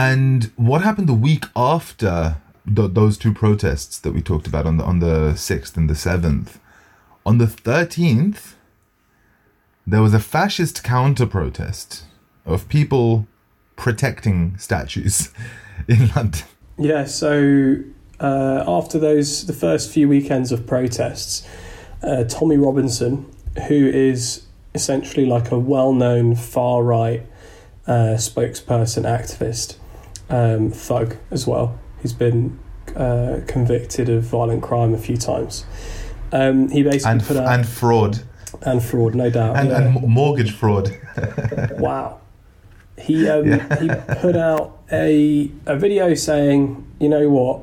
And 0.08 0.40
what 0.60 0.80
happened 0.82 1.08
the 1.08 1.20
week 1.26 1.44
after 1.72 2.16
th- 2.65 2.93
those 2.93 3.17
two 3.17 3.33
protests 3.33 3.99
that 3.99 4.13
we 4.13 4.21
talked 4.21 4.47
about 4.47 4.65
on 4.65 4.77
the 4.77 4.83
on 4.83 4.99
the 4.99 5.35
sixth 5.35 5.77
and 5.77 5.89
the 5.89 5.95
seventh? 5.95 6.59
On 7.25 7.37
the 7.37 7.47
thirteenth, 7.47 8.55
there 9.85 10.01
was 10.01 10.13
a 10.13 10.19
fascist 10.19 10.83
counter 10.83 11.25
protest 11.25 12.05
of 12.45 12.67
people 12.69 13.27
protecting 13.75 14.57
statues 14.57 15.31
in 15.87 16.09
London. 16.15 16.43
Yeah, 16.77 17.05
so 17.05 17.77
uh, 18.19 18.63
after 18.67 18.99
those 18.99 19.45
the 19.45 19.53
first 19.53 19.91
few 19.91 20.07
weekends 20.07 20.51
of 20.51 20.65
protests, 20.65 21.47
uh, 22.03 22.23
Tommy 22.25 22.57
Robinson, 22.57 23.31
who 23.67 23.87
is 23.87 24.45
essentially 24.73 25.25
like 25.25 25.51
a 25.51 25.59
well-known 25.59 26.35
far 26.35 26.83
right 26.83 27.25
uh, 27.87 28.15
spokesperson, 28.15 29.03
activist, 29.03 29.75
um, 30.29 30.71
thug 30.71 31.17
as 31.29 31.45
well. 31.45 31.79
He's 32.01 32.13
been 32.13 32.59
uh, 32.95 33.41
convicted 33.47 34.09
of 34.09 34.23
violent 34.23 34.63
crime 34.63 34.93
a 34.93 34.97
few 34.97 35.17
times. 35.17 35.65
Um, 36.31 36.69
he 36.69 36.83
basically 36.83 37.11
And 37.11 37.23
put 37.23 37.37
out 37.37 37.53
and 37.53 37.67
fraud 37.67 38.23
and 38.63 38.83
fraud, 38.83 39.15
no 39.15 39.29
doubt. 39.29 39.57
and, 39.57 39.69
yeah. 39.69 39.81
and 39.81 40.07
mortgage 40.07 40.51
fraud. 40.51 40.91
Wow. 41.77 42.19
He 42.97 43.27
um, 43.27 43.45
he 43.79 43.89
put 44.19 44.35
out 44.35 44.79
a 44.91 45.49
a 45.65 45.75
video 45.75 46.13
saying, 46.13 46.85
you 46.99 47.09
know 47.09 47.29
what, 47.29 47.61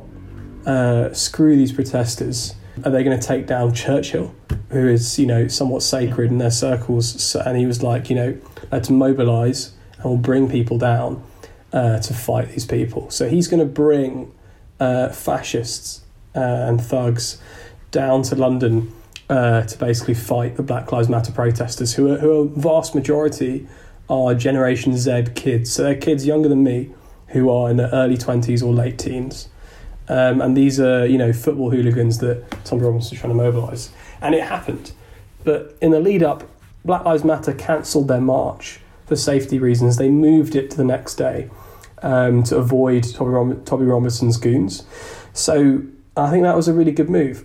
uh, 0.66 1.12
screw 1.12 1.54
these 1.56 1.72
protesters. 1.72 2.54
Are 2.84 2.90
they 2.90 3.04
going 3.04 3.18
to 3.18 3.24
take 3.24 3.46
down 3.46 3.72
Churchill, 3.72 4.34
who 4.70 4.88
is 4.88 5.18
you 5.18 5.26
know 5.26 5.46
somewhat 5.46 5.82
sacred 5.82 6.30
in 6.30 6.38
their 6.38 6.50
circles? 6.50 7.22
So, 7.22 7.40
and 7.40 7.56
he 7.56 7.66
was 7.66 7.82
like, 7.82 8.10
you 8.10 8.16
know, 8.16 8.38
let's 8.72 8.90
mobilise 8.90 9.72
and 9.98 10.04
we'll 10.06 10.16
bring 10.16 10.50
people 10.50 10.78
down 10.78 11.22
uh, 11.72 11.98
to 12.00 12.14
fight 12.14 12.48
these 12.50 12.66
people. 12.66 13.10
So 13.10 13.28
he's 13.28 13.48
going 13.48 13.60
to 13.60 13.66
bring 13.66 14.32
uh, 14.80 15.08
fascists 15.10 16.02
uh, 16.34 16.40
and 16.40 16.80
thugs 16.80 17.40
down 17.90 18.22
to 18.22 18.34
London 18.34 18.92
uh, 19.28 19.62
to 19.62 19.78
basically 19.78 20.14
fight 20.14 20.56
the 20.56 20.62
Black 20.62 20.90
Lives 20.92 21.08
Matter 21.08 21.32
protesters, 21.32 21.94
who 21.94 22.12
are, 22.12 22.18
who 22.18 22.42
are 22.42 22.44
vast 22.46 22.94
majority 22.94 23.66
are 24.08 24.34
Generation 24.34 24.96
Z 24.96 25.24
kids. 25.34 25.72
So 25.72 25.82
they're 25.82 25.94
kids 25.94 26.26
younger 26.26 26.48
than 26.48 26.64
me 26.64 26.90
who 27.28 27.50
are 27.50 27.70
in 27.70 27.76
their 27.76 27.90
early 27.90 28.16
20s 28.16 28.62
or 28.62 28.72
late 28.72 28.98
teens. 28.98 29.48
Um, 30.08 30.40
and 30.40 30.56
these 30.56 30.80
are, 30.80 31.04
you 31.06 31.18
know, 31.18 31.32
football 31.34 31.70
hooligans 31.70 32.18
that 32.18 32.50
Tom 32.64 32.78
Robinson 32.78 33.14
is 33.14 33.20
trying 33.20 33.32
to 33.32 33.36
mobilise. 33.36 33.90
And 34.22 34.34
it 34.34 34.44
happened. 34.44 34.92
But 35.44 35.76
in 35.82 35.90
the 35.90 36.00
lead 36.00 36.22
up, 36.22 36.44
Black 36.84 37.04
Lives 37.04 37.24
Matter 37.24 37.52
cancelled 37.52 38.08
their 38.08 38.20
march 38.20 38.80
for 39.06 39.16
safety 39.16 39.58
reasons. 39.58 39.98
They 39.98 40.08
moved 40.08 40.54
it 40.54 40.70
to 40.70 40.76
the 40.76 40.84
next 40.84 41.16
day 41.16 41.50
um, 42.02 42.42
to 42.44 42.56
avoid 42.56 43.04
Tommy, 43.14 43.30
Rom- 43.30 43.64
Tommy 43.64 43.86
Robinson's 43.86 44.36
goons. 44.36 44.84
So 45.32 45.82
I 46.16 46.30
think 46.30 46.42
that 46.44 46.56
was 46.56 46.68
a 46.68 46.72
really 46.72 46.92
good 46.92 47.10
move 47.10 47.44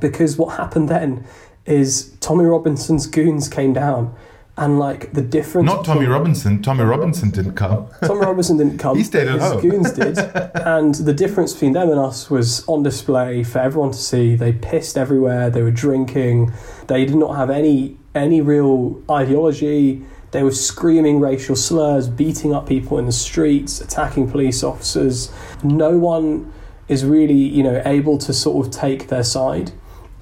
because 0.00 0.36
what 0.36 0.56
happened 0.56 0.88
then 0.88 1.24
is 1.66 2.14
Tommy 2.20 2.44
Robinson's 2.44 3.06
goons 3.06 3.48
came 3.48 3.72
down 3.72 4.14
and 4.56 4.78
like 4.78 5.12
the 5.12 5.22
difference 5.22 5.66
Not 5.66 5.84
Tommy 5.84 6.06
Robinson. 6.06 6.62
Tommy 6.62 6.84
Robinson 6.84 7.30
didn't 7.30 7.54
come. 7.54 7.88
Tommy 8.04 8.20
Robinson 8.20 8.56
didn't 8.56 8.78
come. 8.78 8.96
He 8.96 9.02
stayed 9.04 9.26
at 9.26 9.34
his 9.34 9.42
home. 9.42 9.60
goons 9.60 9.92
did, 10.00 10.16
and 10.18 10.94
the 10.94 11.12
difference 11.12 11.52
between 11.52 11.72
them 11.72 11.90
and 11.90 11.98
us 11.98 12.30
was 12.30 12.66
on 12.68 12.82
display 12.84 13.42
for 13.42 13.58
everyone 13.58 13.90
to 13.90 13.98
see. 13.98 14.36
They 14.36 14.52
pissed 14.52 14.96
everywhere. 14.96 15.50
They 15.50 15.62
were 15.62 15.72
drinking. 15.72 16.52
They 16.86 17.04
did 17.04 17.16
not 17.16 17.34
have 17.36 17.50
any 17.50 17.96
any 18.14 18.40
real 18.40 19.02
ideology. 19.10 20.04
They 20.34 20.42
were 20.42 20.50
screaming 20.50 21.20
racial 21.20 21.54
slurs, 21.54 22.08
beating 22.08 22.52
up 22.52 22.66
people 22.66 22.98
in 22.98 23.06
the 23.06 23.12
streets, 23.12 23.80
attacking 23.80 24.32
police 24.32 24.64
officers. 24.64 25.32
No 25.62 25.96
one 25.96 26.52
is 26.88 27.04
really, 27.04 27.34
you 27.34 27.62
know, 27.62 27.80
able 27.86 28.18
to 28.18 28.32
sort 28.32 28.66
of 28.66 28.72
take 28.72 29.06
their 29.06 29.22
side 29.22 29.70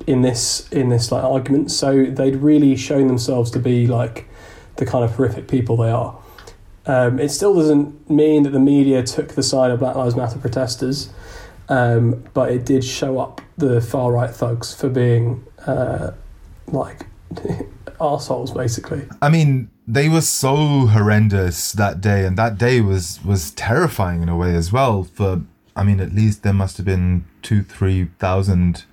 in 0.06 0.20
this 0.20 0.68
in 0.68 0.90
this 0.90 1.10
like 1.10 1.24
argument. 1.24 1.70
So 1.70 2.04
they'd 2.04 2.36
really 2.36 2.76
shown 2.76 3.06
themselves 3.06 3.50
to 3.52 3.58
be 3.58 3.86
like 3.86 4.28
the 4.76 4.84
kind 4.84 5.02
of 5.02 5.16
horrific 5.16 5.48
people 5.48 5.78
they 5.78 5.90
are. 5.90 6.18
Um, 6.84 7.18
it 7.18 7.30
still 7.30 7.54
doesn't 7.54 8.10
mean 8.10 8.42
that 8.42 8.50
the 8.50 8.60
media 8.60 9.02
took 9.02 9.28
the 9.28 9.42
side 9.42 9.70
of 9.70 9.78
Black 9.78 9.96
Lives 9.96 10.14
Matter 10.14 10.38
protesters, 10.38 11.08
um, 11.70 12.22
but 12.34 12.52
it 12.52 12.66
did 12.66 12.84
show 12.84 13.18
up 13.18 13.40
the 13.56 13.80
far 13.80 14.12
right 14.12 14.30
thugs 14.30 14.74
for 14.74 14.90
being 14.90 15.42
uh, 15.66 16.10
like 16.66 17.06
arseholes, 18.02 18.54
basically. 18.54 19.06
I 19.22 19.28
mean, 19.28 19.70
they 19.86 20.08
were 20.08 20.20
so 20.20 20.86
horrendous 20.86 21.72
that 21.72 22.00
day, 22.00 22.26
and 22.26 22.36
that 22.36 22.58
day 22.58 22.80
was 22.80 23.24
was 23.24 23.52
terrifying 23.52 24.22
in 24.22 24.28
a 24.28 24.36
way 24.36 24.54
as 24.54 24.72
well. 24.72 25.04
For 25.04 25.42
I 25.76 25.84
mean, 25.84 26.00
at 26.00 26.12
least 26.12 26.42
there 26.42 26.52
must 26.52 26.76
have 26.76 26.86
been 26.86 27.24
two, 27.42 27.62
three 27.62 28.06
thousand 28.18 28.84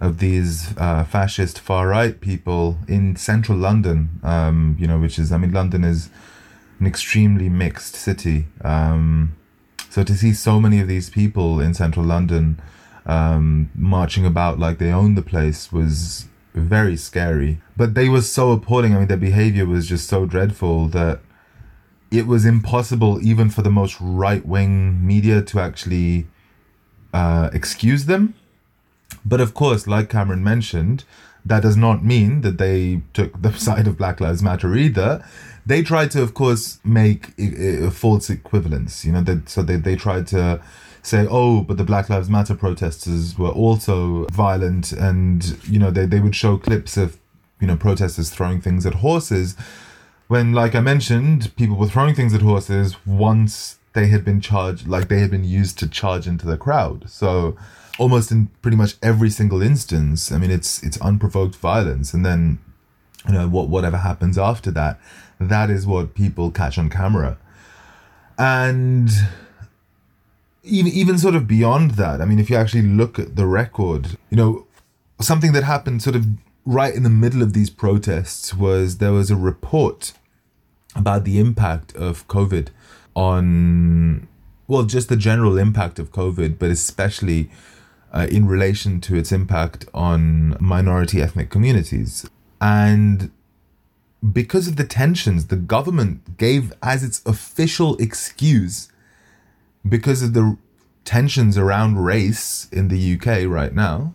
of 0.00 0.18
these 0.18 0.76
uh, 0.76 1.04
fascist 1.04 1.58
far 1.60 1.88
right 1.88 2.20
people 2.20 2.78
in 2.88 3.16
central 3.16 3.56
London. 3.56 4.20
Um, 4.22 4.76
you 4.78 4.86
know, 4.86 4.98
which 4.98 5.18
is 5.18 5.30
I 5.30 5.38
mean, 5.38 5.52
London 5.52 5.84
is 5.84 6.10
an 6.80 6.86
extremely 6.86 7.48
mixed 7.48 7.94
city. 7.94 8.46
Um, 8.62 9.36
so 9.90 10.02
to 10.02 10.14
see 10.16 10.32
so 10.32 10.60
many 10.60 10.80
of 10.80 10.88
these 10.88 11.08
people 11.08 11.60
in 11.60 11.72
central 11.72 12.04
London 12.04 12.60
um, 13.06 13.70
marching 13.74 14.26
about 14.26 14.58
like 14.58 14.78
they 14.78 14.90
own 14.90 15.14
the 15.14 15.22
place 15.22 15.72
was 15.72 16.26
very 16.54 16.96
scary. 16.96 17.60
But 17.76 17.94
they 17.94 18.08
were 18.08 18.22
so 18.22 18.52
appalling. 18.52 18.94
I 18.94 18.98
mean, 18.98 19.08
their 19.08 19.16
behavior 19.16 19.66
was 19.66 19.88
just 19.88 20.08
so 20.08 20.24
dreadful 20.26 20.86
that 20.88 21.20
it 22.10 22.26
was 22.26 22.44
impossible 22.44 23.20
even 23.22 23.50
for 23.50 23.62
the 23.62 23.70
most 23.70 23.96
right 24.00 24.46
wing 24.46 25.04
media 25.04 25.42
to 25.42 25.60
actually 25.60 26.26
uh, 27.12 27.50
excuse 27.52 28.06
them. 28.06 28.34
But 29.24 29.40
of 29.40 29.54
course, 29.54 29.86
like 29.86 30.08
Cameron 30.10 30.44
mentioned, 30.44 31.04
that 31.44 31.62
does 31.62 31.76
not 31.76 32.04
mean 32.04 32.40
that 32.42 32.58
they 32.58 33.02
took 33.12 33.40
the 33.40 33.52
side 33.58 33.86
of 33.86 33.98
Black 33.98 34.20
Lives 34.20 34.42
Matter 34.42 34.74
either. 34.76 35.24
They 35.66 35.82
tried 35.82 36.10
to, 36.12 36.22
of 36.22 36.34
course, 36.34 36.78
make 36.84 37.30
a, 37.38 37.86
a 37.86 37.90
false 37.90 38.30
equivalence. 38.30 39.04
You 39.04 39.12
know, 39.12 39.22
that 39.22 39.48
so 39.48 39.62
they 39.62 39.76
they 39.76 39.96
tried 39.96 40.26
to 40.28 40.60
say, 41.06 41.26
oh, 41.30 41.60
but 41.62 41.76
the 41.76 41.84
Black 41.84 42.08
Lives 42.08 42.28
Matter 42.28 42.54
protesters 42.54 43.38
were 43.38 43.50
also 43.50 44.26
violent, 44.26 44.92
and 44.92 45.58
you 45.68 45.78
know 45.78 45.90
they 45.90 46.06
they 46.06 46.20
would 46.20 46.34
show 46.34 46.56
clips 46.56 46.96
of 46.96 47.18
you 47.60 47.66
know 47.66 47.76
protesters 47.76 48.30
throwing 48.30 48.60
things 48.60 48.86
at 48.86 48.96
horses. 48.96 49.56
When, 50.26 50.52
like 50.52 50.74
I 50.74 50.80
mentioned, 50.80 51.54
people 51.54 51.76
were 51.76 51.88
throwing 51.88 52.14
things 52.14 52.32
at 52.34 52.40
horses 52.40 52.96
once 53.06 53.78
they 53.92 54.06
had 54.06 54.24
been 54.24 54.40
charged, 54.40 54.88
like 54.88 55.08
they 55.08 55.20
had 55.20 55.30
been 55.30 55.44
used 55.44 55.78
to 55.80 55.88
charge 55.88 56.26
into 56.26 56.46
the 56.46 56.56
crowd. 56.56 57.08
So 57.10 57.56
almost 57.98 58.32
in 58.32 58.48
pretty 58.62 58.76
much 58.76 58.94
every 59.02 59.30
single 59.30 59.62
instance, 59.62 60.32
I 60.32 60.38
mean, 60.38 60.50
it's 60.50 60.82
it's 60.82 61.00
unprovoked 61.00 61.56
violence, 61.56 62.14
and 62.14 62.24
then 62.24 62.58
you 63.26 63.34
know 63.34 63.48
what 63.48 63.68
whatever 63.68 63.98
happens 63.98 64.36
after 64.36 64.70
that 64.70 65.00
that 65.40 65.70
is 65.70 65.86
what 65.86 66.14
people 66.14 66.50
catch 66.50 66.78
on 66.78 66.88
camera 66.88 67.38
and 68.38 69.10
even 70.64 70.92
even 70.92 71.18
sort 71.18 71.34
of 71.34 71.46
beyond 71.46 71.92
that 71.92 72.20
i 72.20 72.24
mean 72.24 72.38
if 72.38 72.50
you 72.50 72.56
actually 72.56 72.82
look 72.82 73.18
at 73.18 73.36
the 73.36 73.46
record 73.46 74.16
you 74.30 74.36
know 74.36 74.66
something 75.20 75.52
that 75.52 75.64
happened 75.64 76.02
sort 76.02 76.16
of 76.16 76.26
right 76.64 76.94
in 76.94 77.02
the 77.02 77.10
middle 77.10 77.42
of 77.42 77.52
these 77.52 77.70
protests 77.70 78.54
was 78.54 78.98
there 78.98 79.12
was 79.12 79.30
a 79.30 79.36
report 79.36 80.12
about 80.96 81.24
the 81.24 81.38
impact 81.38 81.94
of 81.94 82.26
covid 82.28 82.68
on 83.14 84.26
well 84.66 84.84
just 84.84 85.08
the 85.08 85.16
general 85.16 85.58
impact 85.58 85.98
of 85.98 86.10
covid 86.10 86.58
but 86.58 86.70
especially 86.70 87.50
uh, 88.14 88.28
in 88.30 88.46
relation 88.46 89.00
to 89.00 89.16
its 89.16 89.32
impact 89.32 89.86
on 89.92 90.56
minority 90.60 91.20
ethnic 91.20 91.50
communities. 91.50 92.24
And 92.60 93.32
because 94.32 94.68
of 94.68 94.76
the 94.76 94.84
tensions, 94.84 95.48
the 95.48 95.56
government 95.56 96.38
gave 96.38 96.72
as 96.82 97.02
its 97.02 97.20
official 97.26 97.96
excuse, 97.96 98.88
because 99.86 100.22
of 100.22 100.34
the 100.34 100.56
tensions 101.04 101.58
around 101.58 101.98
race 101.98 102.68
in 102.72 102.88
the 102.88 103.14
UK 103.14 103.46
right 103.46 103.74
now, 103.74 104.14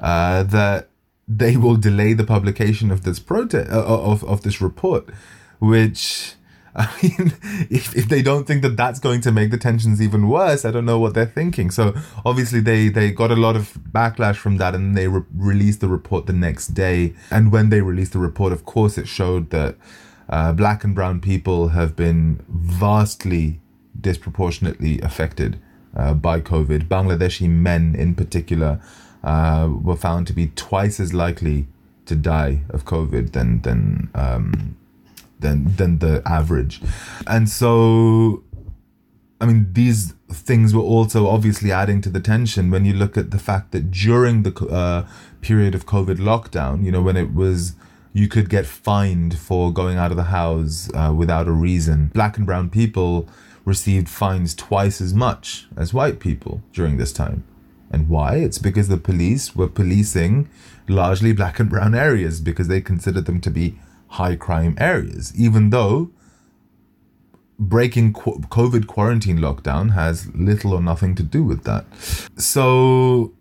uh, 0.00 0.42
that 0.42 0.88
they 1.26 1.56
will 1.56 1.76
delay 1.76 2.12
the 2.12 2.24
publication 2.24 2.90
of 2.90 3.02
this 3.02 3.18
protest 3.18 3.70
uh, 3.70 3.84
of 3.84 4.24
of 4.24 4.42
this 4.42 4.60
report, 4.60 5.08
which. 5.58 6.34
I 6.78 6.94
mean, 7.02 7.32
if, 7.70 7.96
if 7.96 8.06
they 8.06 8.20
don't 8.20 8.46
think 8.46 8.60
that 8.60 8.76
that's 8.76 9.00
going 9.00 9.22
to 9.22 9.32
make 9.32 9.50
the 9.50 9.56
tensions 9.56 10.02
even 10.02 10.28
worse, 10.28 10.62
I 10.62 10.70
don't 10.70 10.84
know 10.84 10.98
what 10.98 11.14
they're 11.14 11.24
thinking. 11.24 11.70
So 11.70 11.94
obviously 12.22 12.60
they 12.60 12.90
they 12.90 13.12
got 13.12 13.30
a 13.30 13.34
lot 13.34 13.56
of 13.56 13.78
backlash 13.90 14.36
from 14.36 14.58
that, 14.58 14.74
and 14.74 14.94
they 14.94 15.08
re- 15.08 15.22
released 15.34 15.80
the 15.80 15.88
report 15.88 16.26
the 16.26 16.34
next 16.34 16.74
day. 16.74 17.14
And 17.30 17.50
when 17.50 17.70
they 17.70 17.80
released 17.80 18.12
the 18.12 18.18
report, 18.18 18.52
of 18.52 18.66
course, 18.66 18.98
it 18.98 19.08
showed 19.08 19.48
that 19.52 19.76
uh, 20.28 20.52
black 20.52 20.84
and 20.84 20.94
brown 20.94 21.18
people 21.18 21.68
have 21.68 21.96
been 21.96 22.44
vastly 22.46 23.60
disproportionately 24.00 25.00
affected 25.00 25.58
uh, 25.96 26.14
by 26.14 26.40
COVID. 26.40 26.88
Bangladeshi 26.88 27.48
men, 27.48 27.94
in 27.94 28.14
particular, 28.14 28.80
uh, 29.24 29.68
were 29.82 29.96
found 29.96 30.26
to 30.26 30.32
be 30.32 30.48
twice 30.54 31.00
as 31.00 31.12
likely 31.12 31.66
to 32.06 32.14
die 32.14 32.62
of 32.70 32.84
COVID 32.84 33.32
than 33.32 33.62
than 33.62 34.10
um, 34.14 34.76
than 35.40 35.76
than 35.76 35.98
the 35.98 36.22
average, 36.26 36.80
and 37.26 37.48
so. 37.48 38.42
I 39.38 39.44
mean, 39.44 39.68
these 39.74 40.14
things 40.30 40.74
were 40.74 40.80
also 40.80 41.28
obviously 41.28 41.70
adding 41.70 42.00
to 42.00 42.08
the 42.08 42.20
tension 42.20 42.70
when 42.70 42.86
you 42.86 42.94
look 42.94 43.18
at 43.18 43.32
the 43.32 43.38
fact 43.38 43.72
that 43.72 43.90
during 43.90 44.44
the 44.44 44.66
uh, 44.66 45.06
period 45.42 45.74
of 45.74 45.84
COVID 45.84 46.16
lockdown, 46.16 46.82
you 46.82 46.90
know, 46.90 47.02
when 47.02 47.18
it 47.18 47.34
was 47.34 47.74
you 48.14 48.28
could 48.28 48.48
get 48.48 48.64
fined 48.64 49.38
for 49.38 49.70
going 49.70 49.98
out 49.98 50.10
of 50.10 50.16
the 50.16 50.30
house 50.40 50.88
uh, 50.94 51.12
without 51.14 51.46
a 51.46 51.52
reason. 51.52 52.06
Black 52.14 52.38
and 52.38 52.46
brown 52.46 52.70
people 52.70 53.28
received 53.66 54.08
fines 54.08 54.54
twice 54.54 55.02
as 55.02 55.12
much 55.12 55.66
as 55.76 55.92
white 55.92 56.18
people 56.18 56.62
during 56.72 56.96
this 56.96 57.12
time. 57.12 57.44
And 57.90 58.08
why? 58.08 58.36
It's 58.36 58.58
because 58.58 58.88
the 58.88 58.96
police 58.96 59.54
were 59.54 59.68
policing 59.68 60.48
largely 60.88 61.32
black 61.32 61.60
and 61.60 61.68
brown 61.68 61.94
areas 61.94 62.40
because 62.40 62.68
they 62.68 62.80
considered 62.80 63.26
them 63.26 63.40
to 63.42 63.50
be 63.50 63.78
high 64.08 64.36
crime 64.36 64.76
areas, 64.78 65.32
even 65.36 65.70
though 65.70 66.10
breaking 67.58 68.12
COVID 68.12 68.86
quarantine 68.86 69.38
lockdown 69.38 69.92
has 69.92 70.28
little 70.34 70.72
or 70.72 70.82
nothing 70.82 71.14
to 71.16 71.22
do 71.22 71.42
with 71.42 71.64
that. 71.64 71.86
So, 72.36 73.32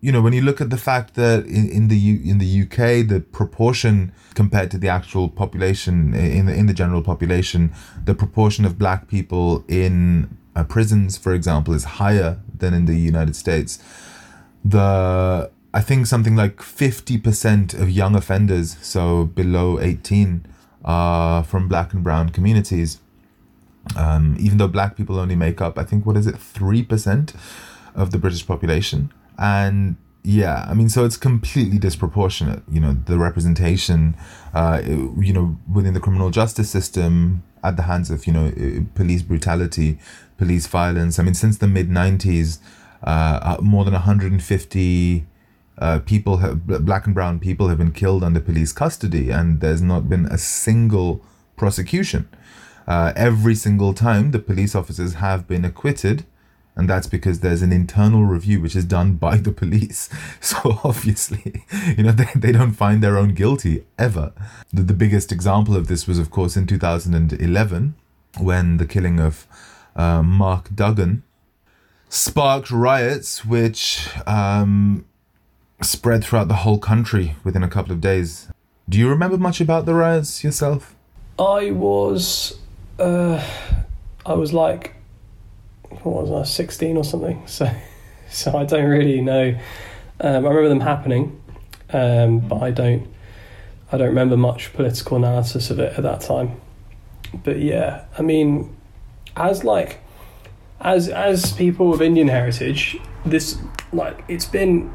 you 0.00 0.12
know, 0.12 0.20
when 0.20 0.32
you 0.32 0.42
look 0.42 0.60
at 0.60 0.70
the 0.70 0.76
fact 0.76 1.14
that 1.14 1.46
in, 1.46 1.68
in 1.68 1.88
the 1.88 1.96
U, 1.96 2.20
in 2.24 2.38
the 2.38 2.62
UK, 2.62 3.08
the 3.08 3.20
proportion 3.32 4.12
compared 4.34 4.70
to 4.70 4.78
the 4.78 4.88
actual 4.88 5.28
population 5.28 6.14
in 6.14 6.46
the, 6.46 6.54
in 6.54 6.66
the 6.66 6.74
general 6.74 7.02
population, 7.02 7.72
the 8.04 8.14
proportion 8.14 8.64
of 8.64 8.78
black 8.78 9.08
people 9.08 9.64
in 9.68 10.36
uh, 10.54 10.64
prisons, 10.64 11.16
for 11.16 11.32
example, 11.32 11.74
is 11.74 11.84
higher 11.84 12.38
than 12.56 12.74
in 12.74 12.86
the 12.86 12.96
United 12.96 13.36
States. 13.36 13.82
The 14.64 15.50
I 15.72 15.80
think 15.82 16.06
something 16.06 16.36
like 16.36 16.62
fifty 16.62 17.18
percent 17.18 17.74
of 17.74 17.90
young 17.90 18.14
offenders, 18.14 18.76
so 18.80 19.24
below 19.24 19.78
eighteen, 19.80 20.46
are 20.84 21.44
from 21.44 21.68
black 21.68 21.92
and 21.92 22.02
brown 22.02 22.30
communities. 22.30 23.00
Um, 23.94 24.36
even 24.40 24.58
though 24.58 24.68
black 24.68 24.96
people 24.96 25.18
only 25.18 25.36
make 25.36 25.60
up, 25.60 25.78
I 25.78 25.84
think, 25.84 26.06
what 26.06 26.16
is 26.16 26.26
it, 26.26 26.38
three 26.38 26.82
percent 26.82 27.34
of 27.94 28.10
the 28.10 28.18
British 28.18 28.46
population, 28.46 29.12
and 29.38 29.96
yeah, 30.22 30.66
I 30.68 30.74
mean, 30.74 30.88
so 30.88 31.04
it's 31.04 31.16
completely 31.16 31.78
disproportionate. 31.78 32.62
You 32.68 32.80
know, 32.80 32.96
the 33.06 33.18
representation, 33.18 34.16
uh, 34.52 34.82
you 34.84 35.32
know, 35.32 35.56
within 35.72 35.94
the 35.94 36.00
criminal 36.00 36.30
justice 36.30 36.68
system 36.68 37.44
at 37.62 37.76
the 37.76 37.84
hands 37.84 38.10
of 38.10 38.26
you 38.26 38.32
know 38.32 38.52
police 38.94 39.22
brutality, 39.22 39.98
police 40.36 40.66
violence. 40.66 41.18
I 41.18 41.22
mean, 41.22 41.34
since 41.34 41.58
the 41.58 41.68
mid 41.68 41.88
'90s, 41.88 42.58
uh, 43.02 43.56
more 43.60 43.84
than 43.84 43.92
150 43.92 45.26
uh, 45.78 45.98
people 46.00 46.38
have 46.38 46.66
black 46.66 47.06
and 47.06 47.14
brown 47.14 47.38
people 47.38 47.68
have 47.68 47.78
been 47.78 47.92
killed 47.92 48.24
under 48.24 48.40
police 48.40 48.72
custody, 48.72 49.30
and 49.30 49.60
there's 49.60 49.82
not 49.82 50.08
been 50.08 50.26
a 50.26 50.38
single 50.38 51.22
prosecution. 51.56 52.28
Uh, 52.86 53.12
every 53.16 53.54
single 53.54 53.92
time, 53.92 54.30
the 54.30 54.38
police 54.38 54.74
officers 54.74 55.14
have 55.14 55.46
been 55.46 55.64
acquitted, 55.64 56.24
and 56.76 56.88
that's 56.88 57.06
because 57.06 57.40
there's 57.40 57.62
an 57.62 57.72
internal 57.72 58.24
review 58.24 58.60
which 58.60 58.76
is 58.76 58.84
done 58.84 59.14
by 59.14 59.38
the 59.38 59.52
police. 59.52 60.08
So 60.40 60.78
obviously, 60.84 61.64
you 61.96 62.04
know, 62.04 62.12
they, 62.20 62.28
they 62.36 62.52
don't 62.52 62.72
find 62.72 63.02
their 63.02 63.16
own 63.16 63.34
guilty 63.34 63.84
ever. 63.98 64.32
The, 64.72 64.82
the 64.82 64.92
biggest 64.92 65.32
example 65.32 65.76
of 65.76 65.88
this 65.88 66.06
was, 66.06 66.18
of 66.18 66.30
course, 66.30 66.56
in 66.56 66.66
2011 66.66 67.94
when 68.38 68.76
the 68.76 68.86
killing 68.86 69.18
of 69.18 69.46
uh, 69.96 70.22
Mark 70.22 70.74
Duggan 70.74 71.22
sparked 72.08 72.70
riots 72.70 73.44
which 73.44 74.08
um, 74.26 75.04
spread 75.82 76.22
throughout 76.22 76.48
the 76.48 76.54
whole 76.54 76.78
country 76.78 77.34
within 77.42 77.62
a 77.62 77.68
couple 77.68 77.92
of 77.92 78.00
days. 78.00 78.48
Do 78.88 78.98
you 78.98 79.08
remember 79.08 79.38
much 79.38 79.60
about 79.60 79.86
the 79.86 79.94
riots 79.94 80.44
yourself? 80.44 80.94
I 81.38 81.70
was, 81.70 82.58
uh, 82.98 83.44
I 84.24 84.34
was 84.34 84.52
like, 84.52 84.95
what 86.02 86.26
was 86.26 86.30
I, 86.30 86.50
sixteen 86.50 86.96
or 86.96 87.04
something? 87.04 87.42
So, 87.48 87.70
so 88.28 88.58
I 88.58 88.64
don't 88.64 88.88
really 88.88 89.20
know. 89.20 89.56
Um, 90.20 90.44
I 90.44 90.48
remember 90.48 90.68
them 90.68 90.80
happening, 90.80 91.40
um, 91.92 92.40
but 92.40 92.60
I 92.60 92.70
don't, 92.70 93.06
I 93.92 93.98
don't 93.98 94.08
remember 94.08 94.36
much 94.36 94.72
political 94.72 95.16
analysis 95.16 95.70
of 95.70 95.78
it 95.78 95.96
at 95.96 96.02
that 96.02 96.22
time. 96.22 96.60
But 97.44 97.60
yeah, 97.60 98.04
I 98.18 98.22
mean, 98.22 98.76
as 99.36 99.62
like, 99.64 100.00
as 100.80 101.08
as 101.08 101.52
people 101.52 101.94
of 101.94 102.02
Indian 102.02 102.28
heritage, 102.28 102.98
this 103.24 103.58
like 103.92 104.24
it's 104.28 104.44
been 104.44 104.92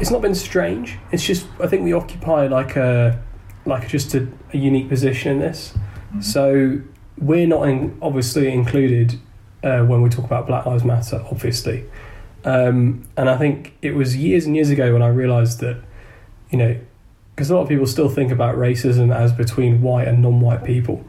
it's 0.00 0.10
not 0.10 0.22
been 0.22 0.34
strange. 0.34 0.98
It's 1.12 1.24
just 1.24 1.46
I 1.60 1.66
think 1.66 1.84
we 1.84 1.92
occupy 1.92 2.46
like 2.46 2.76
a 2.76 3.22
like 3.66 3.88
just 3.88 4.14
a, 4.14 4.26
a 4.52 4.56
unique 4.56 4.88
position 4.88 5.32
in 5.32 5.38
this. 5.40 5.72
Mm-hmm. 5.72 6.20
So 6.20 6.80
we're 7.18 7.46
not 7.46 7.68
in, 7.68 7.98
obviously 8.00 8.52
included 8.52 9.18
uh, 9.62 9.82
when 9.82 10.02
we 10.02 10.08
talk 10.08 10.24
about 10.24 10.46
Black 10.46 10.66
Lives 10.66 10.84
Matter, 10.84 11.24
obviously. 11.30 11.84
Um, 12.44 13.04
and 13.16 13.28
I 13.28 13.36
think 13.36 13.76
it 13.82 13.94
was 13.94 14.16
years 14.16 14.46
and 14.46 14.54
years 14.54 14.70
ago 14.70 14.92
when 14.92 15.02
I 15.02 15.08
realised 15.08 15.60
that, 15.60 15.82
you 16.50 16.58
know, 16.58 16.78
because 17.34 17.50
a 17.50 17.54
lot 17.54 17.62
of 17.62 17.68
people 17.68 17.86
still 17.86 18.08
think 18.08 18.32
about 18.32 18.56
racism 18.56 19.14
as 19.14 19.32
between 19.32 19.82
white 19.82 20.08
and 20.08 20.22
non-white 20.22 20.64
people, 20.64 21.04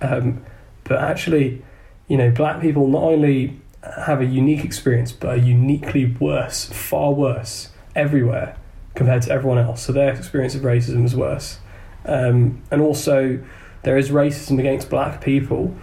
um, 0.00 0.44
but 0.84 0.98
actually, 0.98 1.62
you 2.08 2.16
know, 2.16 2.30
black 2.30 2.60
people 2.60 2.86
not 2.88 3.02
only 3.02 3.60
have 3.82 4.20
a 4.20 4.24
unique 4.24 4.64
experience, 4.64 5.12
but 5.12 5.28
are 5.28 5.36
uniquely 5.36 6.06
worse, 6.06 6.66
far 6.66 7.12
worse 7.12 7.70
everywhere 7.94 8.56
compared 8.94 9.22
to 9.22 9.30
everyone 9.30 9.58
else. 9.58 9.82
So 9.82 9.92
their 9.92 10.12
experience 10.12 10.54
of 10.54 10.62
racism 10.62 11.04
is 11.04 11.14
worse. 11.14 11.58
Um, 12.04 12.62
and 12.70 12.80
also, 12.80 13.38
there 13.82 13.96
is 13.96 14.10
racism 14.10 14.58
against 14.58 14.90
black 14.90 15.20
people 15.20 15.76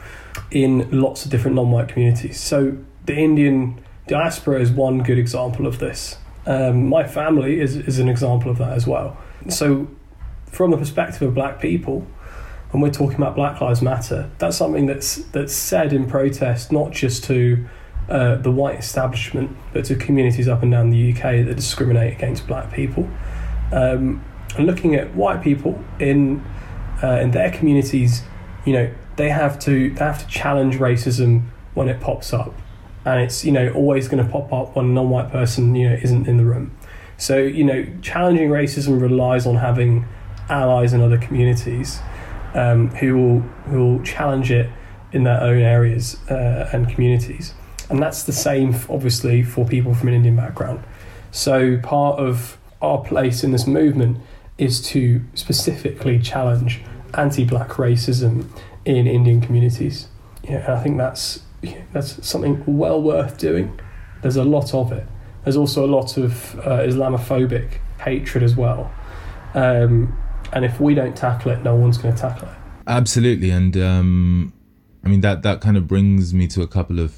in 0.52 0.90
lots 0.92 1.26
of 1.26 1.32
different 1.32 1.56
non 1.56 1.72
white 1.72 1.88
communities. 1.88 2.40
So 2.40 2.78
the 3.06 3.16
Indian 3.16 3.84
diaspora 4.08 4.62
is 4.62 4.72
one 4.72 5.04
good 5.04 5.18
example 5.18 5.68
of 5.68 5.80
this. 5.80 6.18
Um, 6.46 6.88
my 6.88 7.04
family 7.04 7.60
is, 7.60 7.76
is 7.76 8.00
an 8.00 8.08
example 8.08 8.52
of 8.52 8.58
that 8.60 8.74
as 8.74 8.86
well. 8.86 9.18
So, 9.50 9.88
from 10.48 10.72
the 10.72 10.78
perspective 10.78 11.22
of 11.24 11.34
black 11.34 11.60
people, 11.60 12.08
when 12.72 12.82
we're 12.82 12.92
talking 12.92 13.16
about 13.16 13.36
Black 13.36 13.62
Lives 13.62 13.82
Matter, 13.82 14.30
that's 14.38 14.58
something 14.58 14.86
that's 14.86 15.16
that's 15.32 15.54
said 15.54 15.94
in 15.94 16.08
protest, 16.08 16.72
not 16.72 16.92
just 16.92 17.24
to 17.26 17.68
uh, 18.10 18.36
the 18.36 18.52
white 18.52 18.78
establishment, 18.78 19.56
but 19.74 19.86
to 19.86 19.96
communities 19.96 20.48
up 20.48 20.62
and 20.62 20.72
down 20.72 20.90
the 20.90 21.14
UK 21.14 21.46
that 21.46 21.56
discriminate 21.56 22.14
against 22.14 22.48
black 22.48 22.72
people. 22.72 23.10
Um, 23.72 24.24
and 24.58 24.68
looking 24.68 24.96
at 24.96 25.16
white 25.16 25.42
people 25.42 25.84
in 26.00 26.44
uh, 27.02 27.20
in 27.22 27.32
their 27.32 27.52
communities, 27.52 28.24
you 28.66 28.74
know, 28.74 28.94
they 29.16 29.30
have 29.30 29.60
to 29.60 29.90
they 29.92 30.04
have 30.04 30.20
to 30.20 30.28
challenge 30.28 30.76
racism 30.76 31.44
when 31.74 31.88
it 31.90 32.00
pops 32.02 32.34
up, 32.34 32.54
and 33.06 33.22
it's 33.22 33.46
you 33.46 33.52
know 33.52 33.72
always 33.74 34.08
going 34.08 34.24
to 34.24 34.32
pop 34.32 34.52
up 34.54 34.76
when 34.76 34.86
a 34.86 34.90
non-white 34.90 35.32
person 35.32 35.76
you 35.76 35.90
know 35.90 35.96
isn't 35.96 36.28
in 36.28 36.38
the 36.38 36.46
room. 36.46 36.76
So 37.18 37.38
you 37.38 37.64
know, 37.64 37.86
challenging 38.02 38.50
racism 38.50 39.02
relies 39.02 39.46
on 39.46 39.56
having 39.56 40.06
allies 40.50 40.94
in 40.94 41.02
other 41.02 41.18
communities 41.18 42.00
um, 42.54 42.90
who 42.90 43.18
will 43.18 43.40
who 43.70 43.86
will 43.86 44.04
challenge 44.04 44.52
it 44.52 44.70
in 45.12 45.24
their 45.24 45.42
own 45.42 45.62
areas 45.62 46.18
uh, 46.30 46.70
and 46.74 46.90
communities. 46.90 47.54
And 47.90 48.02
that's 48.02 48.24
the 48.24 48.34
same, 48.34 48.76
obviously, 48.90 49.44
for 49.44 49.66
people 49.66 49.94
from 49.94 50.10
an 50.10 50.16
Indian 50.16 50.36
background. 50.36 50.84
So 51.32 51.78
part 51.78 52.20
of 52.20 52.58
our 52.82 53.04
place 53.04 53.44
in 53.44 53.52
this 53.52 53.68
movement 53.68 54.18
is 54.58 54.82
to 54.88 55.22
specifically 55.36 56.20
challenge 56.20 56.82
anti-black 57.14 57.70
racism 57.72 58.50
in 58.86 59.08
Indian 59.08 59.42
communities. 59.42 60.08
Yeah, 60.44 60.64
and 60.66 60.74
I 60.74 60.84
think 60.84 60.98
that's 60.98 61.42
that's 61.92 62.26
something 62.26 62.64
well 62.68 63.02
worth 63.02 63.38
doing. 63.38 63.80
There's 64.22 64.36
a 64.38 64.44
lot 64.44 64.74
of 64.74 64.92
it. 64.92 65.06
There's 65.44 65.58
also 65.58 65.86
a 65.86 65.88
lot 65.88 66.18
of 66.18 66.56
uh, 66.60 66.84
Islamophobic 66.84 67.80
hatred 68.00 68.44
as 68.44 68.56
well. 68.56 68.92
Um, 69.54 70.18
and 70.54 70.66
if 70.66 70.80
we 70.80 70.94
don't 70.94 71.16
tackle 71.16 71.52
it, 71.52 71.64
no 71.64 71.76
one's 71.76 71.98
going 71.98 72.14
to 72.14 72.22
tackle 72.22 72.48
it. 72.48 72.56
Absolutely, 72.88 73.50
and 73.50 73.76
um, 73.78 74.54
I 75.04 75.10
mean 75.10 75.22
that 75.22 75.42
that 75.44 75.62
kind 75.62 75.78
of 75.78 75.88
brings 75.88 76.34
me 76.34 76.48
to 76.48 76.62
a 76.62 76.68
couple 76.68 77.00
of 77.00 77.16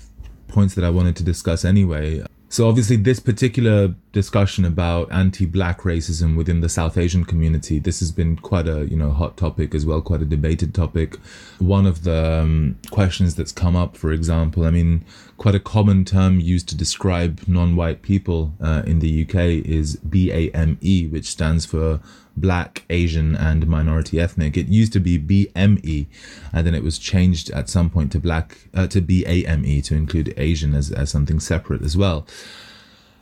points 0.47 0.75
that 0.75 0.83
I 0.83 0.89
wanted 0.89 1.15
to 1.17 1.23
discuss 1.23 1.65
anyway. 1.65 2.23
So 2.49 2.69
obviously, 2.69 2.95
this 2.95 3.19
particular 3.19 3.93
discussion 4.17 4.65
about 4.65 5.11
anti-black 5.11 5.81
racism 5.81 6.35
within 6.35 6.61
the 6.61 6.69
South 6.69 6.97
Asian 6.97 7.23
community, 7.23 7.77
this 7.77 7.99
has 7.99 8.11
been 8.11 8.35
quite 8.35 8.67
a 8.67 8.87
you 8.87 8.97
know 8.97 9.11
hot 9.11 9.37
topic 9.37 9.75
as 9.75 9.85
well, 9.85 10.01
quite 10.01 10.23
a 10.23 10.25
debated 10.25 10.73
topic. 10.73 11.17
One 11.59 11.85
of 11.85 12.03
the 12.03 12.41
um, 12.41 12.79
questions 12.89 13.35
that's 13.35 13.51
come 13.51 13.75
up, 13.75 13.95
for 13.95 14.11
example, 14.11 14.65
I 14.65 14.71
mean, 14.71 15.05
quite 15.37 15.53
a 15.53 15.59
common 15.59 16.03
term 16.03 16.39
used 16.39 16.67
to 16.69 16.75
describe 16.75 17.47
non-white 17.47 18.01
people 18.01 18.53
uh, 18.59 18.81
in 18.87 18.97
the 18.99 19.11
UK 19.23 19.35
is 19.77 19.97
BAME, 19.97 21.11
which 21.11 21.27
stands 21.27 21.67
for 21.67 21.99
Black, 22.35 22.85
Asian, 22.89 23.35
and 23.35 23.67
Minority 23.67 24.19
Ethnic. 24.19 24.57
It 24.57 24.67
used 24.67 24.93
to 24.93 24.99
be 24.99 25.19
BME, 25.19 26.07
and 26.51 26.65
then 26.65 26.73
it 26.73 26.83
was 26.83 26.97
changed 26.97 27.51
at 27.51 27.69
some 27.69 27.91
point 27.91 28.11
to 28.13 28.19
Black 28.19 28.57
uh, 28.73 28.87
to 28.87 28.99
BAME 28.99 29.83
to 29.83 29.93
include 29.93 30.33
Asian 30.37 30.73
as, 30.73 30.91
as 30.91 31.11
something 31.11 31.39
separate 31.39 31.83
as 31.83 31.95
well. 31.95 32.25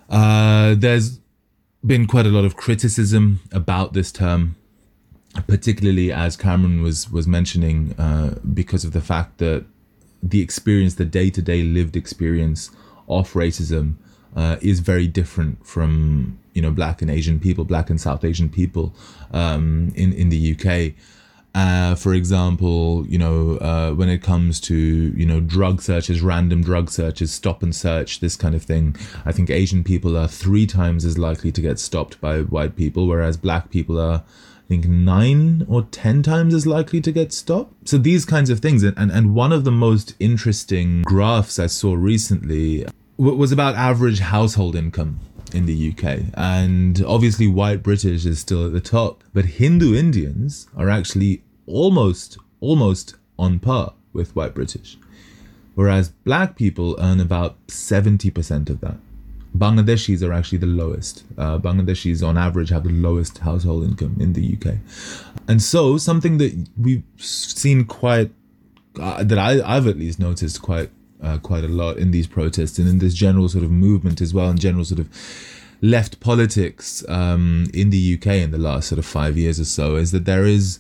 Uh, 0.09 0.75
there's 0.75 1.19
been 1.85 2.07
quite 2.07 2.25
a 2.25 2.29
lot 2.29 2.45
of 2.45 2.55
criticism 2.55 3.41
about 3.51 3.93
this 3.93 4.11
term, 4.11 4.55
particularly 5.47 6.11
as 6.11 6.35
Cameron 6.35 6.81
was 6.81 7.09
was 7.11 7.27
mentioning, 7.27 7.93
uh, 7.97 8.35
because 8.53 8.83
of 8.83 8.91
the 8.91 9.01
fact 9.01 9.37
that 9.39 9.65
the 10.21 10.41
experience, 10.41 10.95
the 10.95 11.05
day 11.05 11.29
to 11.29 11.41
day 11.41 11.63
lived 11.63 11.95
experience 11.95 12.71
of 13.07 13.33
racism, 13.33 13.95
uh, 14.35 14.57
is 14.61 14.79
very 14.79 15.07
different 15.07 15.65
from 15.65 16.39
you 16.53 16.61
know 16.61 16.71
black 16.71 17.01
and 17.01 17.11
Asian 17.11 17.39
people, 17.39 17.65
black 17.65 17.89
and 17.89 17.99
South 17.99 18.23
Asian 18.23 18.49
people 18.49 18.93
um, 19.31 19.91
in 19.95 20.13
in 20.13 20.29
the 20.29 20.53
UK. 20.53 20.93
Uh, 21.55 21.95
for 21.95 22.13
example, 22.13 23.05
you 23.07 23.17
know, 23.17 23.55
uh, 23.59 23.91
when 23.93 24.09
it 24.09 24.21
comes 24.21 24.59
to 24.59 24.75
you 24.75 25.25
know 25.25 25.39
drug 25.39 25.81
searches, 25.81 26.21
random 26.21 26.61
drug 26.61 26.91
searches, 26.91 27.31
stop 27.31 27.63
and 27.63 27.73
search, 27.73 28.19
this 28.19 28.35
kind 28.35 28.53
of 28.53 28.61
thing, 28.61 28.93
I 29.25 29.31
think 29.31 29.49
Asian 29.49 29.81
people 29.81 30.17
are 30.17 30.27
three 30.27 30.67
times 30.67 31.05
as 31.05 31.17
likely 31.17 31.53
to 31.53 31.61
get 31.61 31.79
stopped 31.79 32.19
by 32.19 32.41
white 32.41 32.75
people, 32.75 33.07
whereas 33.07 33.37
black 33.37 33.69
people 33.69 33.97
are, 33.97 34.15
I 34.17 34.67
think, 34.67 34.85
nine 34.85 35.65
or 35.69 35.83
ten 35.83 36.21
times 36.21 36.53
as 36.53 36.67
likely 36.67 36.99
to 36.99 37.11
get 37.13 37.31
stopped. 37.31 37.87
So 37.87 37.97
these 37.97 38.25
kinds 38.25 38.49
of 38.49 38.59
things, 38.59 38.83
and 38.83 38.97
and, 38.97 39.09
and 39.09 39.33
one 39.33 39.53
of 39.53 39.63
the 39.63 39.71
most 39.71 40.13
interesting 40.19 41.03
graphs 41.03 41.57
I 41.57 41.67
saw 41.67 41.93
recently 41.93 42.85
was 43.15 43.53
about 43.53 43.75
average 43.75 44.19
household 44.19 44.75
income 44.75 45.21
in 45.53 45.65
the 45.65 45.93
UK. 45.93 46.33
And 46.33 47.01
obviously, 47.07 47.47
white 47.47 47.81
British 47.81 48.25
is 48.25 48.39
still 48.39 48.65
at 48.65 48.73
the 48.73 48.81
top, 48.81 49.23
but 49.33 49.45
Hindu 49.45 49.95
Indians 49.95 50.67
are 50.75 50.89
actually 50.89 51.43
almost, 51.67 52.37
almost 52.59 53.15
on 53.37 53.59
par 53.59 53.93
with 54.13 54.35
white 54.35 54.53
British. 54.53 54.97
Whereas 55.75 56.09
black 56.09 56.55
people 56.55 56.95
earn 56.99 57.19
about 57.19 57.57
70% 57.67 58.69
of 58.69 58.79
that. 58.81 58.97
Bangladeshis 59.57 60.21
are 60.21 60.33
actually 60.33 60.57
the 60.57 60.65
lowest. 60.67 61.23
Uh, 61.37 61.57
Bangladeshis, 61.57 62.25
on 62.25 62.37
average, 62.37 62.69
have 62.69 62.83
the 62.83 62.89
lowest 62.89 63.39
household 63.39 63.85
income 63.85 64.17
in 64.19 64.33
the 64.33 64.57
UK. 64.57 64.75
And 65.47 65.61
so, 65.61 65.97
something 65.97 66.37
that 66.39 66.67
we've 66.77 67.03
seen 67.17 67.85
quite, 67.85 68.31
uh, 68.99 69.23
that 69.23 69.37
I, 69.37 69.61
I've 69.63 69.87
at 69.87 69.97
least 69.97 70.19
noticed 70.19 70.61
quite 70.61 70.89
uh, 71.21 71.37
quite 71.37 71.63
a 71.63 71.69
lot 71.69 71.97
in 71.97 72.11
these 72.11 72.27
protests 72.27 72.77
and 72.77 72.87
in 72.87 72.99
this 72.99 73.13
general 73.13 73.49
sort 73.49 73.63
of 73.63 73.71
movement 73.71 74.21
as 74.21 74.33
well, 74.33 74.49
and 74.49 74.59
general 74.59 74.85
sort 74.85 74.99
of 74.99 75.09
left 75.81 76.19
politics 76.19 77.03
um, 77.07 77.67
in 77.73 77.89
the 77.89 78.15
UK 78.15 78.27
in 78.27 78.51
the 78.51 78.57
last 78.57 78.89
sort 78.89 78.99
of 78.99 79.05
five 79.05 79.37
years 79.37 79.59
or 79.59 79.65
so, 79.65 79.95
is 79.95 80.11
that 80.11 80.25
there 80.25 80.45
is 80.45 80.79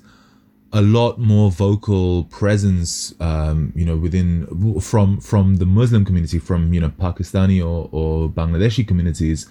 a 0.75 0.81
lot 0.81 1.17
more 1.17 1.51
vocal 1.51 2.25
presence, 2.25 3.13
um, 3.21 3.71
you 3.75 3.85
know, 3.85 3.95
within 3.95 4.81
from 4.81 5.21
from 5.21 5.55
the 5.55 5.65
Muslim 5.65 6.03
community, 6.03 6.37
from 6.37 6.73
you 6.73 6.81
know 6.81 6.89
Pakistani 6.89 7.59
or, 7.61 7.89
or 7.93 8.27
Bangladeshi 8.27 8.85
communities, 8.85 9.47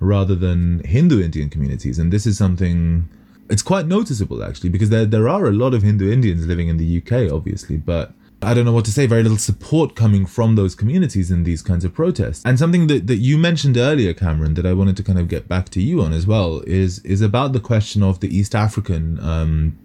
rather 0.00 0.34
than 0.34 0.82
Hindu 0.84 1.22
Indian 1.22 1.50
communities, 1.50 1.98
and 1.98 2.10
this 2.10 2.26
is 2.26 2.38
something. 2.38 3.08
It's 3.50 3.62
quite 3.62 3.86
noticeable 3.86 4.42
actually 4.42 4.70
because 4.70 4.88
there 4.88 5.04
there 5.04 5.28
are 5.28 5.44
a 5.44 5.52
lot 5.52 5.74
of 5.74 5.82
Hindu 5.82 6.10
Indians 6.10 6.46
living 6.46 6.68
in 6.68 6.78
the 6.78 7.02
UK, 7.02 7.30
obviously, 7.30 7.76
but 7.76 8.14
I 8.40 8.54
don't 8.54 8.64
know 8.64 8.72
what 8.72 8.86
to 8.86 8.92
say, 8.92 9.04
very 9.06 9.22
little 9.22 9.38
support 9.38 9.94
coming 9.94 10.24
from 10.24 10.56
those 10.56 10.74
communities 10.74 11.30
in 11.30 11.44
these 11.44 11.60
kinds 11.60 11.84
of 11.84 11.92
protests. 11.92 12.42
And 12.44 12.58
something 12.58 12.88
that, 12.88 13.06
that 13.06 13.18
you 13.18 13.38
mentioned 13.38 13.76
earlier, 13.76 14.12
Cameron, 14.14 14.54
that 14.54 14.66
I 14.66 14.72
wanted 14.72 14.96
to 14.96 15.04
kind 15.04 15.18
of 15.18 15.28
get 15.28 15.46
back 15.48 15.68
to 15.70 15.82
you 15.82 16.00
on 16.00 16.14
as 16.14 16.26
well, 16.26 16.62
is 16.66 17.00
is 17.00 17.20
about 17.20 17.52
the 17.52 17.60
question 17.60 18.02
of 18.02 18.20
the 18.20 18.34
East 18.34 18.54
African 18.54 19.20
um, 19.20 19.78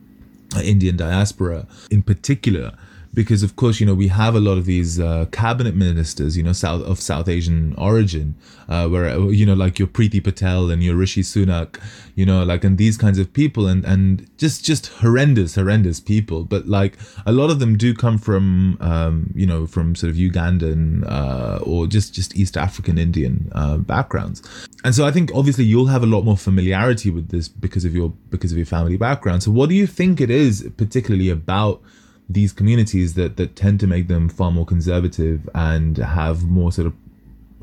Indian 0.64 0.96
diaspora 0.96 1.68
in 1.90 2.02
particular. 2.02 2.74
Because 3.18 3.42
of 3.42 3.56
course, 3.56 3.80
you 3.80 3.88
know, 3.88 3.96
we 3.96 4.10
have 4.10 4.36
a 4.36 4.40
lot 4.40 4.60
of 4.60 4.66
these 4.66 5.00
uh, 5.00 5.26
cabinet 5.32 5.76
ministers, 5.76 6.38
you 6.38 6.44
know, 6.44 6.54
south 6.54 6.84
of 6.84 7.02
South 7.02 7.28
Asian 7.28 7.74
origin, 7.76 8.36
uh, 8.70 8.88
where 8.88 9.18
you 9.32 9.44
know, 9.44 9.56
like 9.56 9.80
your 9.80 9.88
Priti 9.88 10.24
Patel 10.24 10.70
and 10.70 10.84
your 10.84 10.96
Rishi 10.96 11.24
Sunak, 11.24 11.82
you 12.14 12.28
know, 12.28 12.44
like 12.44 12.64
and 12.64 12.78
these 12.78 12.96
kinds 12.96 13.18
of 13.18 13.34
people, 13.34 13.66
and 13.66 13.84
and 13.86 14.30
just 14.38 14.64
just 14.64 14.86
horrendous, 15.02 15.56
horrendous 15.56 16.00
people. 16.00 16.44
But 16.44 16.68
like 16.68 16.94
a 17.26 17.32
lot 17.32 17.50
of 17.50 17.58
them 17.58 17.76
do 17.76 17.96
come 17.96 18.20
from, 18.20 18.78
um, 18.82 19.34
you 19.34 19.48
know, 19.48 19.66
from 19.66 19.96
sort 19.96 20.12
of 20.12 20.16
Ugandan 20.18 21.04
uh, 21.12 21.58
or 21.64 21.88
just 21.88 22.14
just 22.14 22.36
East 22.36 22.56
African 22.56 23.00
Indian 23.00 23.52
uh, 23.56 23.78
backgrounds. 23.78 24.44
And 24.84 24.94
so 24.94 25.08
I 25.08 25.12
think 25.12 25.32
obviously 25.34 25.64
you'll 25.64 25.88
have 25.88 26.04
a 26.04 26.12
lot 26.16 26.22
more 26.22 26.38
familiarity 26.38 27.10
with 27.10 27.30
this 27.30 27.48
because 27.48 27.84
of 27.84 27.96
your 27.96 28.14
because 28.30 28.52
of 28.52 28.60
your 28.60 28.68
family 28.68 28.96
background. 28.96 29.42
So 29.42 29.50
what 29.50 29.70
do 29.70 29.76
you 29.76 29.88
think 29.88 30.22
it 30.22 30.30
is 30.30 30.70
particularly 30.78 31.30
about 31.30 31.82
these 32.30 32.52
communities 32.52 33.14
that 33.14 33.38
that 33.38 33.56
tend 33.56 33.80
to 33.80 33.88
make 33.88 34.08
them 34.08 34.30
far 34.30 34.52
more 34.52 34.66
conservative 34.66 35.50
and 35.56 35.98
have 35.98 36.44
more 36.44 36.72
sort 36.72 36.88
of 36.88 36.94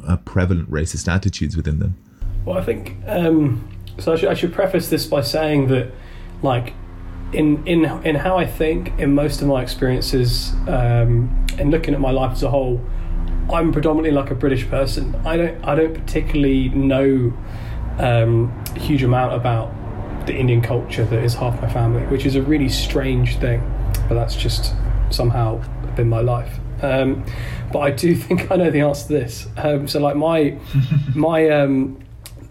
uh, 0.07 0.17
prevalent 0.19 0.71
racist 0.71 1.09
attitudes 1.13 1.57
within 1.57 1.79
them? 1.79 1.97
Well, 2.45 2.59
I 2.59 2.63
think 2.63 2.97
um, 3.07 3.69
so. 3.99 4.13
I 4.13 4.17
should, 4.17 4.29
I 4.29 4.35
should 4.35 4.53
preface 4.53 4.89
this 4.89 5.07
by 5.07 5.23
saying 5.23 5.69
that, 5.69 5.91
like, 6.43 6.75
in 7.33 7.67
in 7.67 7.85
in 8.05 8.15
how 8.17 8.37
I 8.37 8.47
think, 8.47 8.99
in 8.99 9.15
most 9.15 9.41
of 9.43 9.49
my 9.49 9.63
experiences, 9.63 10.53
um, 10.69 11.47
and 11.59 11.71
looking 11.71 11.95
at 11.95 12.01
my 12.01 12.11
life 12.11 12.33
as 12.33 12.43
a 12.43 12.51
whole, 12.51 12.85
I'm 13.53 13.73
predominantly 13.73 14.13
like 14.13 14.31
a 14.31 14.35
British 14.35 14.69
person. 14.69 15.15
I 15.25 15.37
don't 15.37 15.65
I 15.65 15.75
don't 15.75 15.95
particularly 15.95 16.69
know 16.71 17.33
um, 17.99 18.65
a 18.75 18.79
huge 18.79 19.03
amount 19.03 19.35
about 19.35 19.73
the 20.27 20.35
Indian 20.35 20.63
culture 20.63 21.05
that 21.05 21.23
is 21.23 21.35
half 21.35 21.61
my 21.61 21.69
family, 21.69 22.03
which 22.07 22.27
is 22.27 22.35
a 22.35 22.43
really 22.43 22.69
strange 22.69 23.37
thing, 23.39 23.61
but 24.09 24.15
that's 24.15 24.37
just 24.37 24.75
somehow 25.11 25.63
been 25.97 26.09
my 26.09 26.21
life. 26.21 26.59
Um, 26.83 27.25
but 27.73 27.81
I 27.81 27.91
do 27.91 28.15
think 28.25 28.51
I 28.51 28.57
know 28.57 28.71
the 28.71 28.81
answer 28.81 29.09
to 29.09 29.13
this. 29.13 29.47
Um, 29.57 29.89
so, 29.89 30.01
like 30.01 30.17
my 30.17 30.59
my 31.15 31.49
um, 31.51 31.99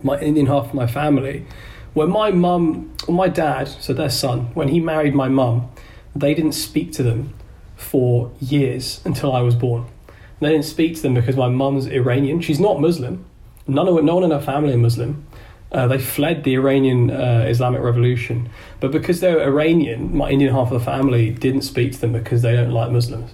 my 0.01 0.19
Indian 0.19 0.47
half 0.47 0.67
of 0.67 0.73
my 0.73 0.87
family, 0.87 1.45
when 1.93 2.09
my 2.09 2.31
mum 2.31 2.93
or 3.07 3.13
my 3.13 3.27
dad, 3.27 3.67
so 3.67 3.93
their 3.93 4.09
son, 4.09 4.47
when 4.53 4.69
he 4.69 4.79
married 4.79 5.15
my 5.15 5.29
mum, 5.29 5.69
they 6.15 6.33
didn't 6.33 6.53
speak 6.53 6.91
to 6.93 7.03
them 7.03 7.33
for 7.75 8.31
years 8.39 9.01
until 9.05 9.31
I 9.33 9.41
was 9.41 9.55
born. 9.55 9.83
And 9.83 10.47
They 10.47 10.49
didn't 10.49 10.65
speak 10.65 10.95
to 10.97 11.01
them 11.01 11.13
because 11.13 11.35
my 11.35 11.49
mum's 11.49 11.87
Iranian. 11.87 12.41
She's 12.41 12.59
not 12.59 12.79
Muslim. 12.81 13.25
None 13.67 13.87
of 13.87 14.03
no 14.03 14.15
one 14.15 14.23
in 14.23 14.31
her 14.31 14.41
family 14.41 14.73
are 14.73 14.77
Muslim. 14.77 15.25
Uh, 15.73 15.87
they 15.87 15.97
fled 15.97 16.43
the 16.43 16.53
Iranian 16.53 17.09
uh, 17.09 17.45
Islamic 17.49 17.81
Revolution, 17.81 18.49
but 18.79 18.91
because 18.91 19.21
they 19.21 19.33
were 19.33 19.41
Iranian, 19.41 20.15
my 20.15 20.29
Indian 20.29 20.53
half 20.53 20.71
of 20.71 20.79
the 20.79 20.85
family 20.85 21.31
didn't 21.31 21.63
speak 21.63 21.93
to 21.93 22.01
them 22.01 22.13
because 22.13 22.43
they 22.43 22.53
don't 22.55 22.71
like 22.71 22.91
Muslims. 22.91 23.31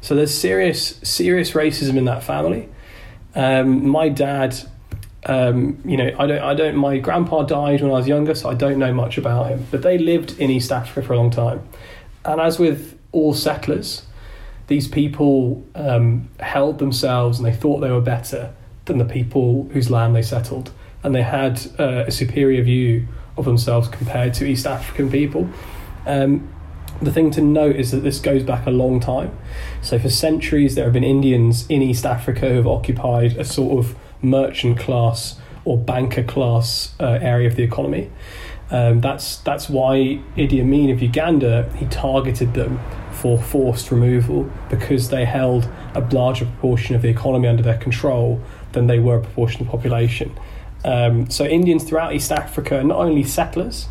So 0.00 0.14
there's 0.14 0.32
serious, 0.32 1.00
serious 1.02 1.52
racism 1.52 1.96
in 1.96 2.04
that 2.04 2.22
family. 2.22 2.68
Um, 3.34 3.88
my 3.88 4.10
dad, 4.10 4.56
um, 5.26 5.80
you 5.84 5.96
know, 5.96 6.10
I 6.18 6.26
don't, 6.26 6.42
I 6.42 6.54
don't. 6.54 6.76
My 6.76 6.98
grandpa 6.98 7.42
died 7.44 7.80
when 7.80 7.90
I 7.90 7.94
was 7.94 8.06
younger, 8.06 8.34
so 8.34 8.50
I 8.50 8.54
don't 8.54 8.78
know 8.78 8.92
much 8.92 9.18
about 9.18 9.48
him. 9.48 9.66
But 9.70 9.82
they 9.82 9.98
lived 9.98 10.38
in 10.38 10.50
East 10.50 10.70
Africa 10.70 11.06
for 11.06 11.14
a 11.14 11.16
long 11.16 11.30
time, 11.30 11.66
and 12.24 12.40
as 12.40 12.58
with 12.58 12.98
all 13.12 13.32
settlers, 13.34 14.02
these 14.68 14.86
people 14.86 15.64
um, 15.74 16.28
held 16.40 16.78
themselves 16.78 17.38
and 17.38 17.46
they 17.46 17.54
thought 17.54 17.80
they 17.80 17.90
were 17.90 18.00
better 18.00 18.52
than 18.84 18.98
the 18.98 19.04
people 19.04 19.68
whose 19.72 19.90
land 19.90 20.14
they 20.14 20.22
settled, 20.22 20.70
and 21.02 21.14
they 21.14 21.22
had 21.22 21.60
uh, 21.78 22.04
a 22.06 22.10
superior 22.10 22.62
view 22.62 23.06
of 23.36 23.44
themselves 23.44 23.88
compared 23.88 24.34
to 24.34 24.44
East 24.44 24.66
African 24.66 25.10
people. 25.10 25.48
Um, 26.06 26.52
the 27.00 27.12
thing 27.12 27.30
to 27.32 27.40
note 27.40 27.76
is 27.76 27.92
that 27.92 27.98
this 27.98 28.18
goes 28.18 28.42
back 28.42 28.66
a 28.66 28.70
long 28.70 28.98
time. 28.98 29.36
So, 29.82 29.98
for 29.98 30.10
centuries, 30.10 30.74
there 30.74 30.84
have 30.84 30.92
been 30.92 31.04
Indians 31.04 31.66
in 31.68 31.80
East 31.80 32.04
Africa 32.04 32.48
who 32.48 32.56
have 32.56 32.66
occupied 32.66 33.36
a 33.36 33.44
sort 33.44 33.84
of 33.84 33.96
merchant 34.20 34.78
class 34.78 35.38
or 35.64 35.78
banker 35.78 36.24
class 36.24 36.94
uh, 36.98 37.18
area 37.20 37.46
of 37.46 37.54
the 37.54 37.62
economy. 37.62 38.10
Um, 38.70 39.00
that's 39.00 39.36
that's 39.38 39.68
why 39.68 40.20
Idi 40.36 40.60
Amin 40.60 40.90
of 40.90 41.00
Uganda 41.00 41.70
he 41.76 41.86
targeted 41.86 42.54
them 42.54 42.80
for 43.12 43.38
forced 43.38 43.90
removal 43.90 44.50
because 44.68 45.08
they 45.08 45.24
held 45.24 45.68
a 45.94 46.00
larger 46.00 46.44
proportion 46.44 46.94
of 46.94 47.02
the 47.02 47.08
economy 47.08 47.48
under 47.48 47.62
their 47.62 47.78
control 47.78 48.40
than 48.72 48.86
they 48.86 48.98
were 48.98 49.16
a 49.16 49.20
proportion 49.20 49.62
of 49.62 49.66
the 49.66 49.70
population. 49.70 50.38
Um, 50.84 51.30
so 51.30 51.44
Indians 51.44 51.84
throughout 51.84 52.14
East 52.14 52.30
Africa 52.30 52.78
are 52.78 52.84
not 52.84 52.98
only 52.98 53.24
settlers, 53.24 53.88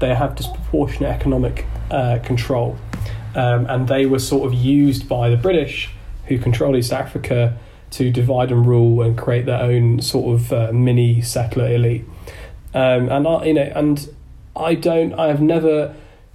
they 0.00 0.14
have 0.14 0.34
disproportionate 0.34 1.10
economic 1.10 1.66
uh, 1.90 2.18
control, 2.20 2.76
um, 3.34 3.66
and 3.66 3.88
they 3.88 4.06
were 4.06 4.18
sort 4.18 4.46
of 4.46 4.54
used 4.54 5.08
by 5.08 5.28
the 5.30 5.36
British, 5.36 5.90
who 6.26 6.38
control 6.38 6.76
East 6.76 6.92
Africa, 6.92 7.56
to 7.90 8.10
divide 8.10 8.50
and 8.50 8.66
rule 8.66 9.02
and 9.02 9.16
create 9.16 9.44
their 9.44 9.60
own 9.60 10.00
sort 10.00 10.34
of 10.34 10.52
uh, 10.52 10.72
mini 10.72 11.20
settler 11.20 11.68
elite. 11.68 12.04
Um, 12.74 13.10
and 13.10 13.28
I, 13.28 13.44
you 13.44 13.54
know, 13.54 13.70
and 13.74 14.08
I 14.56 14.74
don't, 14.74 15.12
I 15.14 15.28
have 15.28 15.40
never. 15.40 15.94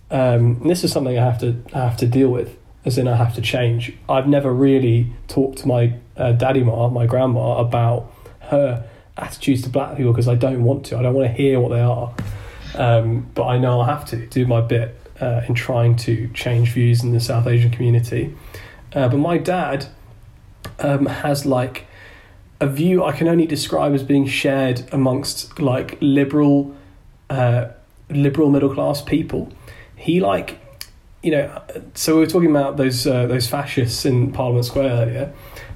Um, 0.10 0.66
this 0.66 0.84
is 0.84 0.94
something 0.94 1.18
I 1.18 1.24
have 1.24 1.40
to 1.42 1.62
I 1.74 1.80
have 1.80 1.98
to 1.98 2.08
deal 2.08 2.30
with, 2.30 2.56
as 2.86 2.98
in 2.98 3.08
I 3.08 3.16
have 3.16 3.34
to 3.36 3.42
change. 3.42 3.94
I've 4.08 4.28
never 4.28 4.54
really 4.54 5.12
talked 5.28 5.58
to 5.60 5.68
my 5.68 5.96
uh, 6.16 6.32
daddy 6.34 6.64
ma, 6.64 6.88
my 6.90 7.08
grandma, 7.08 7.58
about 7.58 8.14
her 8.52 8.88
attitudes 9.18 9.64
to 9.64 9.70
black 9.70 9.98
people 9.98 10.12
because 10.12 10.28
I 10.28 10.36
don't 10.36 10.64
want 10.64 10.86
to. 10.88 10.98
I 10.98 11.02
don't 11.02 11.14
want 11.14 11.28
to 11.28 11.34
hear 11.34 11.60
what 11.60 11.70
they 11.70 11.82
are. 11.82 12.14
Um, 12.76 13.30
but 13.34 13.46
I 13.46 13.58
know 13.58 13.82
I 13.82 13.88
have 13.88 14.06
to 14.06 14.28
do 14.28 14.46
my 14.46 14.62
bit 14.62 14.96
uh, 15.20 15.42
in 15.48 15.56
trying 15.56 15.96
to 15.98 16.28
change 16.34 16.72
views 16.72 17.04
in 17.04 17.12
the 17.12 17.20
South 17.20 17.48
Asian 17.48 17.72
community. 17.72 18.36
Uh, 18.94 19.08
but 19.08 19.18
my 19.18 19.38
dad 19.38 19.88
um, 20.80 21.06
has 21.08 21.46
like 21.46 21.88
a 22.60 22.68
view 22.68 23.04
I 23.04 23.12
can 23.12 23.28
only 23.28 23.46
describe 23.46 23.94
as 23.94 24.04
being 24.04 24.28
shared 24.28 24.84
amongst 24.92 25.60
like 25.60 25.98
liberal, 26.02 26.76
uh, 27.30 27.68
liberal 28.10 28.50
middle 28.50 28.74
class 28.74 29.02
people. 29.02 29.52
He 29.96 30.20
like, 30.20 30.60
you 31.24 31.32
know, 31.32 31.62
so 31.94 32.16
we 32.16 32.22
were 32.22 32.28
talking 32.28 32.50
about 32.50 32.78
those 32.78 33.06
uh, 33.06 33.26
those 33.28 33.48
fascists 33.48 34.06
in 34.06 34.32
Parliament 34.32 34.66
Square 34.66 34.90
earlier. 34.90 35.34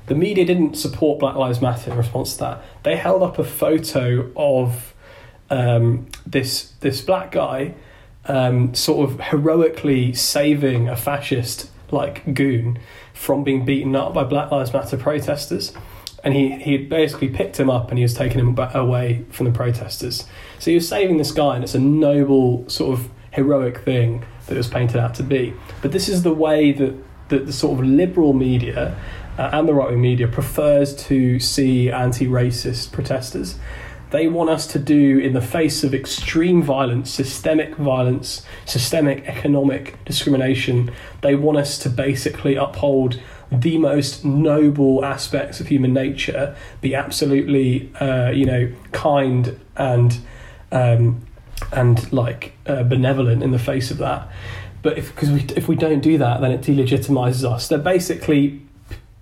The 0.08 0.16
media 0.16 0.46
didn't 0.46 0.76
support 0.76 1.20
Black 1.20 1.36
Lives 1.36 1.62
Matter 1.62 1.92
in 1.92 1.98
response 1.98 2.34
to 2.34 2.40
that. 2.40 2.64
They 2.84 2.96
held 2.96 3.24
up 3.24 3.40
a 3.40 3.44
photo 3.44 4.32
of 4.36 4.94
um, 5.50 6.08
this 6.26 6.72
this 6.80 7.02
black 7.02 7.32
guy 7.32 7.76
um, 8.26 8.74
sort 8.74 9.10
of 9.10 9.20
heroically 9.20 10.14
saving 10.14 10.88
a 10.88 10.96
fascist 10.96 11.70
like 11.92 12.34
goon 12.34 12.80
from 13.14 13.44
being 13.44 13.66
beaten 13.66 13.96
up 13.96 14.14
by 14.14 14.24
Black 14.24 14.52
Lives 14.52 14.74
Matter 14.74 14.98
protesters. 14.98 15.74
And 16.24 16.34
he, 16.36 16.52
he 16.60 16.78
basically 16.78 17.30
picked 17.30 17.60
him 17.60 17.70
up 17.70 17.90
and 17.90 17.98
he 17.98 18.04
was 18.04 18.14
taking 18.14 18.40
him 18.40 18.58
away 18.58 19.26
from 19.32 19.48
the 19.48 19.52
protesters. 19.52 20.26
So 20.60 20.70
he 20.72 20.76
was 20.76 20.88
saving 20.88 21.18
this 21.18 21.32
guy, 21.32 21.56
and 21.56 21.64
it's 21.64 21.74
a 21.74 21.80
noble, 21.80 22.70
sort 22.70 23.00
of 23.00 23.10
heroic 23.32 23.80
thing 23.80 24.24
that 24.46 24.54
it 24.54 24.58
was 24.58 24.68
painted 24.68 24.98
out 24.98 25.16
to 25.16 25.24
be. 25.24 25.54
But 25.82 25.92
this 25.92 26.08
is 26.08 26.22
the 26.22 26.34
way 26.34 26.72
that, 26.74 26.94
that 27.30 27.48
the 27.48 27.54
sort 27.54 27.80
of 27.80 27.86
liberal 27.86 28.34
media 28.34 28.96
and 29.52 29.68
the 29.68 29.74
right 29.74 29.90
wing 29.90 30.02
media 30.02 30.28
prefers 30.28 30.96
to 31.08 31.40
see 31.40 31.90
anti 31.92 32.28
racist 32.28 32.92
protesters. 32.92 33.58
They 34.12 34.28
want 34.28 34.50
us 34.50 34.68
to 34.68 34.80
do, 34.80 35.20
in 35.20 35.34
the 35.34 35.42
face 35.42 35.86
of 35.86 35.94
extreme 35.94 36.62
violence, 36.62 37.10
systemic 37.10 37.76
violence, 37.76 38.46
systemic 38.66 39.26
economic 39.26 40.04
discrimination, 40.04 40.92
they 41.22 41.36
want 41.36 41.58
us 41.58 41.80
to 41.80 41.90
basically 41.90 42.56
uphold 42.56 43.22
the 43.52 43.78
most 43.78 44.26
noble 44.26 45.04
aspects 45.04 45.62
of 45.62 45.68
human 45.68 45.94
nature, 45.94 46.56
be 46.82 46.94
absolutely, 46.94 47.92
uh, 48.02 48.30
you 48.32 48.46
know, 48.46 48.72
kind 48.92 49.60
and 49.78 50.20
um, 50.74 51.26
and 51.72 52.12
like 52.12 52.54
uh, 52.66 52.84
benevolent 52.84 53.44
in 53.44 53.52
the 53.52 53.60
face 53.60 53.92
of 53.92 53.98
that. 54.00 54.30
But 54.82 54.98
if 54.98 55.14
because 55.14 55.32
we 55.32 55.46
if 55.56 55.68
we 55.68 55.76
don't 55.76 56.00
do 56.02 56.18
that, 56.18 56.42
then 56.42 56.52
it 56.52 56.62
delegitimizes 56.62 57.50
us. 57.50 57.68
They're 57.68 57.78
basically 57.78 58.62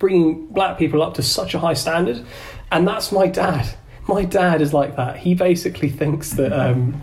bringing 0.00 0.46
black 0.46 0.78
people 0.78 1.02
up 1.02 1.14
to 1.14 1.22
such 1.22 1.54
a 1.54 1.60
high 1.60 1.74
standard, 1.74 2.26
and 2.72 2.88
that's 2.88 3.12
my 3.12 3.28
dad. 3.28 3.76
My 4.08 4.24
dad 4.24 4.60
is 4.60 4.74
like 4.74 4.96
that. 4.96 5.18
He 5.18 5.34
basically 5.34 5.90
thinks 5.90 6.32
that 6.32 6.52
um, 6.52 7.00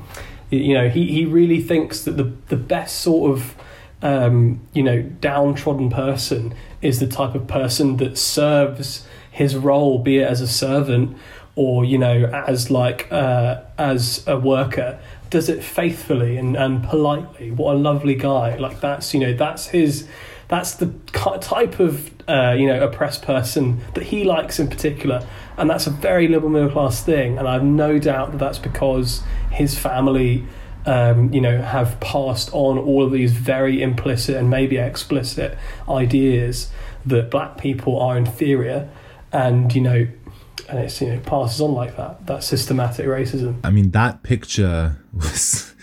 you 0.50 0.74
know 0.74 0.89
he, 0.89 1.10
he 1.10 1.26
really 1.26 1.62
thinks 1.62 2.04
that 2.04 2.18
the 2.18 2.34
the 2.48 2.58
best 2.58 3.00
sort 3.00 3.32
of 3.32 3.56
um, 4.02 4.60
you 4.74 4.84
know 4.84 5.02
downtrodden 5.02 5.89
person 5.89 6.54
is 6.82 7.00
the 7.00 7.08
type 7.08 7.36
of 7.36 7.48
person 7.48 7.95
that 7.98 8.18
serves 8.18 9.08
his 9.32 9.56
role, 9.56 10.00
be 10.00 10.18
it 10.18 10.28
as 10.28 10.41
a 10.41 10.48
servant 10.48 11.16
or 11.58 11.84
you 11.84 11.98
know 11.98 12.26
as 12.26 12.72
like 12.72 13.12
uh, 13.12 13.62
as 13.78 14.26
a 14.28 14.38
worker 14.38 15.00
does 15.30 15.50
it 15.50 15.62
faithfully 15.62 16.38
and, 16.38 16.56
and 16.56 16.84
politely 16.84 17.52
what 17.52 17.76
a 17.76 17.78
lovely 17.78 18.16
guy 18.16 18.56
like 18.58 18.80
that's 18.80 19.14
you 19.14 19.20
know 19.20 19.34
that's 19.34 19.68
his 19.68 20.08
that's 20.48 20.76
the 20.76 20.88
type 21.41 21.80
of 21.80 22.12
uh, 22.28 22.56
you 22.58 22.68
know 22.68 22.84
oppressed 22.84 23.22
person 23.22 23.80
that 23.94 24.06
he 24.06 24.24
likes 24.24 24.60
in 24.60 24.68
particular. 24.68 25.26
And 25.58 25.70
that's 25.70 25.88
a 25.88 25.90
very 25.90 26.28
liberal 26.28 26.52
middle 26.52 26.70
class 26.70 27.04
thing. 27.04 27.38
And 27.38 27.48
i've 27.48 27.64
no 27.64 27.98
doubt 27.98 28.32
that 28.32 28.38
that's 28.38 28.60
because 28.60 29.24
his 29.52 29.78
family 29.78 30.46
um, 30.86 31.34
you 31.34 31.42
know 31.42 31.62
have 31.62 32.00
passed 32.00 32.50
on 32.54 32.78
all 32.78 33.04
of 33.04 33.12
these 33.12 33.32
very 33.32 33.82
implicit 33.82 34.36
and 34.36 34.50
maybe 34.50 34.78
explicit 34.78 35.58
ideas 35.90 36.72
that 37.06 37.32
black 37.32 37.58
people 37.58 38.00
are 38.00 38.18
inferior. 38.18 38.90
And 39.32 39.74
you 39.74 39.82
know 39.82 40.08
and 40.70 40.80
it's 40.80 41.02
you 41.02 41.10
know 41.10 41.20
passes 41.20 41.62
on 41.62 41.74
like 41.74 41.96
that 41.98 42.26
that 42.28 42.44
systematic 42.44 43.06
racism. 43.06 43.60
I 43.64 43.70
mean, 43.70 43.92
that 43.92 44.24
picture 44.24 44.98
was 45.14 45.74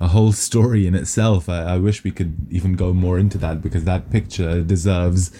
a 0.00 0.08
whole 0.08 0.32
story 0.32 0.86
in 0.86 0.94
itself. 0.94 1.48
I, 1.48 1.74
I 1.74 1.78
wish 1.78 2.04
we 2.04 2.10
could 2.10 2.36
even 2.50 2.74
go 2.74 2.92
more 2.92 3.18
into 3.18 3.38
that 3.38 3.62
because 3.62 3.84
that 3.84 4.10
picture 4.10 4.62
deserves 4.62 5.30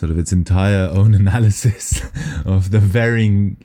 sort 0.00 0.10
of 0.10 0.18
its 0.18 0.32
entire 0.32 0.88
own 0.90 1.14
analysis 1.22 2.02
of 2.46 2.70
the 2.70 2.80
varying 2.80 3.56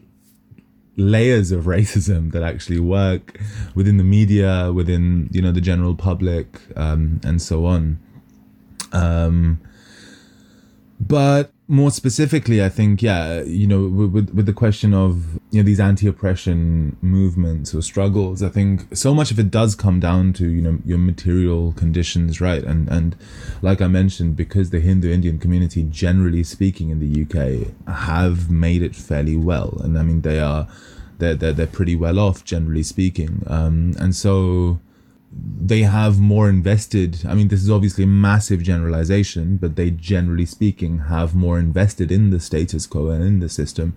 layers 0.97 1.51
of 1.51 1.63
racism 1.63 2.31
that 2.33 2.43
actually 2.43 2.79
work 2.79 3.39
within 3.73 3.97
the 3.97 4.03
media, 4.03 4.71
within 4.73 5.29
you 5.31 5.41
know 5.41 5.51
the 5.51 5.61
general 5.61 5.95
public, 5.95 6.59
um, 6.75 7.21
and 7.23 7.41
so 7.41 7.65
on. 7.65 7.99
Um, 8.91 9.59
but 10.99 11.51
more 11.67 11.89
specifically, 11.89 12.63
I 12.63 12.69
think, 12.69 13.01
yeah, 13.01 13.41
you 13.41 13.65
know, 13.65 13.87
with, 13.87 14.29
with 14.29 14.45
the 14.45 14.53
question 14.53 14.93
of 14.93 15.39
you 15.51 15.61
know 15.61 15.63
these 15.63 15.79
anti-oppression 15.79 16.95
movements 17.01 17.73
or 17.73 17.81
struggles, 17.81 18.43
I 18.43 18.49
think 18.49 18.95
so 18.95 19.13
much 19.13 19.31
of 19.31 19.39
it 19.39 19.49
does 19.49 19.75
come 19.75 19.99
down 19.99 20.33
to 20.33 20.47
you 20.47 20.61
know 20.61 20.79
your 20.85 20.97
material 20.97 21.73
conditions, 21.73 22.39
right? 22.39 22.63
And 22.63 22.87
and 22.89 23.15
like 23.61 23.81
I 23.81 23.87
mentioned, 23.87 24.35
because 24.35 24.69
the 24.69 24.79
Hindu 24.79 25.11
Indian 25.11 25.39
community, 25.39 25.83
generally 25.83 26.43
speaking, 26.43 26.89
in 26.91 26.99
the 26.99 27.23
UK, 27.23 27.93
have 27.93 28.49
made 28.49 28.81
it 28.81 28.95
fairly 28.95 29.35
well, 29.35 29.79
and 29.83 29.97
I 29.97 30.03
mean 30.03 30.21
they 30.21 30.39
are 30.39 30.67
they're 31.17 31.35
they're, 31.35 31.53
they're 31.53 31.67
pretty 31.67 31.95
well 31.95 32.19
off, 32.19 32.45
generally 32.45 32.83
speaking, 32.83 33.43
um, 33.47 33.93
and 33.99 34.15
so 34.15 34.79
they 35.37 35.81
have 35.81 36.19
more 36.19 36.47
invested 36.47 37.25
i 37.27 37.33
mean 37.33 37.49
this 37.49 37.61
is 37.61 37.69
obviously 37.69 38.05
a 38.05 38.07
massive 38.07 38.63
generalization 38.63 39.57
but 39.57 39.75
they 39.75 39.89
generally 39.89 40.45
speaking 40.45 40.99
have 40.99 41.35
more 41.35 41.59
invested 41.59 42.11
in 42.11 42.29
the 42.29 42.39
status 42.39 42.85
quo 42.85 43.09
and 43.09 43.23
in 43.23 43.39
the 43.39 43.49
system. 43.49 43.95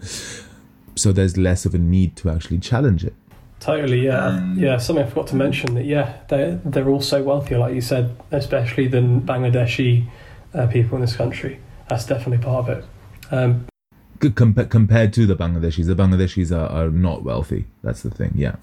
So 0.95 1.13
there's 1.13 1.37
less 1.37 1.65
of 1.65 1.75
a 1.75 1.79
need 1.79 2.17
to 2.17 2.31
actually 2.31 2.59
challenge 2.59 3.05
it. 3.05 3.15
Totally 3.61 4.05
yeah. 4.05 4.55
Yeah 4.55 4.79
something 4.79 5.05
i 5.05 5.09
forgot 5.09 5.27
to 5.29 5.37
mention 5.37 5.75
that 5.75 5.85
yeah 5.85 6.19
they're, 6.29 6.61
they're 6.65 6.89
also 6.89 7.23
wealthier 7.23 7.59
like 7.59 7.75
you 7.75 7.81
said 7.81 8.17
especially 8.31 8.87
than 8.87 9.21
bangladeshi 9.21 10.07
uh, 10.55 10.67
people 10.67 10.97
in 10.97 11.03
this 11.03 11.17
country. 11.17 11.61
That's 11.89 12.07
definitely 12.07 12.45
part 12.45 12.69
of 12.69 12.79
it. 12.79 12.85
Um, 13.31 13.67
Good 14.19 14.35
compared 14.35 15.13
to 15.13 15.27
the 15.27 15.37
bangladeshis. 15.37 15.87
The 15.87 15.95
bangladeshis 15.95 16.51
are, 16.51 16.69
are 16.69 16.91
not 16.91 17.23
wealthy. 17.23 17.67
That's 17.83 18.03
the 18.03 18.11
thing 18.11 18.33
yeah. 18.35 18.57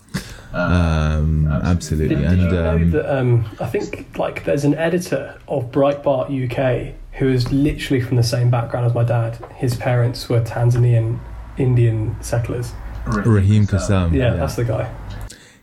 Um, 0.53 1.47
absolutely. 1.47 2.15
Did, 2.15 2.25
and 2.25 2.39
did 2.41 2.43
you 2.43 2.51
know 2.51 2.69
um, 2.75 2.91
that, 2.91 3.17
um, 3.17 3.45
I 3.59 3.67
think 3.67 4.17
like 4.17 4.43
there's 4.45 4.63
an 4.65 4.75
editor 4.75 5.39
of 5.47 5.71
Breitbart 5.71 6.29
UK 6.29 6.93
who 7.13 7.29
is 7.29 7.51
literally 7.51 8.01
from 8.01 8.17
the 8.17 8.23
same 8.23 8.49
background 8.49 8.85
as 8.85 8.93
my 8.93 9.03
dad. 9.03 9.37
His 9.55 9.75
parents 9.75 10.27
were 10.27 10.41
Tanzanian 10.41 11.19
Indian 11.57 12.21
settlers. 12.21 12.73
Raheem 13.05 13.67
Kassam. 13.67 14.13
Yeah, 14.13 14.33
that's 14.33 14.55
the 14.55 14.65
guy. 14.65 14.93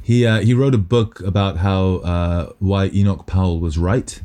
he 0.01 0.27
uh, 0.27 0.41
he 0.41 0.55
wrote 0.55 0.75
a 0.75 0.79
book 0.79 1.21
about 1.21 1.59
how 1.59 1.97
uh, 1.97 2.53
why 2.59 2.87
Enoch 2.87 3.27
Powell 3.27 3.61
was 3.61 3.79
right, 3.79 4.21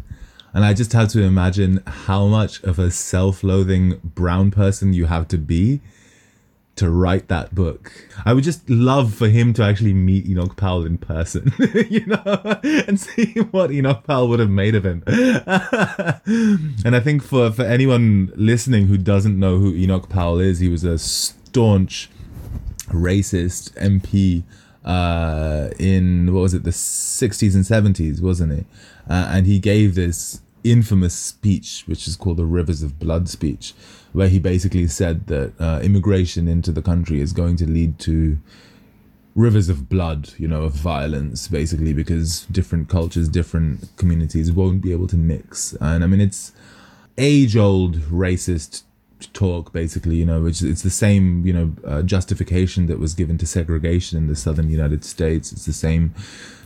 and 0.58 0.66
I 0.66 0.74
just 0.74 0.92
have 0.94 1.10
to 1.10 1.22
imagine 1.22 1.84
how 1.86 2.26
much 2.26 2.64
of 2.64 2.80
a 2.80 2.90
self-loathing 2.90 4.02
brown 4.04 4.50
person 4.50 4.92
you 4.92 5.06
have 5.06 5.28
to 5.28 5.38
be 5.38 5.82
to 6.78 6.90
write 6.90 7.28
that 7.28 7.54
book. 7.54 7.92
I 8.26 8.34
would 8.34 8.44
just 8.44 8.68
love 8.68 9.14
for 9.14 9.30
him 9.30 9.54
to 9.54 9.64
actually 9.64 9.94
meet 9.94 10.26
Enoch 10.26 10.58
Powell 10.58 10.84
in 10.84 10.98
person, 10.98 11.54
you 11.92 12.08
know, 12.08 12.24
and 12.64 13.00
see 13.00 13.34
what 13.52 13.70
Enoch 13.70 14.04
Powell 14.04 14.30
would 14.30 14.40
have 14.40 14.50
made 14.50 14.74
of 14.74 14.84
him. 14.84 15.04
and 15.08 16.96
I 16.96 17.02
think 17.02 17.22
for, 17.22 17.52
for 17.52 17.62
anyone 17.62 18.34
listening 18.36 18.88
who 18.88 18.98
doesn't 18.98 19.40
know 19.40 19.60
who 19.60 19.76
Enoch 19.76 20.10
Powell 20.10 20.40
is, 20.40 20.58
he 20.58 20.70
was 20.70 20.84
a 20.84 20.98
staunch 20.98 22.10
racist 22.88 23.74
MP 23.74 24.44
uh, 24.84 25.70
in 25.78 26.34
what 26.34 26.42
was 26.42 26.56
it, 26.56 26.64
the 26.64 26.72
60s 26.72 27.54
and 27.54 27.64
70s, 27.64 28.22
wasn't 28.22 28.54
it? 28.54 28.66
Uh, 29.08 29.30
and 29.32 29.46
he 29.46 29.60
gave 29.60 29.94
this 29.94 30.42
infamous 30.64 31.14
speech, 31.14 31.84
which 31.86 32.08
is 32.08 32.16
called 32.16 32.38
the 32.38 32.46
Rivers 32.46 32.84
of 32.84 33.00
Blood 33.00 33.30
speech, 33.30 33.74
where 34.14 34.30
he 34.30 34.40
basically 34.40 34.88
said 34.88 35.28
that 35.28 35.54
uh, 35.60 35.80
immigration 35.84 36.48
into 36.48 36.72
the 36.72 36.82
country 36.82 37.22
is 37.22 37.34
going 37.34 37.56
to 37.58 37.70
lead 37.70 38.00
to 38.00 38.38
rivers 39.36 39.70
of 39.70 39.88
blood, 39.88 40.34
you 40.38 40.48
know, 40.48 40.64
of 40.64 40.74
violence, 40.74 41.48
basically, 41.48 41.94
because 41.94 42.46
different 42.52 42.90
cultures, 42.90 43.30
different 43.30 43.88
communities 43.96 44.52
won't 44.52 44.82
be 44.82 44.92
able 44.92 45.08
to 45.08 45.16
mix. 45.16 45.74
And 45.80 46.04
I 46.04 46.08
mean, 46.08 46.20
it's 46.20 46.52
age 47.18 47.56
old 47.56 47.98
racist 47.98 48.84
talk, 49.34 49.72
basically, 49.72 50.16
you 50.16 50.26
know, 50.26 50.42
which 50.42 50.62
it's 50.62 50.82
the 50.82 50.90
same, 50.90 51.46
you 51.46 51.54
know, 51.54 51.74
uh, 51.86 52.02
justification 52.02 52.88
that 52.88 53.00
was 53.00 53.14
given 53.14 53.38
to 53.38 53.46
segregation 53.46 54.18
in 54.18 54.28
the 54.28 54.36
southern 54.36 54.70
United 54.70 55.04
States. 55.06 55.52
It's 55.52 55.66
the 55.66 55.74
same 55.74 56.14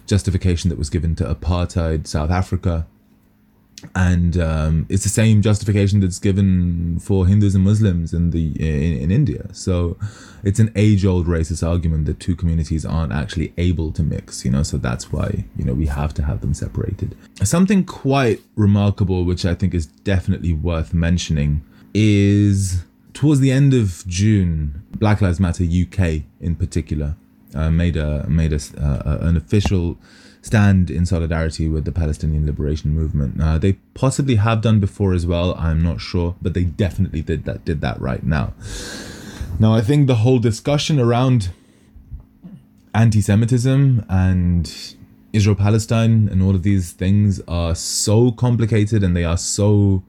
justification 0.08 0.70
that 0.70 0.80
was 0.80 0.90
given 0.90 1.16
to 1.16 1.24
apartheid 1.24 2.08
South 2.08 2.32
Africa 2.32 2.88
and 3.96 4.38
um, 4.38 4.86
it's 4.90 5.04
the 5.04 5.10
same 5.10 5.42
justification 5.42 6.00
that's 6.00 6.20
given 6.20 7.00
for 7.00 7.26
Hindus 7.26 7.56
and 7.56 7.64
Muslims 7.64 8.14
in 8.14 8.32
the 8.32 8.48
in, 8.60 9.04
in 9.04 9.12
India. 9.12 9.48
So 9.54 9.98
it's 10.44 10.60
an 10.60 10.72
age-old 10.76 11.28
racist 11.28 11.68
argument 11.68 12.06
that 12.06 12.20
two 12.20 12.36
communities 12.36 12.86
aren't 12.86 13.12
actually 13.14 13.54
able 13.58 13.92
to 13.94 14.04
mix. 14.04 14.46
You 14.46 14.52
know, 14.52 14.64
so 14.64 14.78
that's 14.78 15.12
why 15.12 15.46
you 15.56 15.66
know 15.66 15.74
we 15.74 15.88
have 15.88 16.14
to 16.16 16.24
have 16.24 16.42
them 16.42 16.54
separated. 16.54 17.16
Something 17.44 17.84
quite 17.84 18.42
remarkable, 18.56 19.26
which 19.26 19.46
I 19.46 19.56
think 19.56 19.74
is 19.74 19.86
definitely 19.86 20.54
worth 20.54 20.94
mentioning, 20.94 21.64
is 21.94 22.84
towards 23.14 23.40
the 23.40 23.52
end 23.52 23.74
of 23.74 24.04
June, 24.08 24.84
Black 24.98 25.22
Lives 25.22 25.40
Matter 25.40 25.64
UK 25.64 26.24
in 26.40 26.56
particular 26.56 27.16
uh, 27.56 27.70
made 27.70 27.98
a 27.98 28.28
made 28.30 28.54
a, 28.54 28.60
uh, 28.78 29.18
an 29.22 29.38
official 29.38 29.98
stand 30.42 30.90
in 30.90 31.06
solidarity 31.06 31.68
with 31.68 31.86
the 31.86 31.92
Palestinian 31.92 32.46
Liberation 32.46 32.94
Movement. 32.94 33.40
Uh, 33.40 33.58
they 33.58 33.74
possibly 33.94 34.36
have 34.36 34.62
done 34.62 34.80
before 34.80 35.14
as 35.14 35.26
well. 35.26 35.56
I'm 35.56 35.82
not 35.82 36.02
sure, 36.02 36.36
but 36.42 36.54
they 36.54 36.64
definitely 36.64 37.22
did 37.22 37.46
that. 37.46 37.64
Did 37.64 37.82
that 37.82 38.02
right 38.02 38.24
now. 38.24 38.54
Now, 39.60 39.76
I 39.76 39.82
think 39.82 40.08
the 40.08 40.16
whole 40.16 40.40
discussion 40.40 41.00
around 41.00 41.50
anti-Semitism 42.94 44.06
and 44.10 44.96
Israel 45.34 45.56
Palestine 45.56 46.28
and 46.30 46.42
all 46.42 46.56
of 46.56 46.64
these 46.64 46.92
things 46.92 47.40
are 47.48 47.76
so 47.76 48.32
complicated 48.32 49.04
and 49.04 49.16
they 49.16 49.24
are 49.24 49.38
so 49.38 50.04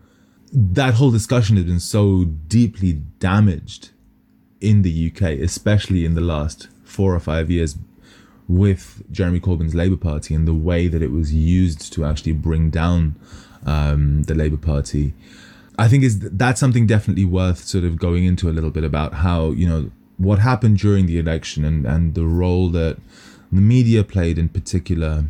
that 0.53 0.95
whole 0.95 1.11
discussion 1.11 1.57
has 1.57 1.65
been 1.65 1.81
so 1.81 2.25
deeply 2.25 2.93
damaged 3.19 3.91
in 4.61 4.83
the 4.83 5.13
UK, 5.13 5.23
especially 5.41 6.05
in 6.05 6.15
the 6.15 6.21
last 6.21 6.69
four 6.85 7.15
or 7.15 7.21
five 7.21 7.51
years 7.51 7.77
with 8.53 9.03
Jeremy 9.11 9.41
Corbyn's 9.41 9.75
Labour 9.75 9.97
Party 9.97 10.35
and 10.35 10.47
the 10.47 10.55
way 10.55 10.87
that 10.87 11.03
it 11.03 11.11
was 11.11 11.33
used 11.33 11.93
to 11.95 12.05
actually 12.05 12.33
bring 12.33 12.69
down 12.69 13.17
um, 13.65 14.25
the 14.25 14.35
Labour 14.35 14.59
Party. 14.59 15.15
I 15.79 15.89
think 15.89 16.05
is 16.05 16.21
that's 16.21 16.61
something 16.61 16.87
definitely 16.87 17.25
worth 17.25 17.65
sort 17.65 17.85
of 17.85 17.99
going 17.99 18.25
into 18.25 18.51
a 18.51 18.53
little 18.53 18.71
bit 18.71 18.85
about 18.85 19.15
how 19.15 19.53
you 19.53 19.67
know 19.67 19.91
what 20.19 20.39
happened 20.39 20.79
during 20.79 21.07
the 21.07 21.19
election 21.19 21.65
and 21.65 21.87
and 21.87 22.15
the 22.15 22.27
role 22.27 22.69
that 22.69 22.99
the 23.51 23.61
media 23.61 24.05
played 24.05 24.39
in 24.39 24.51
particular 24.51 25.25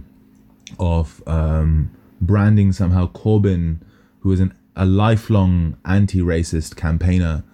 of 0.80 1.22
um, 1.26 1.90
branding 2.20 2.72
somehow 2.72 3.06
Corbyn, 3.08 3.78
who 4.20 4.32
is 4.32 4.40
an, 4.40 4.52
a 4.74 4.84
lifelong 4.84 5.76
anti-racist 5.84 6.76
campaigner, 6.76 7.44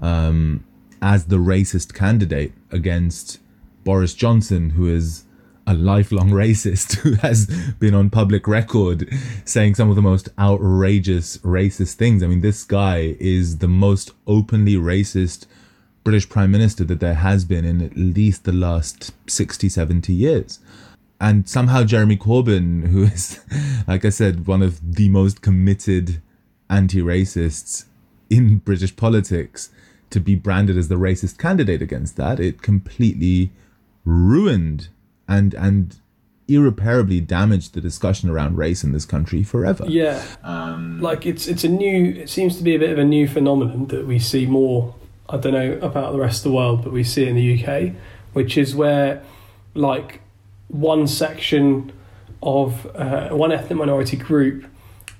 um, 0.00 0.64
as 1.02 1.26
the 1.26 1.36
racist 1.36 1.92
candidate 1.92 2.52
against 2.70 3.40
Boris 3.88 4.12
Johnson, 4.12 4.68
who 4.68 4.86
is 4.86 5.24
a 5.66 5.72
lifelong 5.72 6.28
racist 6.44 6.96
who 6.96 7.14
has 7.14 7.46
been 7.80 7.94
on 7.94 8.10
public 8.10 8.46
record 8.46 9.08
saying 9.46 9.76
some 9.76 9.88
of 9.88 9.96
the 9.96 10.02
most 10.02 10.28
outrageous 10.38 11.38
racist 11.38 11.94
things. 11.94 12.22
I 12.22 12.26
mean, 12.26 12.42
this 12.42 12.64
guy 12.64 13.16
is 13.18 13.60
the 13.60 13.66
most 13.66 14.10
openly 14.26 14.74
racist 14.74 15.46
British 16.04 16.28
Prime 16.28 16.50
Minister 16.50 16.84
that 16.84 17.00
there 17.00 17.14
has 17.14 17.46
been 17.46 17.64
in 17.64 17.80
at 17.80 17.96
least 17.96 18.44
the 18.44 18.52
last 18.52 19.14
60, 19.26 19.70
70 19.70 20.12
years. 20.12 20.58
And 21.18 21.48
somehow 21.48 21.84
Jeremy 21.84 22.18
Corbyn, 22.18 22.88
who 22.88 23.04
is, 23.04 23.40
like 23.88 24.04
I 24.04 24.10
said, 24.10 24.46
one 24.46 24.60
of 24.60 24.96
the 24.96 25.08
most 25.08 25.40
committed 25.40 26.20
anti 26.68 27.00
racists 27.00 27.86
in 28.28 28.58
British 28.58 28.94
politics, 28.94 29.70
to 30.10 30.20
be 30.20 30.34
branded 30.34 30.76
as 30.76 30.88
the 30.88 30.96
racist 30.96 31.38
candidate 31.38 31.80
against 31.80 32.18
that, 32.18 32.38
it 32.38 32.60
completely 32.60 33.50
ruined 34.08 34.88
and 35.28 35.54
and 35.54 36.00
irreparably 36.48 37.20
damaged 37.20 37.74
the 37.74 37.80
discussion 37.80 38.30
around 38.30 38.56
race 38.56 38.82
in 38.82 38.92
this 38.92 39.04
country 39.04 39.42
forever. 39.42 39.84
Yeah, 39.86 40.24
um, 40.42 41.00
like 41.00 41.26
it's 41.26 41.46
it's 41.46 41.64
a 41.64 41.68
new. 41.68 42.12
It 42.12 42.30
seems 42.30 42.56
to 42.56 42.62
be 42.62 42.74
a 42.74 42.78
bit 42.78 42.90
of 42.90 42.98
a 42.98 43.04
new 43.04 43.28
phenomenon 43.28 43.86
that 43.88 44.06
we 44.06 44.18
see 44.18 44.46
more. 44.46 44.94
I 45.28 45.36
don't 45.36 45.52
know 45.52 45.78
about 45.82 46.12
the 46.12 46.18
rest 46.18 46.38
of 46.38 46.50
the 46.50 46.56
world, 46.56 46.82
but 46.82 46.92
we 46.92 47.04
see 47.04 47.24
it 47.24 47.28
in 47.28 47.36
the 47.36 47.62
UK, 47.62 47.92
which 48.32 48.56
is 48.56 48.74
where 48.74 49.22
like 49.74 50.20
one 50.68 51.06
section 51.06 51.92
of 52.42 52.86
uh, 52.96 53.28
one 53.28 53.52
ethnic 53.52 53.78
minority 53.78 54.16
group 54.16 54.64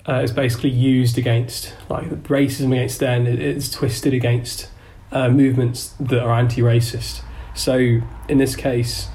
uh, 0.08 0.20
is 0.20 0.32
basically 0.32 0.70
used 0.70 1.18
against 1.18 1.74
like 1.90 2.08
racism 2.24 2.72
against 2.72 3.00
them. 3.00 3.26
It's 3.26 3.70
twisted 3.70 4.14
against 4.14 4.70
uh, 5.12 5.28
movements 5.28 5.94
that 6.00 6.22
are 6.22 6.32
anti-racist. 6.32 7.22
So 7.58 8.00
in 8.28 8.38
this 8.38 8.54
case, 8.54 9.08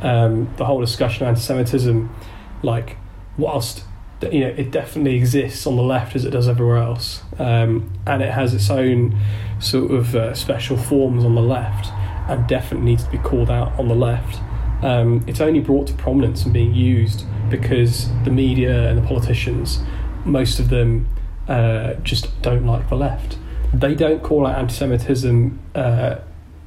um, 0.00 0.52
the 0.56 0.64
whole 0.64 0.80
discussion 0.80 1.24
of 1.24 1.28
anti-Semitism, 1.28 2.14
like 2.62 2.96
whilst 3.36 3.84
you 4.22 4.40
know 4.40 4.48
it 4.48 4.70
definitely 4.70 5.16
exists 5.16 5.66
on 5.66 5.76
the 5.76 5.82
left 5.82 6.16
as 6.16 6.24
it 6.24 6.30
does 6.30 6.48
everywhere 6.48 6.78
else, 6.78 7.22
um, 7.38 7.92
and 8.06 8.22
it 8.22 8.32
has 8.32 8.54
its 8.54 8.70
own 8.70 9.18
sort 9.58 9.90
of 9.90 10.16
uh, 10.16 10.34
special 10.34 10.78
forms 10.78 11.24
on 11.24 11.34
the 11.34 11.42
left, 11.42 11.92
and 12.28 12.46
definitely 12.48 12.90
needs 12.90 13.04
to 13.04 13.10
be 13.10 13.18
called 13.18 13.50
out 13.50 13.78
on 13.78 13.88
the 13.88 13.94
left. 13.94 14.40
Um, 14.82 15.22
it's 15.26 15.42
only 15.42 15.60
brought 15.60 15.86
to 15.88 15.94
prominence 15.94 16.44
and 16.44 16.54
being 16.54 16.74
used 16.74 17.26
because 17.50 18.08
the 18.24 18.30
media 18.30 18.88
and 18.88 18.96
the 18.96 19.06
politicians, 19.06 19.80
most 20.24 20.58
of 20.58 20.70
them, 20.70 21.06
uh, 21.48 21.94
just 21.96 22.40
don't 22.40 22.64
like 22.64 22.88
the 22.88 22.94
left. 22.94 23.36
They 23.74 23.94
don't 23.94 24.22
call 24.22 24.46
out 24.46 24.58
anti-Semitism 24.58 25.58
uh, 25.74 26.16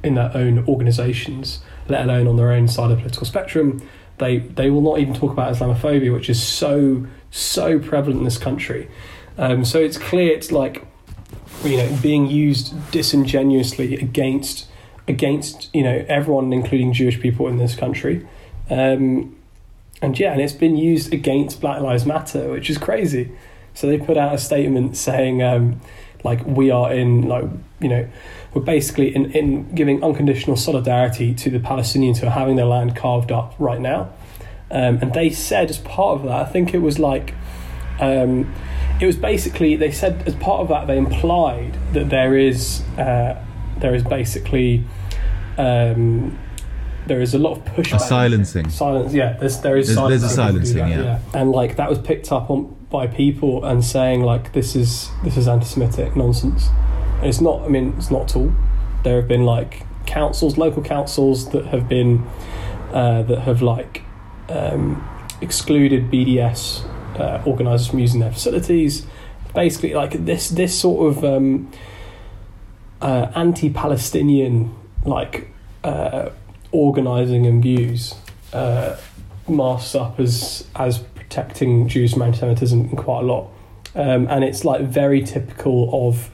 in 0.04 0.14
their 0.14 0.30
own 0.34 0.64
organisations, 0.66 1.60
let 1.88 2.04
alone 2.04 2.26
on 2.26 2.36
their 2.36 2.52
own 2.52 2.68
side 2.68 2.90
of 2.90 2.98
the 2.98 3.02
political 3.02 3.26
spectrum. 3.26 3.82
They 4.18 4.38
they 4.38 4.70
will 4.70 4.82
not 4.82 4.98
even 5.00 5.14
talk 5.14 5.32
about 5.32 5.54
Islamophobia, 5.54 6.12
which 6.12 6.30
is 6.30 6.42
so 6.42 7.06
so 7.30 7.78
prevalent 7.78 8.18
in 8.18 8.24
this 8.24 8.38
country. 8.38 8.88
Um, 9.36 9.64
so 9.64 9.80
it's 9.80 9.98
clear 9.98 10.32
it's 10.32 10.52
like 10.52 10.86
you 11.64 11.76
know 11.76 11.98
being 12.00 12.26
used 12.26 12.90
disingenuously 12.92 13.94
against 13.96 14.68
against 15.08 15.74
you 15.74 15.82
know 15.82 16.04
everyone, 16.08 16.52
including 16.52 16.92
Jewish 16.92 17.20
people 17.20 17.48
in 17.48 17.58
this 17.58 17.74
country. 17.74 18.26
Um, 18.70 19.36
and 20.02 20.18
yeah, 20.18 20.32
and 20.32 20.40
it's 20.40 20.52
been 20.52 20.76
used 20.76 21.12
against 21.12 21.60
Black 21.60 21.80
Lives 21.80 22.04
Matter, 22.04 22.50
which 22.50 22.68
is 22.68 22.78
crazy. 22.78 23.32
So 23.74 23.86
they 23.86 23.98
put 23.98 24.16
out 24.16 24.34
a 24.34 24.38
statement 24.38 24.96
saying, 24.96 25.42
um, 25.42 25.80
like, 26.22 26.44
we 26.46 26.70
are 26.70 26.92
in, 26.92 27.28
like, 27.28 27.44
you 27.80 27.88
know, 27.88 28.08
we're 28.54 28.62
basically 28.62 29.14
in, 29.14 29.32
in 29.32 29.74
giving 29.74 30.02
unconditional 30.04 30.56
solidarity 30.56 31.34
to 31.34 31.50
the 31.50 31.58
Palestinians 31.58 32.18
who 32.18 32.26
are 32.28 32.30
having 32.30 32.56
their 32.56 32.66
land 32.66 32.94
carved 32.96 33.32
up 33.32 33.54
right 33.58 33.80
now. 33.80 34.10
Um, 34.70 34.98
and 35.02 35.12
they 35.12 35.30
said, 35.30 35.70
as 35.70 35.78
part 35.78 36.18
of 36.20 36.24
that, 36.26 36.32
I 36.32 36.44
think 36.46 36.72
it 36.74 36.78
was 36.78 36.98
like, 36.98 37.34
um, 38.00 38.52
it 39.00 39.06
was 39.06 39.16
basically 39.16 39.76
they 39.76 39.90
said 39.90 40.22
as 40.26 40.34
part 40.36 40.60
of 40.60 40.68
that 40.68 40.86
they 40.86 40.96
implied 40.96 41.76
that 41.92 42.10
there 42.10 42.36
is 42.38 42.80
uh, 42.96 43.44
there 43.78 43.94
is 43.94 44.02
basically 44.04 44.84
um, 45.58 46.38
there 47.06 47.20
is 47.20 47.34
a 47.34 47.38
lot 47.38 47.58
of 47.58 47.64
pushback. 47.64 47.96
A 47.96 48.00
silencing. 48.00 48.68
Silence, 48.70 49.12
yeah. 49.12 49.34
There's 49.34 49.58
there 49.60 49.76
is 49.76 49.88
There's- 49.88 49.96
silencing. 49.96 50.20
there's 50.20 50.32
a 50.32 50.34
silencing, 50.34 50.76
That, 50.78 50.88
yeah. 50.90 51.18
And 51.34 51.50
like 51.50 51.76
that 51.76 51.88
was 51.90 51.98
picked 51.98 52.32
up 52.32 52.50
on 52.50 52.74
by 52.90 53.06
people 53.08 53.64
and 53.64 53.84
saying 53.84 54.22
like 54.22 54.52
this 54.52 54.74
is 54.76 55.10
this 55.24 55.36
is 55.36 55.48
anti-Semitic 55.48 56.14
nonsense. 56.16 56.68
It's 57.24 57.40
not. 57.40 57.62
I 57.62 57.68
mean, 57.68 57.94
it's 57.96 58.10
not 58.10 58.36
all. 58.36 58.52
There 59.02 59.16
have 59.16 59.28
been 59.28 59.44
like 59.44 59.82
councils, 60.06 60.58
local 60.58 60.82
councils 60.82 61.50
that 61.50 61.66
have 61.66 61.88
been 61.88 62.24
uh, 62.92 63.22
that 63.22 63.40
have 63.40 63.62
like 63.62 64.02
um, 64.48 65.02
excluded 65.40 66.10
BDS 66.10 66.84
uh, 67.18 67.42
organisers 67.46 67.88
from 67.88 67.98
using 67.98 68.20
their 68.20 68.32
facilities. 68.32 69.06
Basically, 69.54 69.94
like 69.94 70.24
this 70.24 70.50
this 70.50 70.78
sort 70.78 71.16
of 71.16 71.24
um, 71.24 71.70
uh, 73.00 73.30
anti-Palestinian 73.34 74.74
like 75.04 75.48
uh, 75.82 76.30
organizing 76.72 77.46
and 77.46 77.62
views 77.62 78.14
uh, 78.52 78.96
masks 79.48 79.94
up 79.94 80.18
as 80.18 80.66
as 80.74 80.98
protecting 80.98 81.88
Jews 81.88 82.12
from 82.12 82.22
anti-Semitism 82.22 82.96
quite 82.96 83.20
a 83.20 83.26
lot, 83.26 83.48
um, 83.94 84.26
and 84.28 84.44
it's 84.44 84.64
like 84.64 84.82
very 84.82 85.22
typical 85.22 86.08
of 86.08 86.30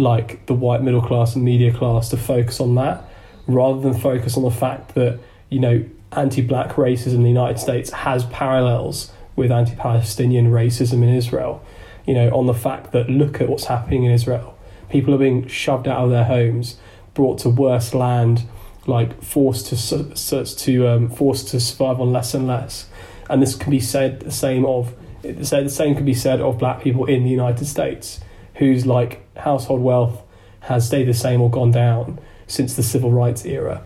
like 0.00 0.46
the 0.46 0.54
white 0.54 0.82
middle 0.82 1.02
class 1.02 1.34
and 1.34 1.44
media 1.44 1.72
class 1.72 2.08
to 2.10 2.16
focus 2.16 2.60
on 2.60 2.74
that 2.76 3.04
rather 3.46 3.80
than 3.80 3.94
focus 3.94 4.36
on 4.36 4.42
the 4.42 4.50
fact 4.50 4.94
that 4.94 5.18
you 5.48 5.60
know 5.60 5.84
anti-black 6.12 6.70
racism 6.70 7.14
in 7.14 7.22
the 7.22 7.28
United 7.28 7.58
States 7.58 7.90
has 7.90 8.24
parallels 8.26 9.12
with 9.36 9.52
anti-Palestinian 9.52 10.50
racism 10.50 11.02
in 11.02 11.08
Israel. 11.08 11.64
You 12.06 12.14
know, 12.14 12.30
on 12.30 12.46
the 12.46 12.54
fact 12.54 12.92
that 12.92 13.08
look 13.08 13.40
at 13.40 13.48
what's 13.48 13.66
happening 13.66 14.04
in 14.04 14.10
Israel. 14.10 14.56
People 14.88 15.14
are 15.14 15.18
being 15.18 15.46
shoved 15.46 15.86
out 15.86 16.04
of 16.04 16.10
their 16.10 16.24
homes, 16.24 16.76
brought 17.14 17.38
to 17.40 17.48
worse 17.48 17.94
land, 17.94 18.42
like 18.86 19.22
forced 19.22 19.66
to 19.66 20.44
to 20.44 20.88
um, 20.88 21.08
forced 21.10 21.48
to 21.48 21.60
survive 21.60 22.00
on 22.00 22.12
less 22.12 22.34
and 22.34 22.46
less. 22.46 22.88
And 23.28 23.40
this 23.40 23.54
can 23.54 23.70
be 23.70 23.80
said 23.80 24.20
the 24.20 24.32
same 24.32 24.64
of 24.64 24.94
the 25.22 25.68
same 25.68 25.94
can 25.94 26.04
be 26.04 26.14
said 26.14 26.40
of 26.40 26.58
black 26.58 26.82
people 26.82 27.04
in 27.04 27.24
the 27.24 27.30
United 27.30 27.66
States, 27.66 28.20
whose 28.60 28.84
like 28.84 29.36
household 29.38 29.80
wealth 29.80 30.22
has 30.60 30.86
stayed 30.86 31.08
the 31.08 31.14
same 31.14 31.40
or 31.40 31.50
gone 31.50 31.70
down 31.70 32.20
since 32.46 32.76
the 32.76 32.82
civil 32.82 33.10
rights 33.10 33.46
era. 33.46 33.82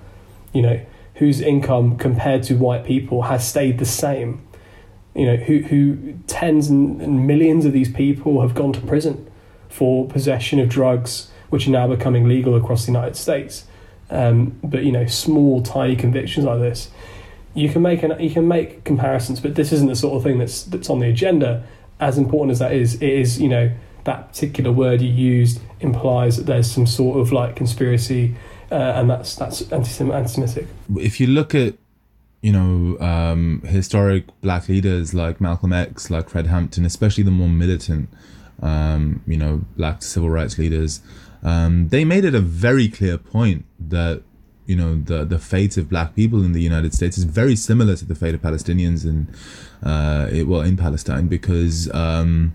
You 0.53 0.63
know, 0.63 0.81
whose 1.15 1.41
income 1.41 1.97
compared 1.97 2.43
to 2.45 2.57
white 2.57 2.85
people 2.85 3.23
has 3.23 3.47
stayed 3.49 3.79
the 3.79 3.85
same. 3.85 4.47
You 5.15 5.27
know, 5.27 5.37
who 5.37 5.61
who 5.61 6.15
tens 6.27 6.69
and 6.69 7.27
millions 7.27 7.65
of 7.65 7.73
these 7.73 7.91
people 7.91 8.43
have 8.43 8.55
gone 8.55 8.73
to 8.73 8.81
prison 8.81 9.31
for 9.69 10.09
possession 10.09 10.59
of 10.59 10.69
drugs, 10.69 11.31
which 11.51 11.69
are 11.69 11.71
now 11.71 11.87
becoming 11.87 12.27
legal 12.29 12.57
across 12.57 12.85
the 12.85 12.91
United 12.91 13.15
States. 13.15 13.67
Um, 14.11 14.59
but 14.65 14.83
you 14.83 14.91
know, 14.91 15.07
small, 15.07 15.63
tiny 15.63 15.95
convictions 15.95 16.47
like 16.47 16.59
this, 16.59 16.91
you 17.55 17.69
can 17.69 17.81
make 17.83 18.03
an, 18.03 18.21
you 18.21 18.31
can 18.31 18.49
make 18.49 18.83
comparisons. 18.83 19.39
But 19.39 19.55
this 19.55 19.71
isn't 19.71 19.87
the 19.87 19.95
sort 19.95 20.17
of 20.17 20.25
thing 20.25 20.39
that's 20.39 20.65
that's 20.65 20.91
on 20.91 20.99
the 20.99 21.09
agenda. 21.09 21.65
As 22.01 22.19
important 22.19 22.51
as 22.51 22.59
that 22.59 22.73
is, 22.73 22.95
it 22.97 23.09
is 23.09 23.41
you 23.41 23.49
know 23.49 23.71
that 24.05 24.29
particular 24.29 24.71
word 24.71 25.01
you 25.01 25.11
used 25.11 25.61
implies 25.81 26.37
that 26.37 26.47
there's 26.47 26.71
some 26.71 26.87
sort 26.87 27.19
of 27.19 27.33
like 27.33 27.57
conspiracy, 27.57 28.35
uh, 28.71 28.75
and 28.75 29.11
that's 29.11 29.35
that's 29.37 29.63
anti-Semitic. 29.73 30.67
If 30.97 31.21
you 31.21 31.27
look 31.27 31.55
at 31.55 31.75
you 32.43 32.53
know 32.53 32.99
um, 33.01 33.63
historic 33.67 34.25
black 34.41 34.69
leaders 34.69 35.15
like 35.15 35.41
Malcolm 35.41 35.73
X, 35.73 36.11
like 36.11 36.29
Fred 36.29 36.47
Hampton, 36.47 36.85
especially 36.85 37.25
the 37.25 37.31
more 37.31 37.49
militant, 37.49 38.09
um, 38.63 39.23
you 39.27 39.37
know, 39.37 39.65
black 39.77 40.03
civil 40.03 40.31
rights 40.31 40.59
leaders, 40.59 41.01
um, 41.43 41.89
they 41.89 42.05
made 42.05 42.25
it 42.25 42.35
a 42.35 42.41
very 42.41 42.89
clear 42.89 43.19
point 43.19 43.65
that 43.79 44.23
you 44.67 44.77
know 44.77 44.97
the 44.97 45.25
the 45.25 45.39
fate 45.39 45.77
of 45.77 45.89
black 45.89 46.15
people 46.15 46.43
in 46.43 46.53
the 46.53 46.63
United 46.63 46.95
States 46.95 47.19
is 47.19 47.25
very 47.25 47.57
similar 47.57 47.97
to 47.97 48.05
the 48.05 48.15
fate 48.15 48.35
of 48.35 48.41
Palestinians 48.41 49.05
in 49.05 49.29
uh, 49.87 50.29
it, 50.33 50.47
well 50.47 50.63
in 50.63 50.77
Palestine 50.77 51.29
because 51.29 51.93
um, 51.93 52.55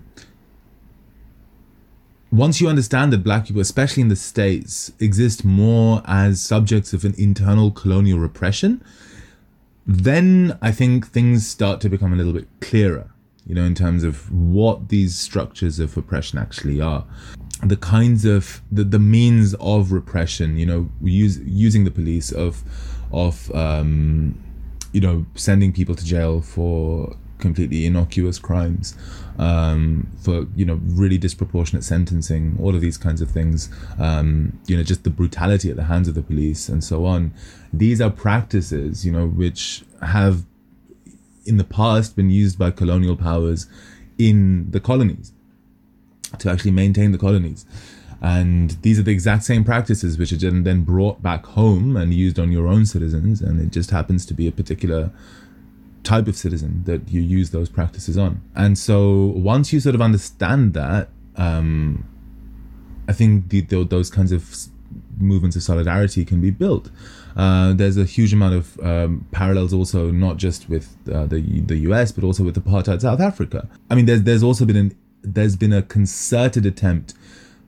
once 2.32 2.60
you 2.60 2.68
understand 2.68 3.12
that 3.12 3.24
black 3.24 3.46
people, 3.46 3.60
especially 3.60 4.02
in 4.02 4.08
the 4.08 4.16
states, 4.16 4.92
exist 5.00 5.44
more 5.44 6.02
as 6.06 6.40
subjects 6.40 6.92
of 6.92 7.04
an 7.04 7.14
internal 7.18 7.70
colonial 7.70 8.18
repression, 8.18 8.82
then 9.86 10.56
I 10.62 10.70
think 10.70 11.08
things 11.08 11.46
start 11.48 11.80
to 11.80 11.88
become 11.88 12.12
a 12.12 12.16
little 12.16 12.32
bit 12.32 12.48
clearer. 12.60 13.10
You 13.46 13.54
know, 13.56 13.64
in 13.64 13.74
terms 13.74 14.04
of 14.04 14.30
what 14.30 14.90
these 14.90 15.18
structures 15.18 15.80
of 15.80 15.96
oppression 15.96 16.38
actually 16.38 16.80
are 16.80 17.04
the 17.62 17.76
kinds 17.76 18.24
of 18.24 18.62
the, 18.72 18.84
the 18.84 18.98
means 18.98 19.54
of 19.60 19.92
repression 19.92 20.56
you 20.56 20.66
know 20.66 20.88
use, 21.02 21.38
using 21.40 21.84
the 21.84 21.90
police 21.90 22.32
of 22.32 22.62
of 23.12 23.54
um, 23.54 24.38
you 24.92 25.00
know 25.00 25.26
sending 25.34 25.72
people 25.72 25.94
to 25.94 26.04
jail 26.04 26.40
for 26.40 27.16
completely 27.38 27.86
innocuous 27.86 28.38
crimes 28.38 28.94
um, 29.40 30.06
for 30.22 30.46
you 30.54 30.64
know 30.64 30.78
really 30.82 31.18
disproportionate 31.18 31.82
sentencing 31.82 32.56
all 32.60 32.74
of 32.74 32.80
these 32.80 32.96
kinds 32.96 33.20
of 33.20 33.30
things 33.30 33.68
um, 33.98 34.58
you 34.66 34.76
know 34.76 34.82
just 34.82 35.02
the 35.02 35.10
brutality 35.10 35.70
at 35.70 35.76
the 35.76 35.84
hands 35.84 36.06
of 36.06 36.14
the 36.14 36.22
police 36.22 36.68
and 36.68 36.84
so 36.84 37.04
on 37.04 37.32
these 37.72 38.00
are 38.00 38.10
practices 38.10 39.04
you 39.04 39.10
know 39.10 39.26
which 39.26 39.82
have 40.02 40.44
in 41.46 41.56
the 41.56 41.64
past 41.64 42.16
been 42.16 42.30
used 42.30 42.58
by 42.58 42.70
colonial 42.70 43.16
powers 43.16 43.66
in 44.18 44.70
the 44.70 44.80
colonies 44.80 45.32
to 46.38 46.50
actually 46.50 46.70
maintain 46.70 47.12
the 47.12 47.18
colonies. 47.18 47.66
And 48.22 48.72
these 48.82 48.98
are 48.98 49.02
the 49.02 49.12
exact 49.12 49.44
same 49.44 49.64
practices 49.64 50.18
which 50.18 50.32
are 50.32 50.36
then 50.36 50.82
brought 50.82 51.22
back 51.22 51.46
home 51.46 51.96
and 51.96 52.12
used 52.12 52.38
on 52.38 52.52
your 52.52 52.66
own 52.68 52.84
citizens. 52.84 53.40
And 53.40 53.60
it 53.60 53.72
just 53.72 53.90
happens 53.90 54.26
to 54.26 54.34
be 54.34 54.46
a 54.46 54.52
particular 54.52 55.10
type 56.02 56.26
of 56.28 56.36
citizen 56.36 56.82
that 56.84 57.08
you 57.08 57.20
use 57.20 57.50
those 57.50 57.68
practices 57.68 58.16
on. 58.16 58.40
And 58.54 58.78
so 58.78 59.32
once 59.36 59.72
you 59.72 59.80
sort 59.80 59.94
of 59.94 60.00
understand 60.00 60.74
that, 60.74 61.08
um, 61.36 62.04
I 63.08 63.12
think 63.12 63.48
the, 63.48 63.60
the, 63.62 63.84
those 63.84 64.10
kinds 64.10 64.32
of 64.32 64.54
movements 65.18 65.56
of 65.56 65.62
solidarity 65.62 66.24
can 66.24 66.40
be 66.40 66.50
built. 66.50 66.90
Uh, 67.36 67.72
there's 67.72 67.96
a 67.96 68.04
huge 68.04 68.32
amount 68.32 68.54
of 68.54 68.80
um, 68.80 69.26
parallels 69.30 69.72
also, 69.72 70.10
not 70.10 70.36
just 70.36 70.68
with 70.68 70.96
uh, 71.12 71.26
the 71.26 71.40
the 71.60 71.76
US, 71.90 72.12
but 72.12 72.24
also 72.24 72.42
with 72.42 72.56
apartheid 72.62 73.00
South 73.00 73.20
Africa. 73.20 73.68
I 73.90 73.94
mean, 73.94 74.06
there's 74.06 74.22
there's 74.22 74.42
also 74.42 74.64
been 74.64 74.76
an 74.76 74.96
there's 75.22 75.56
been 75.56 75.72
a 75.72 75.82
concerted 75.82 76.66
attempt 76.66 77.14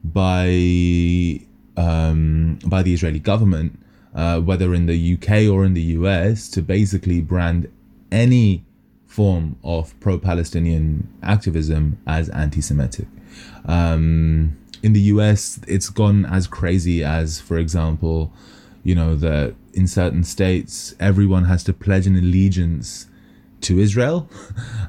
by 0.03 1.39
um, 1.77 2.59
by 2.65 2.83
the 2.83 2.93
Israeli 2.93 3.19
government, 3.19 3.79
uh, 4.13 4.41
whether 4.41 4.73
in 4.73 4.85
the 4.85 5.13
UK 5.13 5.49
or 5.51 5.63
in 5.65 5.73
the 5.73 5.81
US, 5.97 6.49
to 6.49 6.61
basically 6.61 7.21
brand 7.21 7.71
any 8.13 8.63
form 9.07 9.57
of 9.63 9.99
pro-Palestinian 9.99 11.07
activism 11.21 11.99
as 12.07 12.29
anti-Semitic. 12.29 13.07
Um, 13.65 14.57
in 14.81 14.93
the 14.93 15.01
US, 15.01 15.59
it's 15.67 15.89
gone 15.89 16.25
as 16.25 16.47
crazy 16.47 17.03
as, 17.03 17.41
for 17.41 17.57
example, 17.57 18.31
you 18.83 18.95
know 18.95 19.15
that 19.15 19.55
in 19.73 19.87
certain 19.87 20.23
states, 20.23 20.93
everyone 20.99 21.45
has 21.45 21.63
to 21.65 21.73
pledge 21.73 22.05
an 22.05 22.15
allegiance 22.15 23.07
to 23.61 23.79
Israel. 23.79 24.29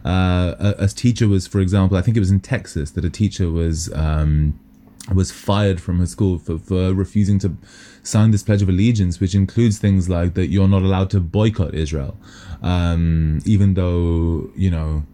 Uh, 0.04 0.74
a, 0.78 0.84
a, 0.84 0.88
teacher 0.88 1.26
was, 1.26 1.46
for 1.46 1.60
example, 1.60 1.96
I 1.96 2.02
think 2.02 2.14
it 2.14 2.20
was 2.20 2.30
in 2.30 2.40
Texas 2.40 2.90
that 2.90 3.06
a 3.06 3.08
teacher 3.08 3.50
was 3.50 3.90
um, 3.94 4.60
was 5.14 5.30
fired 5.30 5.80
from 5.80 5.98
her 5.98 6.04
school 6.04 6.36
for, 6.38 6.58
for 6.58 6.92
refusing 6.92 7.38
to 7.38 7.56
sign 8.04 8.30
this 8.30 8.42
Pledge 8.42 8.62
of 8.62 8.68
Allegiance, 8.68 9.18
which 9.18 9.34
includes 9.34 9.78
things 9.78 10.08
like 10.08 10.34
that 10.34 10.48
you're 10.48 10.68
not 10.68 10.82
allowed 10.82 11.10
to 11.10 11.20
boycott 11.20 11.74
Israel, 11.74 12.16
um, 12.62 13.40
even 13.44 13.74
though 13.74 14.50
you 14.56 14.70
know. 14.70 15.04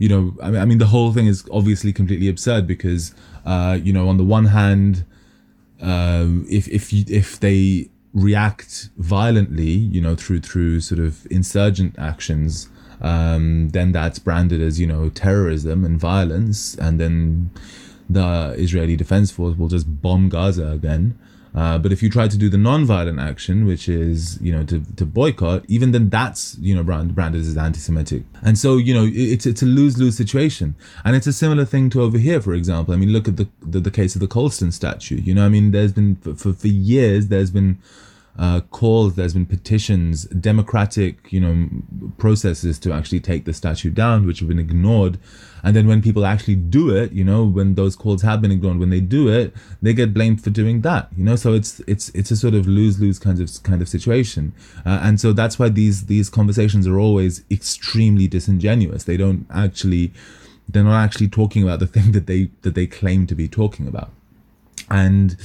You 0.00 0.08
know, 0.08 0.36
I 0.40 0.50
mean, 0.52 0.60
I 0.60 0.64
mean, 0.64 0.78
the 0.78 0.86
whole 0.86 1.12
thing 1.12 1.26
is 1.26 1.44
obviously 1.50 1.92
completely 1.92 2.28
absurd 2.28 2.68
because, 2.68 3.12
uh, 3.44 3.80
you 3.82 3.92
know, 3.92 4.08
on 4.08 4.16
the 4.16 4.22
one 4.22 4.44
hand, 4.44 5.04
uh, 5.82 6.24
if 6.48 6.68
if 6.68 6.92
you, 6.92 7.04
if 7.08 7.40
they 7.40 7.90
react 8.12 8.90
violently, 8.96 9.70
you 9.70 10.00
know, 10.00 10.14
through 10.14 10.40
through 10.40 10.82
sort 10.82 11.00
of 11.00 11.26
insurgent 11.32 11.98
actions, 11.98 12.68
um, 13.00 13.70
then 13.70 13.92
that's 13.92 14.18
branded 14.18 14.60
as 14.60 14.80
you 14.80 14.86
know 14.86 15.08
terrorism 15.08 15.84
and 15.84 15.98
violence, 15.98 16.74
and 16.76 16.98
then 16.98 17.50
the 18.08 18.54
Israeli 18.58 18.96
Defense 18.96 19.30
Force 19.30 19.56
will 19.56 19.68
just 19.68 20.00
bomb 20.02 20.28
Gaza 20.28 20.68
again. 20.68 21.18
Uh, 21.54 21.78
but 21.78 21.92
if 21.92 22.02
you 22.02 22.10
try 22.10 22.28
to 22.28 22.36
do 22.36 22.48
the 22.48 22.58
non-violent 22.58 23.18
action, 23.18 23.66
which 23.66 23.88
is 23.88 24.40
you 24.40 24.52
know 24.52 24.64
to, 24.64 24.82
to 24.96 25.04
boycott, 25.04 25.64
even 25.68 25.92
then 25.92 26.08
that's 26.08 26.56
you 26.58 26.74
know 26.74 26.82
brand, 26.82 27.14
branded 27.14 27.40
as 27.40 27.56
anti-Semitic, 27.56 28.22
and 28.42 28.58
so 28.58 28.76
you 28.76 28.94
know 28.94 29.08
it's 29.10 29.46
it's 29.46 29.62
a 29.62 29.66
lose-lose 29.66 30.16
situation, 30.16 30.74
and 31.04 31.16
it's 31.16 31.26
a 31.26 31.32
similar 31.32 31.64
thing 31.64 31.90
to 31.90 32.02
over 32.02 32.18
here, 32.18 32.40
for 32.40 32.54
example. 32.54 32.94
I 32.94 32.96
mean, 32.96 33.10
look 33.10 33.28
at 33.28 33.36
the 33.36 33.48
the, 33.62 33.80
the 33.80 33.90
case 33.90 34.14
of 34.14 34.20
the 34.20 34.28
Colston 34.28 34.72
statue. 34.72 35.16
You 35.16 35.34
know, 35.34 35.44
I 35.44 35.48
mean, 35.48 35.70
there's 35.70 35.92
been 35.92 36.16
for, 36.16 36.34
for, 36.34 36.52
for 36.52 36.68
years 36.68 37.28
there's 37.28 37.50
been 37.50 37.78
uh, 38.38 38.60
calls, 38.60 39.16
there's 39.16 39.34
been 39.34 39.46
petitions, 39.46 40.24
democratic, 40.26 41.32
you 41.32 41.40
know, 41.40 41.68
processes 42.18 42.78
to 42.78 42.92
actually 42.92 43.18
take 43.18 43.44
the 43.44 43.52
statue 43.52 43.90
down, 43.90 44.26
which 44.26 44.38
have 44.38 44.48
been 44.48 44.60
ignored. 44.60 45.18
And 45.64 45.74
then 45.74 45.88
when 45.88 46.00
people 46.00 46.24
actually 46.24 46.54
do 46.54 46.94
it, 46.94 47.10
you 47.10 47.24
know, 47.24 47.44
when 47.44 47.74
those 47.74 47.96
calls 47.96 48.22
have 48.22 48.40
been 48.40 48.52
ignored, 48.52 48.78
when 48.78 48.90
they 48.90 49.00
do 49.00 49.28
it, 49.28 49.52
they 49.82 49.92
get 49.92 50.14
blamed 50.14 50.44
for 50.44 50.50
doing 50.50 50.82
that. 50.82 51.08
You 51.16 51.24
know, 51.24 51.34
so 51.34 51.52
it's 51.52 51.80
it's 51.80 52.10
it's 52.10 52.30
a 52.30 52.36
sort 52.36 52.54
of 52.54 52.68
lose 52.68 53.00
lose 53.00 53.18
kind 53.18 53.40
of 53.40 53.50
kind 53.64 53.82
of 53.82 53.88
situation. 53.88 54.52
Uh, 54.86 55.00
and 55.02 55.20
so 55.20 55.32
that's 55.32 55.58
why 55.58 55.68
these 55.68 56.06
these 56.06 56.30
conversations 56.30 56.86
are 56.86 56.98
always 56.98 57.42
extremely 57.50 58.28
disingenuous. 58.28 59.02
They 59.02 59.16
don't 59.16 59.46
actually 59.52 60.12
they're 60.68 60.84
not 60.84 61.02
actually 61.02 61.28
talking 61.28 61.64
about 61.64 61.80
the 61.80 61.88
thing 61.88 62.12
that 62.12 62.28
they 62.28 62.50
that 62.62 62.76
they 62.76 62.86
claim 62.86 63.26
to 63.26 63.34
be 63.34 63.48
talking 63.48 63.88
about. 63.88 64.10
And 64.88 65.36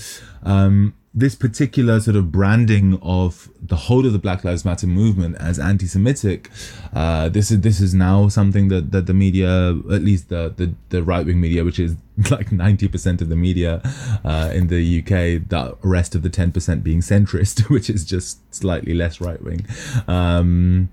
um, 0.44 0.94
this 1.16 1.36
particular 1.36 2.00
sort 2.00 2.16
of 2.16 2.32
branding 2.32 3.00
of 3.04 3.50
the 3.62 3.76
whole 3.76 4.06
of 4.06 4.14
the 4.14 4.20
Black 4.20 4.44
Lives 4.44 4.66
Matter 4.66 4.88
movement 4.88 5.36
as 5.38 5.60
anti-Semitic, 5.60 6.50
uh, 6.94 7.30
this 7.30 7.52
is 7.52 7.62
this 7.62 7.80
is 7.80 7.94
now 7.94 8.30
something 8.30 8.70
that, 8.70 8.92
that 8.92 9.06
the 9.06 9.14
media, 9.14 9.70
at 9.92 10.02
least 10.02 10.30
the 10.30 10.54
the, 10.56 10.74
the 10.90 11.04
right 11.04 11.24
wing 11.24 11.40
media, 11.40 11.64
which 11.64 11.80
is 11.80 11.96
like 12.32 12.52
ninety 12.52 12.88
percent 12.88 13.22
of 13.22 13.30
the 13.30 13.36
media 13.36 13.82
uh, 14.26 14.50
in 14.54 14.68
the 14.68 15.00
UK, 15.02 15.48
the 15.48 15.78
rest 15.84 16.16
of 16.16 16.24
the 16.24 16.30
ten 16.30 16.52
percent 16.52 16.84
being 16.84 17.02
centrist, 17.02 17.70
which 17.70 17.92
is 17.92 18.04
just 18.06 18.40
slightly 18.54 18.96
less 18.96 19.22
right 19.22 19.42
wing. 19.44 19.66
Um, 20.08 20.90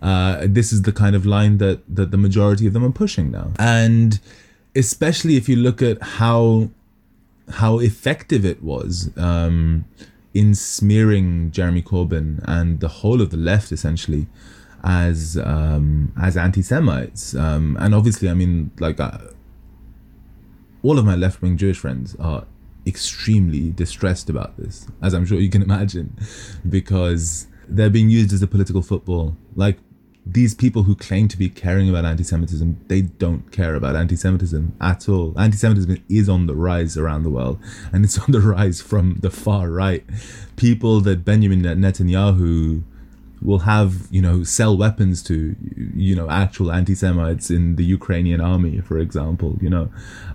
uh, 0.00 0.46
this 0.48 0.72
is 0.72 0.82
the 0.82 0.92
kind 0.92 1.14
of 1.14 1.26
line 1.26 1.58
that 1.58 1.82
that 1.94 2.10
the 2.10 2.18
majority 2.18 2.66
of 2.66 2.72
them 2.72 2.84
are 2.84 2.92
pushing 2.92 3.30
now, 3.30 3.52
and 3.58 4.18
especially 4.74 5.36
if 5.36 5.46
you 5.46 5.56
look 5.56 5.82
at 5.82 6.00
how 6.02 6.70
how 7.50 7.78
effective 7.78 8.44
it 8.44 8.62
was 8.62 9.10
um, 9.16 9.84
in 10.34 10.54
smearing 10.54 11.50
Jeremy 11.50 11.82
Corbyn 11.82 12.42
and 12.44 12.80
the 12.80 12.88
whole 12.88 13.20
of 13.20 13.30
the 13.30 13.36
left 13.36 13.72
essentially 13.72 14.26
as 14.84 15.36
um, 15.38 16.12
as 16.20 16.36
anti-Semites. 16.36 17.34
Um, 17.34 17.76
and 17.80 17.94
obviously, 17.94 18.28
I 18.28 18.34
mean, 18.34 18.70
like 18.78 19.00
uh, 19.00 19.18
all 20.82 20.98
of 20.98 21.04
my 21.04 21.16
left-wing 21.16 21.56
Jewish 21.56 21.78
friends 21.78 22.14
are 22.20 22.46
extremely 22.86 23.70
distressed 23.70 24.30
about 24.30 24.56
this, 24.56 24.86
as 25.02 25.14
I'm 25.14 25.26
sure 25.26 25.38
you 25.38 25.50
can 25.50 25.62
imagine, 25.70 26.16
because 26.68 27.46
they're 27.68 27.90
being 27.90 28.08
used 28.10 28.32
as 28.32 28.42
a 28.42 28.46
political 28.46 28.82
football. 28.82 29.36
Like 29.54 29.78
these 30.30 30.54
people 30.54 30.82
who 30.82 30.94
claim 30.94 31.26
to 31.28 31.38
be 31.38 31.48
caring 31.48 31.88
about 31.88 32.04
anti-Semitism, 32.04 32.84
they 32.88 33.00
don't 33.00 33.50
care 33.50 33.74
about 33.74 33.96
anti-Semitism 33.96 34.76
at 34.78 35.08
all. 35.08 35.38
Anti-Semitism 35.40 36.04
is 36.08 36.28
on 36.28 36.46
the 36.46 36.54
rise 36.54 36.98
around 36.98 37.22
the 37.22 37.30
world, 37.30 37.58
and 37.92 38.04
it's 38.04 38.18
on 38.24 38.30
the 38.30 38.40
rise 38.40 38.82
from 38.82 39.16
the 39.20 39.30
far 39.30 39.70
right. 39.70 40.04
People 40.56 41.00
that 41.00 41.24
Benjamin 41.24 41.62
Netanyahu 41.62 42.82
will 43.40 43.60
have, 43.60 44.08
you 44.10 44.20
know, 44.20 44.44
sell 44.44 44.76
weapons 44.76 45.22
to, 45.22 45.56
you 45.94 46.14
know, 46.14 46.28
actual 46.28 46.72
anti-Semites 46.72 47.50
in 47.50 47.76
the 47.76 47.84
Ukrainian 47.84 48.40
army, 48.40 48.80
for 48.80 48.98
example. 48.98 49.56
You 49.62 49.70
know, 49.70 49.90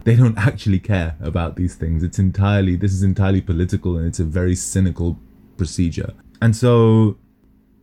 they 0.06 0.16
don't 0.16 0.38
actually 0.50 0.80
care 0.80 1.18
about 1.22 1.56
these 1.56 1.76
things. 1.76 2.02
It's 2.02 2.18
entirely 2.18 2.76
this 2.78 2.94
is 2.94 3.04
entirely 3.04 3.42
political, 3.42 3.98
and 3.98 4.08
it's 4.08 4.20
a 4.20 4.26
very 4.26 4.56
cynical 4.56 5.20
procedure. 5.56 6.14
And 6.42 6.56
so 6.56 7.18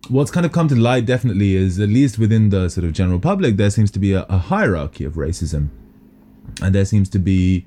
what's 0.08 0.30
kind 0.30 0.46
of 0.46 0.52
come 0.52 0.68
to 0.68 0.74
light 0.74 1.06
definitely 1.06 1.54
is 1.54 1.78
at 1.78 1.88
least 1.88 2.18
within 2.18 2.50
the 2.50 2.68
sort 2.68 2.84
of 2.84 2.92
general 2.92 3.20
public 3.20 3.56
there 3.56 3.70
seems 3.70 3.90
to 3.92 3.98
be 3.98 4.12
a, 4.12 4.24
a 4.24 4.38
hierarchy 4.38 5.04
of 5.04 5.14
racism. 5.14 5.68
And 6.62 6.74
there 6.74 6.84
seems 6.84 7.08
to 7.10 7.18
be 7.18 7.66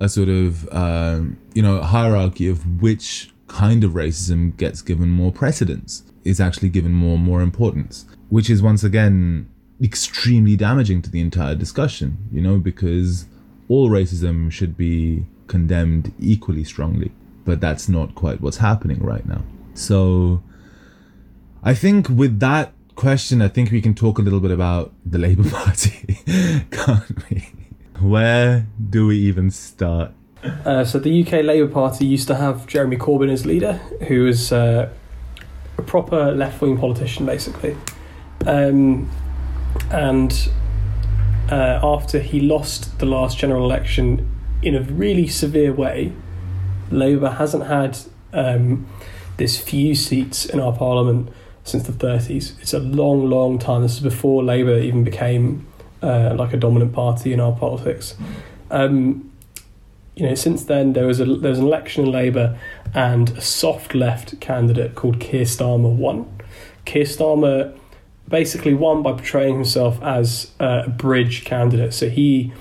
a 0.00 0.08
sort 0.08 0.28
of 0.28 0.68
um, 0.72 1.38
you 1.54 1.62
know 1.62 1.80
hierarchy 1.82 2.48
of 2.48 2.82
which 2.82 3.32
kind 3.46 3.82
of 3.82 3.92
racism 3.92 4.56
gets 4.56 4.82
given 4.82 5.08
more 5.08 5.32
precedence 5.32 6.02
is 6.24 6.38
actually 6.40 6.68
given 6.68 6.92
more 6.92 7.16
more 7.16 7.40
importance 7.40 8.04
which 8.28 8.50
is 8.50 8.60
once 8.60 8.84
again 8.84 9.48
extremely 9.82 10.54
damaging 10.54 11.00
to 11.00 11.10
the 11.10 11.18
entire 11.18 11.54
discussion 11.54 12.18
you 12.30 12.42
know 12.42 12.58
because 12.58 13.24
all 13.68 13.88
racism 13.88 14.50
should 14.50 14.76
be 14.76 15.26
condemned 15.46 16.12
equally 16.18 16.64
strongly. 16.64 17.12
But 17.44 17.60
that's 17.60 17.88
not 17.88 18.14
quite 18.14 18.40
what's 18.40 18.58
happening 18.58 19.02
right 19.02 19.26
now. 19.26 19.42
So 19.74 20.42
I 21.62 21.74
think 21.74 22.08
with 22.08 22.38
that 22.40 22.72
question, 22.94 23.42
I 23.42 23.48
think 23.48 23.70
we 23.70 23.80
can 23.80 23.94
talk 23.94 24.18
a 24.18 24.22
little 24.22 24.40
bit 24.40 24.50
about 24.50 24.92
the 25.04 25.18
Labour 25.18 25.48
Party, 25.50 26.18
can't 26.70 27.30
we? 27.30 27.48
Where 28.00 28.66
do 28.90 29.08
we 29.08 29.18
even 29.18 29.50
start? 29.50 30.12
Uh, 30.42 30.84
so 30.84 31.00
the 31.00 31.22
UK 31.22 31.44
Labour 31.44 31.68
Party 31.68 32.06
used 32.06 32.28
to 32.28 32.36
have 32.36 32.66
Jeremy 32.68 32.96
Corbyn 32.96 33.30
as 33.30 33.44
leader, 33.44 33.74
who 34.06 34.24
was 34.24 34.52
uh, 34.52 34.88
a 35.76 35.82
proper 35.82 36.32
left-wing 36.32 36.78
politician, 36.78 37.26
basically. 37.26 37.76
Um, 38.46 39.10
and 39.90 40.48
uh, 41.50 41.80
after 41.82 42.20
he 42.20 42.40
lost 42.40 43.00
the 43.00 43.06
last 43.06 43.36
general 43.36 43.64
election 43.64 44.30
in 44.62 44.76
a 44.76 44.82
really 44.82 45.26
severe 45.26 45.72
way, 45.72 46.12
Labour 46.90 47.30
hasn't 47.30 47.66
had 47.66 47.98
um, 48.32 48.86
this 49.38 49.58
few 49.60 49.96
seats 49.96 50.46
in 50.46 50.60
our 50.60 50.72
parliament 50.72 51.30
since 51.68 51.86
the 51.86 51.92
30s. 51.92 52.60
It's 52.60 52.72
a 52.72 52.78
long, 52.78 53.28
long 53.28 53.58
time. 53.58 53.82
This 53.82 53.94
is 53.94 54.00
before 54.00 54.42
Labour 54.42 54.78
even 54.78 55.04
became 55.04 55.66
uh, 56.02 56.34
like 56.36 56.52
a 56.52 56.56
dominant 56.56 56.92
party 56.92 57.32
in 57.32 57.40
our 57.40 57.52
politics. 57.52 58.14
Um, 58.70 59.30
you 60.14 60.26
know, 60.26 60.34
since 60.34 60.64
then 60.64 60.94
there 60.94 61.06
was 61.06 61.20
a 61.20 61.24
there 61.24 61.50
was 61.50 61.60
an 61.60 61.66
election 61.66 62.06
in 62.06 62.12
Labour, 62.12 62.58
and 62.94 63.30
a 63.30 63.40
soft 63.40 63.94
left 63.94 64.40
candidate 64.40 64.94
called 64.94 65.20
Keir 65.20 65.44
Starmer 65.44 65.94
won. 65.94 66.26
Keir 66.84 67.04
Starmer 67.04 67.76
basically 68.28 68.74
won 68.74 69.02
by 69.02 69.12
portraying 69.12 69.54
himself 69.54 70.02
as 70.02 70.50
uh, 70.60 70.82
a 70.86 70.90
bridge 70.90 71.44
candidate. 71.44 71.94
So 71.94 72.08
he 72.08 72.52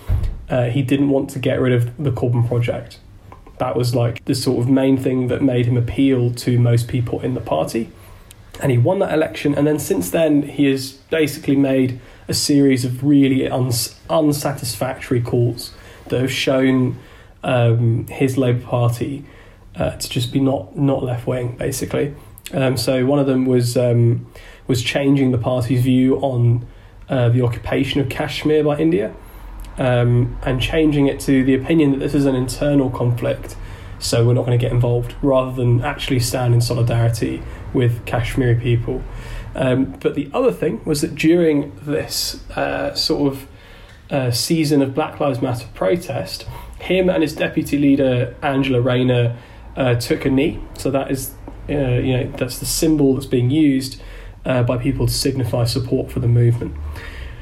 uh, 0.50 0.66
he 0.66 0.82
didn't 0.84 1.10
want 1.10 1.30
to 1.32 1.40
get 1.40 1.60
rid 1.60 1.74
of 1.74 1.98
the 1.98 2.12
Corbyn 2.12 2.48
project. 2.48 3.00
That 3.58 3.76
was 3.76 3.96
like 3.96 4.24
the 4.26 4.36
sort 4.36 4.60
of 4.60 4.70
main 4.70 4.98
thing 4.98 5.28
that 5.30 5.42
made 5.42 5.66
him 5.66 5.78
appeal 5.78 6.32
to 6.36 6.60
most 6.60 6.88
people 6.88 7.20
in 7.22 7.34
the 7.34 7.42
party 7.42 7.90
and 8.62 8.72
he 8.72 8.78
won 8.78 9.00
that 9.00 9.14
election. 9.14 9.56
And 9.56 9.66
then 9.68 9.80
since 9.80 10.12
then, 10.12 10.44
he 10.44 10.66
has 10.66 10.94
basically 11.10 11.56
made 11.56 12.00
a 12.28 12.34
series 12.34 12.86
of 12.86 13.04
really 13.04 13.48
uns- 13.50 14.00
unsatisfactory 14.10 15.22
calls 15.22 15.74
that 16.08 16.20
have 16.22 16.32
shown 16.32 16.98
um, 17.44 18.08
his 18.08 18.38
Labour 18.38 18.66
Party 18.66 19.26
uh, 19.76 19.92
to 19.92 20.10
just 20.10 20.34
be 20.34 20.40
not 20.40 20.78
not 20.78 21.04
left 21.04 21.28
wing, 21.28 21.56
basically. 21.58 22.16
Um, 22.54 22.78
so 22.78 23.06
one 23.06 23.20
of 23.20 23.28
them 23.28 23.46
was 23.46 23.78
um, 23.78 24.28
was 24.68 24.84
changing 24.84 25.32
the 25.32 25.38
party's 25.38 25.82
view 25.82 26.18
on 26.18 26.68
uh, 27.10 27.30
the 27.30 27.42
occupation 27.42 28.02
of 28.02 28.10
Kashmir 28.10 28.64
by 28.64 28.78
India, 28.78 29.14
um, 29.78 30.38
and 30.44 30.62
changing 30.62 31.08
it 31.08 31.20
to 31.22 31.44
the 31.44 31.54
opinion 31.54 31.92
that 31.92 32.00
this 32.00 32.14
is 32.14 32.26
an 32.26 32.36
internal 32.36 32.90
conflict, 32.90 33.56
so 34.00 34.26
we're 34.26 34.34
not 34.34 34.46
going 34.46 34.58
to 34.58 34.62
get 34.62 34.72
involved, 34.72 35.16
rather 35.22 35.52
than 35.56 35.82
actually 35.82 36.20
stand 36.20 36.54
in 36.54 36.62
solidarity 36.62 37.42
with 37.74 38.06
Kashmiri 38.06 38.56
people. 38.56 39.04
Um, 39.56 39.98
but 40.00 40.16
the 40.16 40.30
other 40.34 40.52
thing 40.52 40.84
was 40.86 41.02
that 41.02 41.16
during 41.16 41.76
this 41.82 42.48
uh, 42.52 42.94
sort 42.94 43.34
of 43.34 43.48
uh, 44.10 44.32
season 44.32 44.82
of 44.82 44.94
Black 44.94 45.20
Lives 45.20 45.42
Matter 45.42 45.68
protest, 45.74 46.48
him 46.80 47.10
and 47.10 47.24
his 47.24 47.34
deputy 47.34 47.78
leader 47.78 48.36
Angela 48.42 48.80
Rayner 48.80 49.36
uh, 49.76 49.96
took 49.96 50.26
a 50.26 50.30
knee. 50.30 50.60
So 50.78 50.92
that 50.92 51.12
is, 51.12 51.34
uh, 51.70 51.74
you 51.74 52.18
know, 52.18 52.32
that's 52.38 52.60
the 52.60 52.66
symbol 52.66 53.16
that's 53.16 53.26
being 53.26 53.50
used 53.50 54.02
uh, 54.46 54.64
by 54.64 54.78
people 54.78 55.08
to 55.08 55.14
signify 55.14 55.66
support 55.66 56.12
for 56.12 56.20
the 56.20 56.28
movement. 56.28 56.76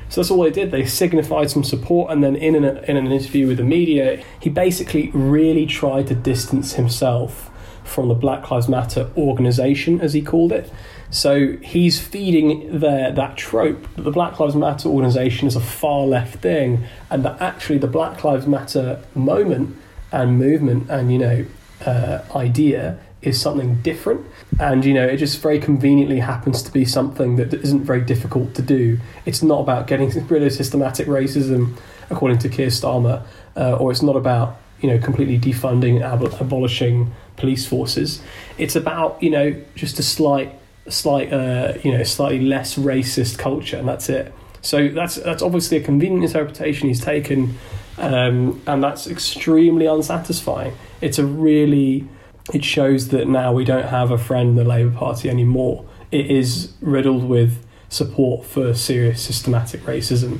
So 0.09 0.21
that's 0.21 0.31
all 0.31 0.43
they 0.43 0.51
did. 0.51 0.71
They 0.71 0.85
signified 0.85 1.49
some 1.49 1.63
support, 1.63 2.11
and 2.11 2.23
then 2.23 2.35
in 2.35 2.55
an, 2.55 2.77
in 2.85 2.95
an 2.95 3.11
interview 3.11 3.47
with 3.47 3.57
the 3.57 3.63
media, 3.63 4.23
he 4.39 4.49
basically 4.49 5.09
really 5.13 5.65
tried 5.65 6.07
to 6.07 6.15
distance 6.15 6.73
himself 6.73 7.49
from 7.85 8.07
the 8.09 8.13
Black 8.13 8.49
Lives 8.51 8.67
Matter 8.67 9.09
organization, 9.15 10.01
as 10.01 10.13
he 10.13 10.21
called 10.21 10.51
it. 10.51 10.71
So 11.11 11.57
he's 11.57 11.99
feeding 11.99 12.79
there 12.79 13.11
that 13.11 13.37
trope 13.37 13.81
that 13.95 14.01
the 14.01 14.11
Black 14.11 14.39
Lives 14.39 14.55
Matter 14.55 14.89
organization 14.89 15.47
is 15.47 15.55
a 15.55 15.61
far 15.61 16.05
left 16.05 16.41
thing, 16.41 16.83
and 17.09 17.23
that 17.23 17.41
actually 17.41 17.77
the 17.77 17.87
Black 17.87 18.23
Lives 18.23 18.47
Matter 18.47 19.01
moment 19.13 19.77
and 20.11 20.37
movement 20.37 20.89
and 20.89 21.11
you 21.11 21.19
know 21.19 21.45
uh, 21.85 22.19
idea 22.35 22.97
is 23.21 23.39
something 23.41 23.81
different. 23.81 24.25
And 24.59 24.85
you 24.85 24.93
know, 24.93 25.05
it 25.05 25.17
just 25.17 25.41
very 25.41 25.59
conveniently 25.59 26.19
happens 26.19 26.61
to 26.63 26.71
be 26.71 26.85
something 26.85 27.35
that 27.37 27.53
isn't 27.53 27.83
very 27.83 28.01
difficult 28.01 28.53
to 28.55 28.61
do. 28.61 28.99
It's 29.25 29.43
not 29.43 29.59
about 29.59 29.87
getting 29.87 30.09
rid 30.27 30.43
of 30.43 30.53
systematic 30.53 31.07
racism, 31.07 31.77
according 32.09 32.39
to 32.39 32.49
Keir 32.49 32.67
Starmer, 32.67 33.23
uh, 33.55 33.75
or 33.77 33.91
it's 33.91 34.01
not 34.01 34.15
about 34.15 34.57
you 34.81 34.89
know 34.89 34.99
completely 34.99 35.39
defunding 35.39 35.95
and 35.95 36.03
ab- 36.03 36.41
abolishing 36.41 37.11
police 37.37 37.65
forces. 37.65 38.21
It's 38.57 38.75
about 38.75 39.21
you 39.21 39.29
know 39.29 39.55
just 39.75 39.99
a 39.99 40.03
slight, 40.03 40.53
slight, 40.87 41.31
uh, 41.31 41.73
you 41.83 41.91
know, 41.91 42.03
slightly 42.03 42.41
less 42.41 42.75
racist 42.75 43.37
culture, 43.37 43.77
and 43.77 43.87
that's 43.87 44.09
it. 44.09 44.33
So 44.61 44.87
that's 44.87 45.15
that's 45.15 45.43
obviously 45.43 45.77
a 45.77 45.81
convenient 45.81 46.25
interpretation 46.25 46.87
he's 46.87 47.01
taken, 47.01 47.57
um, 47.97 48.61
and 48.65 48.83
that's 48.83 49.07
extremely 49.07 49.85
unsatisfying. 49.85 50.73
It's 51.01 51.19
a 51.19 51.25
really, 51.25 52.07
it 52.53 52.63
shows 52.63 53.09
that 53.09 53.27
now 53.27 53.53
we 53.53 53.63
don't 53.63 53.85
have 53.85 54.11
a 54.11 54.17
friend 54.17 54.49
in 54.49 54.55
the 54.55 54.63
Labour 54.63 54.95
Party 54.97 55.29
anymore. 55.29 55.85
It 56.11 56.31
is 56.31 56.73
riddled 56.81 57.25
with 57.25 57.65
support 57.89 58.45
for 58.45 58.73
serious 58.73 59.21
systematic 59.21 59.81
racism 59.81 60.39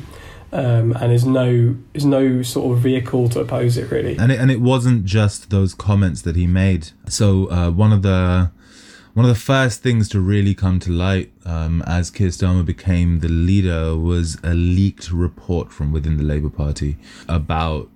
um, 0.56 0.94
and 0.94 1.12
is 1.12 1.26
no 1.26 1.76
is 1.94 2.06
no 2.06 2.42
sort 2.42 2.76
of 2.76 2.82
vehicle 2.82 3.28
to 3.30 3.42
oppose 3.42 3.78
it 3.78 3.92
really. 3.92 4.18
And 4.18 4.32
it, 4.32 4.40
and 4.40 4.50
it 4.50 4.62
wasn't 4.62 5.04
just 5.04 5.50
those 5.50 5.74
comments 5.74 6.22
that 6.22 6.38
he 6.38 6.48
made. 6.48 6.92
So 7.10 7.52
uh, 7.52 7.72
one 7.72 7.92
of 7.92 8.02
the 8.02 8.52
one 9.14 9.26
of 9.26 9.30
the 9.30 9.40
first 9.40 9.84
things 9.84 10.08
to 10.10 10.20
really 10.20 10.54
come 10.54 10.80
to 10.80 10.92
light 10.92 11.32
um, 11.46 11.82
as 11.86 12.10
Keir 12.10 12.30
Starmer 12.30 12.66
became 12.66 13.20
the 13.20 13.28
leader 13.28 13.98
was 13.98 14.38
a 14.44 14.54
leaked 14.54 15.12
report 15.12 15.72
from 15.72 15.92
within 15.92 16.18
the 16.18 16.24
Labour 16.24 16.50
Party 16.50 16.98
about 17.28 17.90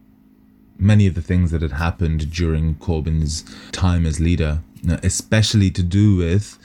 many 0.77 1.07
of 1.07 1.15
the 1.15 1.22
things 1.22 1.52
that 1.52 1.61
had 1.61 1.73
happened 1.73 2.31
during 2.31 2.76
Corbyn's 2.76 3.44
time 3.72 4.06
as 4.06 4.19
leader. 4.19 4.61
especially 5.03 5.69
to 5.72 5.84
do 5.84 6.15
with 6.15 6.57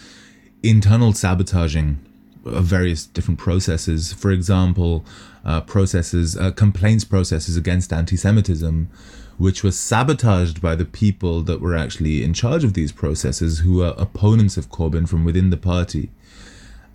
internal 0.63 1.13
sabotaging 1.13 1.99
of 2.45 2.65
various 2.65 3.07
different 3.07 3.41
processes. 3.41 4.13
For 4.13 4.31
example, 4.31 5.05
uh, 5.45 5.61
processes, 5.61 6.37
uh, 6.37 6.51
complaints 6.53 7.05
processes 7.05 7.57
against 7.57 7.93
anti 7.93 8.17
Semitism, 8.17 8.89
which 9.37 9.63
was 9.63 9.79
sabotaged 9.79 10.61
by 10.61 10.75
the 10.75 10.85
people 10.85 11.43
that 11.43 11.61
were 11.61 11.77
actually 11.77 12.23
in 12.23 12.33
charge 12.33 12.65
of 12.65 12.75
these 12.75 12.93
processes, 12.93 13.61
who 13.61 13.83
are 13.83 13.95
opponents 13.99 14.57
of 14.57 14.71
Corbyn 14.71 15.09
from 15.09 15.25
within 15.25 15.51
the 15.51 15.57
party. 15.57 16.11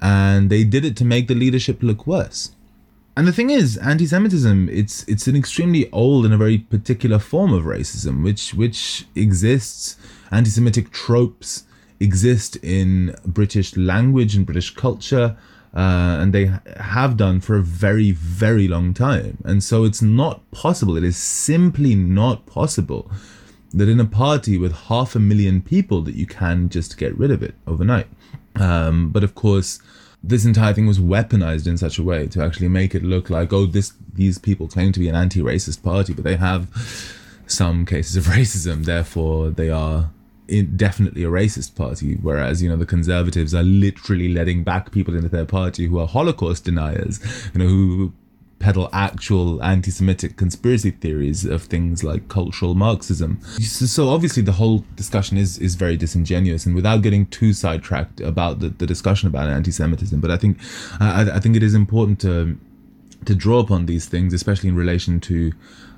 And 0.01 0.49
they 0.49 0.63
did 0.63 0.85
it 0.85 0.95
to 0.97 1.05
make 1.05 1.27
the 1.27 1.35
leadership 1.35 1.84
look 1.84 2.07
worse. 2.07 2.51
And 3.17 3.27
the 3.27 3.34
thing 3.34 3.49
is, 3.49 3.77
anti-Semitism 3.77 4.69
it's 4.69 5.03
it's 5.03 5.27
an 5.27 5.35
extremely 5.35 5.91
old 5.91 6.23
and 6.23 6.34
a 6.34 6.38
very 6.38 6.57
particular 6.57 7.19
form 7.19 7.51
of 7.51 7.63
racism, 7.63 8.23
which 8.23 8.53
which 8.53 9.07
exists. 9.13 9.97
Anti-Semitic 10.31 10.91
tropes 10.91 11.65
exist 11.99 12.55
in 12.57 13.13
British 13.26 13.76
language 13.76 14.35
and 14.35 14.45
British 14.45 14.73
culture, 14.73 15.35
uh, 15.73 16.17
and 16.19 16.33
they 16.33 16.51
have 16.77 17.17
done 17.17 17.39
for 17.39 17.55
a 17.55 17.61
very 17.61 18.11
very 18.11 18.67
long 18.67 18.93
time. 18.93 19.37
And 19.43 19.63
so 19.63 19.83
it's 19.83 20.01
not 20.01 20.49
possible. 20.51 20.97
It 20.97 21.03
is 21.03 21.17
simply 21.17 21.95
not 21.95 22.45
possible 22.45 23.11
that 23.73 23.87
in 23.87 23.99
a 23.99 24.05
party 24.05 24.57
with 24.57 24.73
half 24.73 25.15
a 25.15 25.19
million 25.19 25.61
people 25.61 26.01
that 26.01 26.15
you 26.15 26.25
can 26.25 26.69
just 26.69 26.97
get 26.97 27.17
rid 27.17 27.31
of 27.31 27.43
it 27.43 27.55
overnight. 27.67 28.07
Um, 28.55 29.09
but 29.09 29.23
of 29.23 29.35
course 29.35 29.79
this 30.21 30.45
entire 30.45 30.73
thing 30.73 30.85
was 30.85 30.99
weaponized 30.99 31.65
in 31.65 31.77
such 31.77 31.97
a 31.97 32.03
way 32.03 32.27
to 32.27 32.43
actually 32.43 32.67
make 32.67 32.93
it 32.93 33.03
look 33.03 33.29
like 33.29 33.53
oh 33.53 33.65
this 33.65 33.93
these 34.13 34.37
people 34.37 34.67
claim 34.67 34.91
to 34.91 34.99
be 34.99 35.07
an 35.07 35.15
anti-racist 35.15 35.81
party 35.81 36.13
but 36.13 36.25
they 36.25 36.35
have 36.35 36.67
some 37.47 37.85
cases 37.85 38.17
of 38.17 38.23
racism 38.35 38.85
therefore 38.85 39.49
they 39.49 39.69
are 39.69 40.09
definitely 40.76 41.23
a 41.23 41.27
racist 41.27 41.76
party 41.76 42.15
whereas 42.21 42.61
you 42.61 42.69
know 42.69 42.77
the 42.77 42.85
conservatives 42.85 43.53
are 43.53 43.63
literally 43.63 44.34
letting 44.34 44.63
back 44.63 44.91
people 44.91 45.15
into 45.15 45.30
their 45.30 45.45
party 45.45 45.85
who 45.85 45.99
are 45.99 46.07
holocaust 46.07 46.65
deniers 46.65 47.19
you 47.53 47.59
know 47.59 47.67
who 47.67 48.13
peddle 48.59 48.89
actual 48.91 49.63
anti-Semitic 49.63 50.35
conspiracy 50.35 50.91
theories 50.91 51.45
of 51.45 51.63
things 51.63 52.03
like 52.03 52.27
cultural 52.27 52.76
Marxism. 52.76 53.39
So 53.59 54.09
obviously 54.09 54.43
the 54.43 54.51
whole 54.51 54.85
discussion 54.95 55.38
is 55.38 55.57
is 55.57 55.76
very 55.76 55.97
disingenuous, 55.97 56.65
and 56.65 56.76
without 56.76 57.01
getting 57.01 57.26
too 57.27 57.53
sidetracked 57.53 58.19
about 58.19 58.59
the, 58.59 58.69
the 58.69 58.85
discussion 58.85 59.27
about 59.27 59.47
anti-Semitism, 59.49 60.19
but 60.19 60.30
I 60.30 60.38
think 60.38 60.57
I, 60.99 61.31
I 61.35 61.39
think 61.39 61.55
it 61.55 61.63
is 61.63 61.73
important 61.73 62.19
to 62.21 62.57
to 63.25 63.35
draw 63.35 63.59
upon 63.59 63.85
these 63.85 64.05
things, 64.05 64.33
especially 64.33 64.69
in 64.69 64.75
relation 64.75 65.19
to 65.19 65.51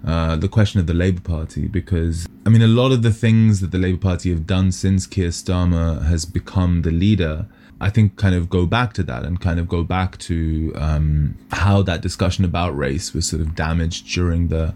uh, 0.05 0.35
the 0.35 0.47
question 0.47 0.79
of 0.79 0.87
the 0.87 0.93
Labour 0.93 1.21
Party, 1.21 1.67
because 1.67 2.27
I 2.45 2.49
mean 2.49 2.61
a 2.61 2.67
lot 2.67 2.91
of 2.91 3.01
the 3.03 3.11
things 3.11 3.59
that 3.61 3.71
the 3.71 3.77
Labour 3.77 3.99
Party 3.99 4.29
have 4.31 4.47
done 4.47 4.71
since 4.71 5.05
Keir 5.05 5.29
Starmer 5.29 6.03
has 6.03 6.25
become 6.25 6.81
the 6.81 6.91
leader 6.91 7.47
I 7.81 7.89
think 7.89 8.15
kind 8.15 8.35
of 8.35 8.47
go 8.47 8.67
back 8.67 8.93
to 8.93 9.03
that 9.03 9.25
and 9.25 9.41
kind 9.41 9.59
of 9.59 9.67
go 9.67 9.83
back 9.83 10.19
to 10.19 10.71
um, 10.75 11.35
how 11.51 11.81
that 11.81 12.01
discussion 12.01 12.45
about 12.45 12.77
race 12.77 13.11
was 13.11 13.27
sort 13.27 13.41
of 13.41 13.55
damaged 13.55 14.07
during 14.13 14.49
the, 14.49 14.75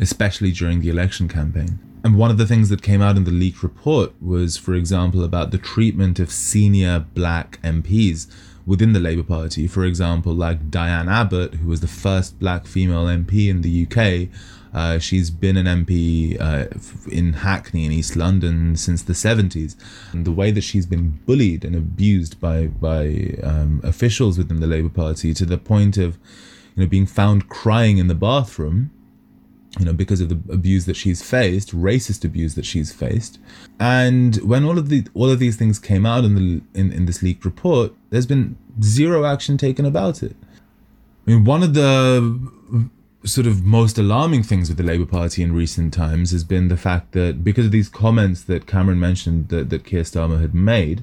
especially 0.00 0.52
during 0.52 0.80
the 0.80 0.88
election 0.88 1.26
campaign. 1.26 1.80
And 2.04 2.16
one 2.16 2.30
of 2.30 2.38
the 2.38 2.46
things 2.46 2.68
that 2.68 2.80
came 2.80 3.02
out 3.02 3.16
in 3.16 3.24
the 3.24 3.32
leaked 3.32 3.64
report 3.64 4.12
was, 4.22 4.56
for 4.56 4.74
example, 4.74 5.24
about 5.24 5.50
the 5.50 5.58
treatment 5.58 6.20
of 6.20 6.30
senior 6.30 7.00
black 7.00 7.60
MPs 7.62 8.30
within 8.66 8.92
the 8.92 9.00
Labour 9.00 9.22
Party. 9.22 9.66
For 9.66 9.84
example, 9.84 10.34
like 10.34 10.70
Diane 10.70 11.08
Abbott, 11.08 11.54
who 11.54 11.68
was 11.68 11.80
the 11.80 11.88
first 11.88 12.38
black 12.38 12.66
female 12.66 13.04
MP 13.04 13.48
in 13.48 13.62
the 13.62 13.86
UK, 13.86 14.28
uh, 14.74 14.98
she's 14.98 15.30
been 15.30 15.56
an 15.56 15.66
MP 15.66 16.40
uh, 16.40 16.66
in 17.10 17.34
Hackney 17.34 17.84
in 17.84 17.92
East 17.92 18.16
London 18.16 18.74
since 18.74 19.02
the 19.02 19.12
70s. 19.12 19.76
And 20.12 20.24
the 20.24 20.32
way 20.32 20.50
that 20.50 20.62
she's 20.62 20.86
been 20.86 21.20
bullied 21.26 21.64
and 21.64 21.76
abused 21.76 22.40
by 22.40 22.66
by 22.66 23.36
um, 23.42 23.80
officials 23.84 24.36
within 24.36 24.60
the 24.60 24.66
Labour 24.66 24.88
Party 24.88 25.32
to 25.34 25.44
the 25.44 25.58
point 25.58 25.96
of, 25.96 26.18
you 26.74 26.82
know, 26.82 26.88
being 26.88 27.06
found 27.06 27.48
crying 27.48 27.98
in 27.98 28.08
the 28.08 28.16
bathroom, 28.16 28.90
you 29.78 29.84
know, 29.84 29.92
because 29.92 30.20
of 30.20 30.28
the 30.28 30.52
abuse 30.52 30.86
that 30.86 30.96
she's 30.96 31.22
faced, 31.22 31.74
racist 31.74 32.24
abuse 32.24 32.54
that 32.54 32.64
she's 32.64 32.92
faced. 32.92 33.38
And 33.80 34.36
when 34.36 34.64
all 34.64 34.78
of 34.78 34.88
the 34.88 35.06
all 35.14 35.30
of 35.30 35.38
these 35.38 35.56
things 35.56 35.78
came 35.78 36.06
out 36.06 36.24
in 36.24 36.34
the 36.34 36.62
in, 36.78 36.92
in 36.92 37.06
this 37.06 37.22
leaked 37.22 37.44
report, 37.44 37.92
there's 38.10 38.26
been 38.26 38.56
zero 38.82 39.24
action 39.24 39.56
taken 39.56 39.84
about 39.84 40.22
it. 40.22 40.36
I 41.26 41.30
mean, 41.30 41.44
one 41.44 41.62
of 41.62 41.74
the 41.74 42.90
sort 43.24 43.46
of 43.46 43.64
most 43.64 43.96
alarming 43.98 44.42
things 44.42 44.68
with 44.68 44.76
the 44.76 44.84
Labour 44.84 45.06
Party 45.06 45.42
in 45.42 45.54
recent 45.54 45.94
times 45.94 46.30
has 46.30 46.44
been 46.44 46.68
the 46.68 46.76
fact 46.76 47.12
that 47.12 47.42
because 47.42 47.66
of 47.66 47.72
these 47.72 47.88
comments 47.88 48.42
that 48.42 48.66
Cameron 48.66 49.00
mentioned 49.00 49.48
that, 49.48 49.70
that 49.70 49.84
Keir 49.84 50.02
Starmer 50.02 50.40
had 50.40 50.54
made 50.54 51.02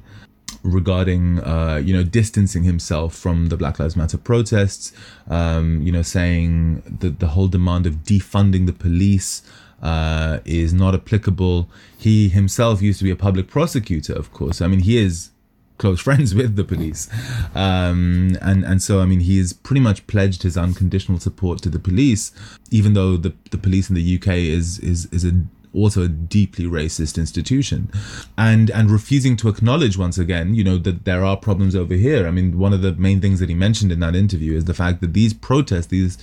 regarding, 0.64 1.40
uh, 1.40 1.82
you 1.84 1.94
know, 1.94 2.04
distancing 2.04 2.64
himself 2.64 3.16
from 3.16 3.48
the 3.48 3.58
Black 3.58 3.80
Lives 3.80 3.96
Matter 3.96 4.18
protests, 4.18 4.94
um, 5.30 5.82
you 5.82 5.92
know, 5.92 6.02
saying 6.02 6.98
that 7.00 7.20
the 7.20 7.28
whole 7.28 7.48
demand 7.48 7.86
of 7.86 8.04
defunding 8.04 8.66
the 8.66 8.74
police 8.74 9.42
uh, 9.82 10.40
is 10.46 10.74
not 10.74 10.94
applicable. 10.94 11.70
He 11.98 12.30
himself 12.30 12.82
used 12.82 13.00
to 13.00 13.04
be 13.04 13.12
a 13.12 13.16
public 13.16 13.48
prosecutor, 13.48 14.14
of 14.14 14.32
course. 14.34 14.62
I 14.62 14.68
mean, 14.68 14.82
he 14.82 14.98
is 14.98 15.32
close 15.78 16.00
friends 16.08 16.36
with 16.36 16.56
the 16.56 16.64
police. 16.64 17.10
Um, 17.56 18.38
and, 18.42 18.64
and 18.64 18.82
so, 18.82 19.02
I 19.02 19.06
mean, 19.06 19.22
he 19.22 19.40
has 19.40 19.54
pretty 19.54 19.82
much 19.82 20.06
pledged 20.08 20.44
his 20.44 20.56
unconditional 20.58 21.20
support 21.20 21.62
to 21.64 21.70
the 21.70 21.80
police, 21.80 22.32
even 22.70 22.94
though 22.94 23.18
the, 23.18 23.34
the 23.50 23.58
police 23.58 23.90
in 23.90 23.96
the 23.96 24.16
UK 24.16 24.28
is, 24.28 24.80
is, 24.80 25.08
is 25.08 25.26
a 25.26 25.32
also 25.74 26.04
a 26.04 26.08
deeply 26.08 26.66
racist 26.66 27.18
institution 27.18 27.90
and 28.38 28.70
and 28.72 28.92
refusing 28.92 29.38
to 29.38 29.48
acknowledge 29.48 29.98
once 29.98 30.18
again 30.18 30.54
you 30.54 30.64
know 30.64 30.78
that 30.78 31.06
there 31.06 31.24
are 31.24 31.38
problems 31.38 31.76
over 31.76 31.94
here 31.94 32.28
i 32.28 32.32
mean 32.32 32.58
one 32.58 32.74
of 32.74 32.82
the 32.82 32.94
main 32.94 33.22
things 33.22 33.40
that 33.40 33.50
he 33.50 33.56
mentioned 33.56 33.92
in 33.92 34.00
that 34.00 34.16
interview 34.16 34.56
is 34.56 34.66
the 34.66 34.74
fact 34.74 35.02
that 35.02 35.14
these 35.14 35.34
protests 35.34 35.88
these 35.88 36.18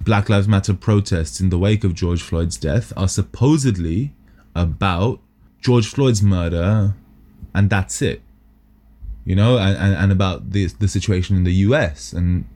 black 0.00 0.28
lives 0.28 0.48
matter 0.48 0.74
protests 0.74 1.40
in 1.40 1.50
the 1.50 1.58
wake 1.58 1.84
of 1.84 1.94
george 1.94 2.22
floyd's 2.22 2.56
death 2.56 2.92
are 2.96 3.08
supposedly 3.08 4.12
about 4.54 5.20
george 5.60 5.86
floyd's 5.86 6.22
murder 6.22 6.94
and 7.54 7.70
that's 7.70 8.02
it 8.02 8.22
you 9.24 9.36
know, 9.36 9.58
and, 9.58 9.94
and, 9.94 10.12
about 10.12 10.50
the 10.50 10.66
the 10.78 10.88
situation 10.88 11.36
in 11.36 11.44
the 11.44 11.52
U.S. 11.66 12.12
and 12.12 12.46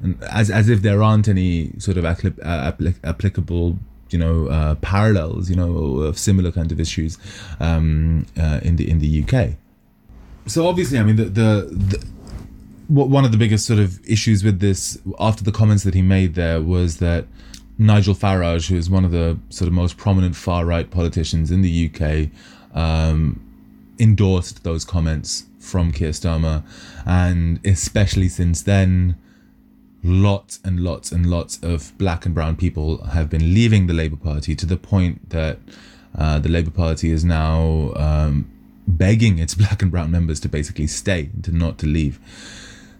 and 0.00 0.22
as 0.24 0.50
as 0.50 0.68
if 0.68 0.82
there 0.82 1.02
aren't 1.02 1.28
any 1.28 1.72
sort 1.78 1.96
of 1.96 2.04
uh, 2.04 2.72
applicable 3.04 3.78
you 4.12 4.18
know 4.18 4.46
uh, 4.48 4.74
parallels 4.76 5.50
you 5.50 5.56
know 5.56 5.98
of 6.00 6.18
similar 6.18 6.52
kind 6.52 6.72
of 6.72 6.80
issues 6.80 7.18
um, 7.60 8.26
uh, 8.38 8.60
in 8.62 8.76
the 8.76 8.88
in 8.88 8.98
the 8.98 9.24
UK. 9.24 9.56
So 10.46 10.66
obviously, 10.66 10.98
I 10.98 11.02
mean 11.02 11.16
the, 11.16 11.24
the 11.24 11.68
the 11.70 12.06
one 12.88 13.24
of 13.24 13.32
the 13.32 13.38
biggest 13.38 13.66
sort 13.66 13.78
of 13.78 13.98
issues 14.06 14.44
with 14.44 14.60
this 14.60 14.98
after 15.18 15.42
the 15.42 15.52
comments 15.52 15.82
that 15.84 15.94
he 15.94 16.02
made 16.02 16.34
there 16.34 16.60
was 16.60 16.98
that 16.98 17.26
Nigel 17.78 18.14
Farage, 18.14 18.68
who 18.68 18.76
is 18.76 18.90
one 18.90 19.04
of 19.04 19.12
the 19.12 19.38
sort 19.48 19.66
of 19.66 19.72
most 19.72 19.96
prominent 19.96 20.36
far 20.36 20.64
right 20.66 20.90
politicians 20.90 21.50
in 21.50 21.62
the 21.62 21.90
UK, 21.90 22.28
um, 22.76 23.40
endorsed 23.98 24.62
those 24.64 24.84
comments 24.84 25.44
from 25.58 25.92
Keir 25.92 26.10
Starmer, 26.10 26.64
and 27.06 27.64
especially 27.64 28.28
since 28.28 28.62
then, 28.62 29.16
lots 30.02 30.58
and 30.64 30.80
lots 30.80 31.12
and 31.12 31.30
lots 31.30 31.58
of 31.62 31.96
black 31.98 32.26
and 32.26 32.34
brown 32.34 32.56
people 32.56 33.04
have 33.04 33.30
been 33.30 33.54
leaving 33.54 33.86
the 33.86 33.94
Labour 33.94 34.16
Party 34.16 34.54
to 34.56 34.66
the 34.66 34.76
point 34.76 35.30
that 35.30 35.58
uh, 36.18 36.38
the 36.38 36.48
Labour 36.48 36.70
Party 36.70 37.10
is 37.10 37.24
now 37.24 37.92
um, 37.96 38.50
begging 38.86 39.38
its 39.38 39.54
black 39.62 39.82
and 39.82 39.90
brown 39.90 40.10
members 40.10 40.40
to 40.40 40.48
basically 40.48 40.86
stay, 40.86 41.30
to 41.42 41.52
not 41.52 41.78
to 41.78 41.86
leave. 41.86 42.18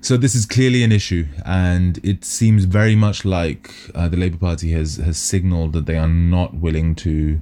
So 0.00 0.16
this 0.16 0.34
is 0.34 0.46
clearly 0.46 0.82
an 0.82 0.90
issue, 0.90 1.26
and 1.46 2.00
it 2.04 2.24
seems 2.24 2.64
very 2.64 2.96
much 2.96 3.24
like 3.24 3.72
uh, 3.94 4.08
the 4.08 4.16
Labour 4.16 4.38
Party 4.38 4.72
has 4.72 4.96
has 4.96 5.16
signalled 5.16 5.72
that 5.74 5.86
they 5.86 5.96
are 5.96 6.08
not 6.08 6.54
willing 6.54 6.96
to 6.96 7.40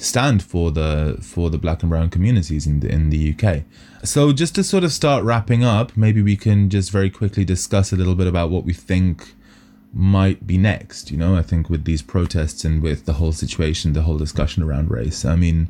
stand 0.00 0.42
for 0.42 0.70
the 0.70 1.18
for 1.20 1.50
the 1.50 1.58
black 1.58 1.82
and 1.82 1.90
brown 1.90 2.10
communities 2.10 2.66
in 2.66 2.80
the, 2.80 2.88
in 2.88 3.10
the 3.10 3.34
UK. 3.34 3.62
So 4.02 4.32
just 4.32 4.54
to 4.54 4.64
sort 4.64 4.84
of 4.84 4.92
start 4.92 5.24
wrapping 5.24 5.62
up, 5.62 5.96
maybe 5.96 6.22
we 6.22 6.36
can 6.36 6.70
just 6.70 6.90
very 6.90 7.10
quickly 7.10 7.44
discuss 7.44 7.92
a 7.92 7.96
little 7.96 8.14
bit 8.14 8.26
about 8.26 8.50
what 8.50 8.64
we 8.64 8.72
think 8.72 9.34
might 9.92 10.46
be 10.46 10.56
next. 10.56 11.10
You 11.10 11.18
know, 11.18 11.36
I 11.36 11.42
think 11.42 11.68
with 11.68 11.84
these 11.84 12.02
protests 12.02 12.64
and 12.64 12.82
with 12.82 13.04
the 13.04 13.14
whole 13.14 13.32
situation, 13.32 13.92
the 13.92 14.02
whole 14.02 14.18
discussion 14.18 14.62
around 14.62 14.90
race. 14.90 15.24
I 15.24 15.36
mean, 15.36 15.68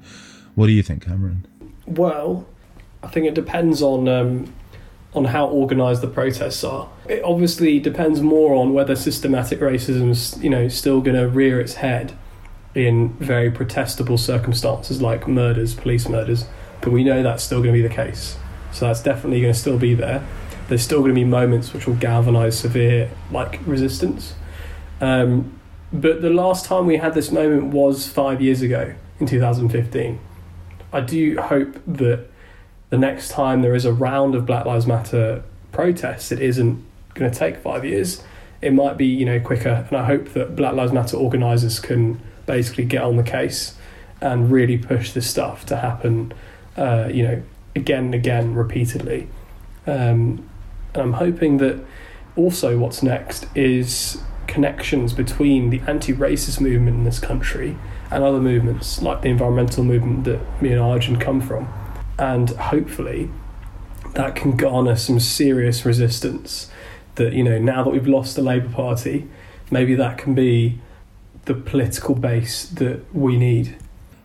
what 0.54 0.66
do 0.66 0.72
you 0.72 0.82
think, 0.82 1.04
Cameron? 1.04 1.46
Well, 1.86 2.46
I 3.02 3.08
think 3.08 3.26
it 3.26 3.34
depends 3.34 3.82
on 3.82 4.08
um, 4.08 4.52
on 5.12 5.24
how 5.24 5.48
organised 5.48 6.02
the 6.02 6.08
protests 6.08 6.62
are. 6.62 6.88
It 7.08 7.22
obviously 7.24 7.80
depends 7.80 8.20
more 8.20 8.54
on 8.54 8.72
whether 8.74 8.94
systematic 8.94 9.58
racism 9.58 10.10
is, 10.10 10.40
you 10.42 10.50
know, 10.50 10.68
still 10.68 11.00
going 11.00 11.16
to 11.16 11.28
rear 11.28 11.60
its 11.60 11.74
head 11.74 12.16
in 12.74 13.10
very 13.14 13.50
protestable 13.50 14.18
circumstances 14.18 15.02
like 15.02 15.26
murders, 15.26 15.74
police 15.74 16.08
murders, 16.08 16.46
but 16.80 16.92
we 16.92 17.04
know 17.04 17.22
that's 17.22 17.42
still 17.42 17.62
going 17.62 17.74
to 17.74 17.82
be 17.82 17.86
the 17.86 17.94
case. 17.94 18.36
So 18.72 18.86
that's 18.86 19.02
definitely 19.02 19.40
going 19.40 19.52
to 19.52 19.58
still 19.58 19.78
be 19.78 19.94
there. 19.94 20.26
There's 20.68 20.82
still 20.82 21.00
going 21.00 21.10
to 21.10 21.14
be 21.14 21.24
moments 21.24 21.72
which 21.72 21.86
will 21.86 21.96
galvanize 21.96 22.58
severe 22.58 23.10
like 23.32 23.60
resistance. 23.66 24.34
Um, 25.00 25.58
but 25.92 26.22
the 26.22 26.30
last 26.30 26.64
time 26.64 26.86
we 26.86 26.98
had 26.98 27.14
this 27.14 27.32
moment 27.32 27.74
was 27.74 28.06
five 28.06 28.40
years 28.40 28.62
ago 28.62 28.94
in 29.18 29.26
2015. 29.26 30.20
I 30.92 31.00
do 31.00 31.40
hope 31.40 31.76
that 31.86 32.26
the 32.90 32.98
next 32.98 33.30
time 33.30 33.62
there 33.62 33.74
is 33.74 33.84
a 33.84 33.92
round 33.92 34.34
of 34.34 34.46
Black 34.46 34.66
Lives 34.66 34.86
Matter 34.86 35.42
protests, 35.72 36.30
it 36.30 36.40
isn't 36.40 36.84
going 37.14 37.30
to 37.30 37.36
take 37.36 37.56
five 37.58 37.84
years. 37.84 38.22
It 38.60 38.72
might 38.72 38.96
be, 38.96 39.06
you 39.06 39.24
know, 39.24 39.40
quicker. 39.40 39.86
And 39.88 39.96
I 39.96 40.04
hope 40.04 40.32
that 40.34 40.54
Black 40.54 40.74
Lives 40.74 40.92
Matter 40.92 41.16
organisers 41.16 41.80
can 41.80 42.20
basically 42.50 42.84
get 42.84 43.02
on 43.02 43.16
the 43.16 43.22
case 43.22 43.76
and 44.20 44.50
really 44.50 44.76
push 44.76 45.12
this 45.12 45.30
stuff 45.30 45.64
to 45.66 45.76
happen, 45.76 46.32
uh, 46.76 47.08
you 47.10 47.22
know, 47.22 47.42
again 47.76 48.06
and 48.06 48.14
again, 48.14 48.54
repeatedly. 48.54 49.28
Um, 49.86 50.48
and 50.92 51.02
I'm 51.02 51.12
hoping 51.12 51.58
that 51.58 51.78
also 52.34 52.76
what's 52.76 53.02
next 53.02 53.46
is 53.54 54.20
connections 54.48 55.12
between 55.12 55.70
the 55.70 55.80
anti-racist 55.86 56.60
movement 56.60 56.96
in 56.96 57.04
this 57.04 57.20
country 57.20 57.76
and 58.10 58.24
other 58.24 58.40
movements 58.40 59.00
like 59.00 59.22
the 59.22 59.28
environmental 59.28 59.84
movement 59.84 60.24
that 60.24 60.40
me 60.60 60.72
and 60.72 60.80
Arjan 60.80 61.20
come 61.20 61.40
from. 61.40 61.72
And 62.18 62.50
hopefully 62.50 63.30
that 64.14 64.34
can 64.34 64.56
garner 64.56 64.96
some 64.96 65.20
serious 65.20 65.86
resistance 65.86 66.68
that, 67.14 67.32
you 67.32 67.44
know, 67.44 67.58
now 67.58 67.84
that 67.84 67.90
we've 67.90 68.08
lost 68.08 68.34
the 68.34 68.42
Labour 68.42 68.70
Party, 68.70 69.28
maybe 69.70 69.94
that 69.94 70.18
can 70.18 70.34
be 70.34 70.80
the 71.44 71.54
political 71.54 72.14
base 72.14 72.66
that 72.66 73.02
we 73.14 73.36
need. 73.36 73.76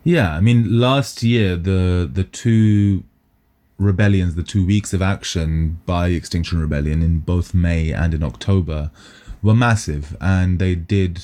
Yeah, 0.04 0.36
I 0.36 0.42
mean, 0.42 0.80
last 0.80 1.24
year 1.24 1.56
the 1.56 2.10
the 2.12 2.24
two 2.24 3.04
rebellions, 3.78 4.36
the 4.36 4.44
two 4.44 4.66
weeks 4.66 4.94
of 4.94 5.02
action 5.02 5.80
by 5.86 6.10
Extinction 6.10 6.60
Rebellion 6.60 7.02
in 7.02 7.20
both 7.20 7.54
May 7.54 7.92
and 7.92 8.14
in 8.14 8.24
October, 8.24 8.92
were 9.42 9.56
massive, 9.56 10.16
and 10.22 10.60
they 10.60 10.76
did 10.76 11.22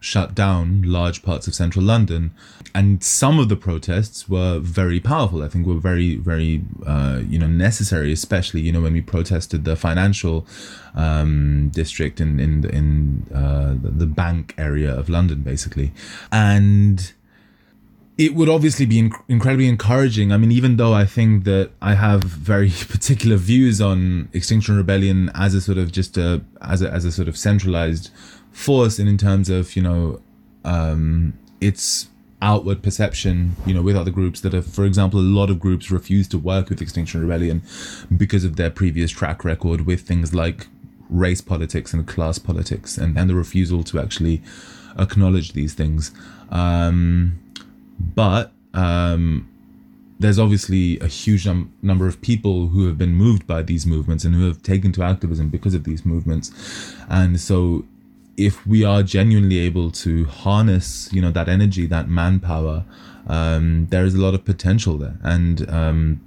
shut 0.00 0.34
down 0.34 0.82
large 0.82 1.22
parts 1.22 1.46
of 1.46 1.54
central 1.54 1.84
London. 1.84 2.32
And 2.74 3.04
some 3.04 3.38
of 3.38 3.48
the 3.48 3.56
protests 3.56 4.28
were 4.28 4.58
very 4.58 5.00
powerful. 5.00 5.42
I 5.42 5.48
think 5.48 5.66
were 5.66 5.74
very, 5.74 6.16
very, 6.16 6.62
uh, 6.86 7.20
you 7.28 7.38
know, 7.38 7.46
necessary. 7.46 8.12
Especially, 8.12 8.60
you 8.60 8.72
know, 8.72 8.80
when 8.80 8.94
we 8.94 9.00
protested 9.00 9.64
the 9.64 9.76
financial 9.76 10.46
um, 10.94 11.70
district 11.70 12.20
in 12.20 12.40
in 12.40 12.64
in 12.70 13.26
uh, 13.34 13.74
the 13.80 14.06
bank 14.06 14.54
area 14.56 14.92
of 14.92 15.08
London, 15.08 15.42
basically, 15.42 15.92
and 16.32 17.12
it 18.18 18.34
would 18.34 18.48
obviously 18.48 18.86
be 18.86 19.00
inc- 19.00 19.22
incredibly 19.28 19.68
encouraging. 19.68 20.32
I 20.32 20.36
mean, 20.36 20.52
even 20.52 20.76
though 20.76 20.92
I 20.92 21.06
think 21.06 21.44
that 21.44 21.70
I 21.80 21.94
have 21.94 22.22
very 22.22 22.70
particular 22.88 23.36
views 23.36 23.80
on 23.80 24.28
Extinction 24.32 24.76
Rebellion 24.76 25.30
as 25.34 25.54
a 25.54 25.60
sort 25.60 25.78
of 25.78 25.90
just 25.92 26.16
a 26.16 26.42
as 26.60 26.82
a 26.82 26.90
as 26.90 27.04
a 27.04 27.12
sort 27.12 27.28
of 27.28 27.36
centralized 27.36 28.10
force, 28.52 28.98
and 28.98 29.08
in 29.08 29.16
terms 29.16 29.48
of 29.48 29.74
you 29.76 29.82
know 29.82 30.20
um, 30.64 31.32
its 31.60 32.08
outward 32.42 32.82
perception, 32.82 33.54
you 33.66 33.74
know, 33.74 33.82
with 33.82 33.96
other 33.96 34.10
groups 34.10 34.40
that 34.40 34.52
have, 34.52 34.66
for 34.66 34.84
example, 34.84 35.20
a 35.20 35.22
lot 35.22 35.50
of 35.50 35.60
groups 35.60 35.90
refuse 35.90 36.26
to 36.28 36.38
work 36.38 36.70
with 36.70 36.80
Extinction 36.80 37.20
Rebellion 37.20 37.62
because 38.16 38.44
of 38.44 38.56
their 38.56 38.70
previous 38.70 39.10
track 39.10 39.44
record 39.44 39.82
with 39.86 40.00
things 40.02 40.34
like 40.34 40.66
race 41.10 41.40
politics 41.40 41.92
and 41.92 42.06
class 42.06 42.38
politics, 42.38 42.98
and 42.98 43.18
and 43.18 43.30
the 43.30 43.34
refusal 43.34 43.82
to 43.84 43.98
actually 44.00 44.42
acknowledge 44.98 45.52
these 45.52 45.74
things. 45.74 46.12
Um, 46.50 47.38
but 48.14 48.52
um, 48.74 49.48
there's 50.18 50.38
obviously 50.38 50.98
a 51.00 51.06
huge 51.06 51.46
num- 51.46 51.72
number 51.82 52.06
of 52.06 52.20
people 52.20 52.68
who 52.68 52.86
have 52.86 52.98
been 52.98 53.14
moved 53.14 53.46
by 53.46 53.62
these 53.62 53.86
movements 53.86 54.24
and 54.24 54.34
who 54.34 54.46
have 54.46 54.62
taken 54.62 54.92
to 54.92 55.02
activism 55.02 55.48
because 55.48 55.74
of 55.74 55.84
these 55.84 56.04
movements. 56.04 56.50
And 57.08 57.40
so 57.40 57.84
if 58.36 58.66
we 58.66 58.84
are 58.84 59.02
genuinely 59.02 59.58
able 59.58 59.90
to 59.90 60.24
harness 60.24 61.12
you 61.12 61.20
know 61.20 61.30
that 61.30 61.46
energy 61.46 61.84
that 61.84 62.08
manpower 62.08 62.84
um, 63.26 63.86
there 63.90 64.04
is 64.04 64.14
a 64.14 64.18
lot 64.18 64.34
of 64.34 64.44
potential 64.44 64.98
there. 64.98 65.16
And 65.22 65.68
um, 65.70 66.20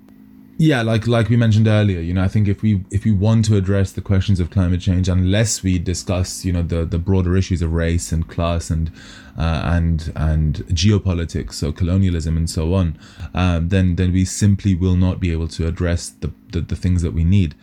yeah 0.63 0.81
like 0.81 1.07
like 1.07 1.27
we 1.29 1.35
mentioned 1.35 1.67
earlier 1.67 1.99
you 1.99 2.13
know 2.13 2.23
i 2.23 2.27
think 2.27 2.47
if 2.47 2.61
we 2.61 2.83
if 2.89 3.03
we 3.03 3.11
want 3.11 3.43
to 3.43 3.57
address 3.57 3.91
the 3.91 4.01
questions 4.01 4.39
of 4.39 4.49
climate 4.49 4.79
change 4.79 5.09
unless 5.09 5.61
we 5.61 5.77
discuss 5.77 6.45
you 6.45 6.53
know 6.53 6.61
the 6.61 6.85
the 6.85 6.97
broader 6.97 7.35
issues 7.35 7.61
of 7.61 7.73
race 7.73 8.11
and 8.11 8.29
class 8.29 8.69
and 8.69 8.89
uh, 9.37 9.61
and 9.65 10.13
and 10.15 10.57
geopolitics 10.67 11.53
so 11.53 11.71
colonialism 11.71 12.37
and 12.37 12.49
so 12.49 12.73
on 12.73 12.97
um, 13.33 13.69
then 13.69 13.95
then 13.95 14.13
we 14.13 14.23
simply 14.23 14.73
will 14.75 14.95
not 14.95 15.19
be 15.19 15.31
able 15.31 15.47
to 15.47 15.67
address 15.67 16.09
the, 16.09 16.31
the 16.51 16.61
the 16.61 16.75
things 16.75 17.01
that 17.01 17.13
we 17.13 17.23
need. 17.23 17.55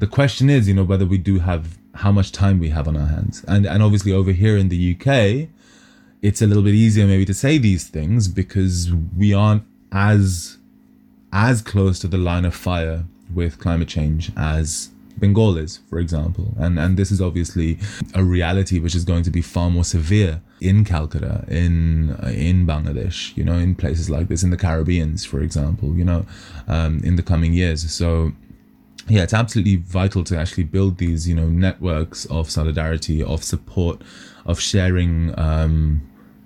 The 0.00 0.08
question 0.08 0.50
is 0.50 0.68
you 0.68 0.74
know 0.74 0.84
whether 0.84 1.06
we 1.06 1.18
do 1.18 1.38
have 1.38 1.78
how 1.94 2.10
much 2.10 2.32
time 2.32 2.58
we 2.58 2.70
have 2.70 2.88
on 2.88 2.96
our 2.96 3.06
hands. 3.06 3.44
And 3.46 3.64
and 3.64 3.82
obviously 3.82 4.12
over 4.12 4.32
here 4.32 4.56
in 4.56 4.68
the 4.68 4.94
uk 4.94 5.06
it's 6.20 6.40
a 6.42 6.46
little 6.46 6.62
bit 6.62 6.74
easier 6.74 7.06
maybe 7.06 7.24
to 7.26 7.34
say 7.34 7.58
these 7.58 7.86
things 7.86 8.28
because 8.28 8.90
we 9.16 9.32
aren't 9.32 9.62
as 9.92 10.58
as 11.34 11.60
close 11.60 11.98
to 11.98 12.08
the 12.08 12.16
line 12.16 12.46
of 12.46 12.54
fire 12.54 13.04
with 13.34 13.58
climate 13.58 13.88
change 13.88 14.30
as 14.36 14.90
Bengal 15.18 15.56
is, 15.58 15.80
for 15.90 15.98
example. 15.98 16.54
And 16.58 16.78
and 16.78 16.96
this 16.96 17.10
is 17.10 17.20
obviously 17.20 17.78
a 18.14 18.24
reality 18.24 18.78
which 18.78 18.94
is 18.94 19.04
going 19.04 19.24
to 19.24 19.30
be 19.30 19.42
far 19.42 19.70
more 19.70 19.84
severe 19.84 20.40
in 20.60 20.84
Calcutta, 20.84 21.44
in 21.48 22.16
in 22.26 22.66
Bangladesh, 22.66 23.36
you 23.36 23.44
know, 23.44 23.54
in 23.54 23.74
places 23.74 24.08
like 24.08 24.28
this, 24.28 24.42
in 24.42 24.50
the 24.50 24.56
Caribbeans, 24.56 25.24
for 25.24 25.40
example, 25.40 25.94
you 25.94 26.04
know, 26.04 26.24
um, 26.68 27.00
in 27.04 27.16
the 27.16 27.22
coming 27.22 27.52
years. 27.52 27.90
So 27.92 28.32
yeah, 29.08 29.22
it's 29.22 29.34
absolutely 29.34 29.76
vital 29.76 30.24
to 30.24 30.38
actually 30.38 30.64
build 30.64 30.98
these, 30.98 31.28
you 31.28 31.34
know, 31.34 31.48
networks 31.48 32.24
of 32.26 32.50
solidarity, 32.50 33.22
of 33.22 33.44
support, 33.44 34.00
of 34.46 34.58
sharing 34.60 35.38
um, 35.38 36.02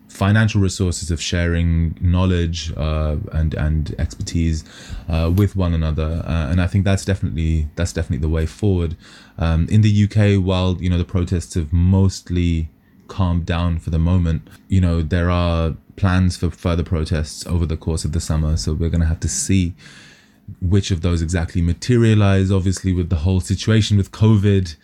financial 0.08 0.60
resources 0.60 1.10
of 1.10 1.20
sharing 1.20 1.96
knowledge 2.00 2.72
uh, 2.76 3.16
and 3.32 3.54
and 3.54 3.94
expertise 3.98 4.64
uh, 5.08 5.32
with 5.34 5.54
one 5.54 5.74
another, 5.74 6.22
uh, 6.26 6.50
and 6.50 6.60
I 6.60 6.66
think 6.66 6.84
that's 6.84 7.04
definitely 7.04 7.68
that's 7.76 7.92
definitely 7.92 8.22
the 8.22 8.32
way 8.32 8.46
forward. 8.46 8.96
Um, 9.38 9.68
in 9.70 9.82
the 9.82 10.04
UK, 10.04 10.42
while 10.44 10.76
you 10.80 10.90
know 10.90 10.98
the 10.98 11.04
protests 11.04 11.54
have 11.54 11.72
mostly 11.72 12.70
calmed 13.06 13.46
down 13.46 13.78
for 13.78 13.90
the 13.90 13.98
moment, 13.98 14.48
you 14.68 14.80
know 14.80 15.02
there 15.02 15.30
are 15.30 15.74
plans 15.96 16.36
for 16.36 16.50
further 16.50 16.84
protests 16.84 17.46
over 17.46 17.66
the 17.66 17.76
course 17.76 18.04
of 18.04 18.12
the 18.12 18.20
summer, 18.20 18.56
so 18.56 18.72
we're 18.72 18.90
going 18.90 19.00
to 19.00 19.06
have 19.06 19.20
to 19.20 19.28
see 19.28 19.74
which 20.62 20.90
of 20.90 21.02
those 21.02 21.20
exactly 21.20 21.60
materialize. 21.60 22.50
Obviously, 22.50 22.92
with 22.92 23.10
the 23.10 23.16
whole 23.16 23.40
situation 23.40 23.96
with 23.96 24.10
COVID 24.10 24.76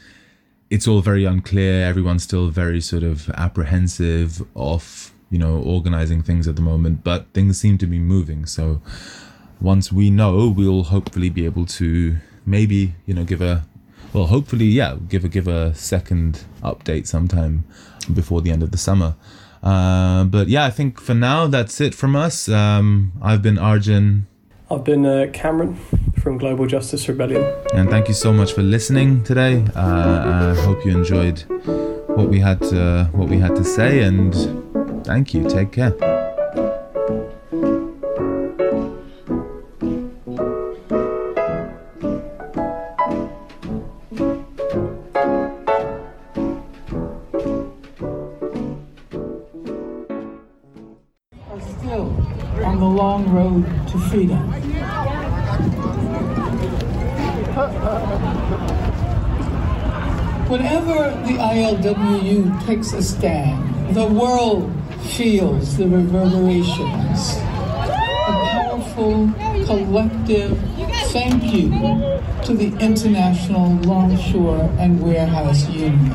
it's 0.71 0.89
all 0.89 1.01
very 1.01 1.25
unclear. 1.25 1.87
Everyone's 1.87 2.25
still 2.25 2.49
very 2.49 2.81
sort 2.81 3.05
of 3.05 3.31
apprehensive 3.31 4.43
of 4.57 5.14
you 5.31 5.39
know 5.39 5.57
organizing 5.57 6.23
things 6.23 6.47
at 6.49 6.57
the 6.57 6.63
moment, 6.63 7.05
but 7.05 7.27
things 7.35 7.59
seem 7.59 7.79
to 7.79 7.87
be 7.87 7.99
moving. 7.99 8.47
So 8.47 8.81
once 9.61 9.93
we 9.93 10.11
know, 10.11 10.49
we'll 10.49 10.85
hopefully 10.85 11.31
be 11.31 11.45
able 11.45 11.67
to 11.67 12.17
maybe 12.47 12.95
you 13.07 13.15
know 13.15 13.25
give 13.25 13.41
a 13.41 13.65
well, 14.13 14.27
hopefully 14.27 14.67
yeah 14.67 14.97
give 15.09 15.25
a 15.25 15.29
give 15.29 15.49
a 15.49 15.75
second 15.75 16.45
update 16.63 17.07
sometime 17.07 17.65
before 18.13 18.41
the 18.41 18.51
end 18.51 18.63
of 18.63 18.71
the 18.71 18.79
summer. 18.79 19.15
Uh, 19.63 20.25
but 20.25 20.49
yeah, 20.49 20.67
I 20.67 20.71
think 20.71 21.01
for 21.01 21.15
now 21.15 21.47
that's 21.47 21.81
it 21.81 21.95
from 21.95 22.15
us. 22.15 22.49
Um, 22.49 23.13
I've 23.23 23.43
been 23.43 23.57
Arjan. 23.57 24.25
I've 24.71 24.85
been 24.85 25.07
uh, 25.07 25.27
Cameron 25.33 25.77
from 26.19 26.39
Global 26.39 26.67
Justice 26.67 27.09
Rebellion. 27.09 27.45
And 27.75 27.89
thank 27.91 28.09
you 28.09 28.15
so 28.15 28.33
much 28.33 28.53
for 28.53 28.63
listening 28.63 29.23
today. 29.25 29.65
Uh, 29.75 30.55
I 30.57 30.63
hope 30.63 30.85
you 30.85 30.97
enjoyed 30.97 31.41
what 32.09 32.29
we 32.29 32.41
had 32.41 32.61
to, 32.63 33.09
what 33.13 33.29
we 33.29 33.39
had 33.39 33.57
to 33.57 33.65
say, 33.65 34.03
and 34.03 34.35
thank 35.05 35.35
you. 35.35 35.49
Take 35.49 35.73
care. 35.73 35.95
on 52.65 52.81
the 52.81 52.87
long 52.87 53.31
road 53.31 53.65
to 53.89 53.99
freedom. 54.09 54.51
Whenever 60.49 61.11
the 61.27 61.37
ILWU 61.39 62.67
takes 62.67 62.93
a 62.93 63.03
stand, 63.03 63.95
the 63.95 64.07
world 64.07 64.73
feels 65.17 65.77
the 65.77 65.87
reverberations. 65.87 67.37
A 67.37 68.49
powerful, 68.51 69.31
collective 69.65 70.59
thank 71.13 71.45
you 71.53 71.71
to 72.45 72.55
the 72.55 72.77
International 72.81 73.77
Longshore 73.83 74.69
and 74.81 75.01
Warehouse 75.01 75.69
Union. 75.69 76.11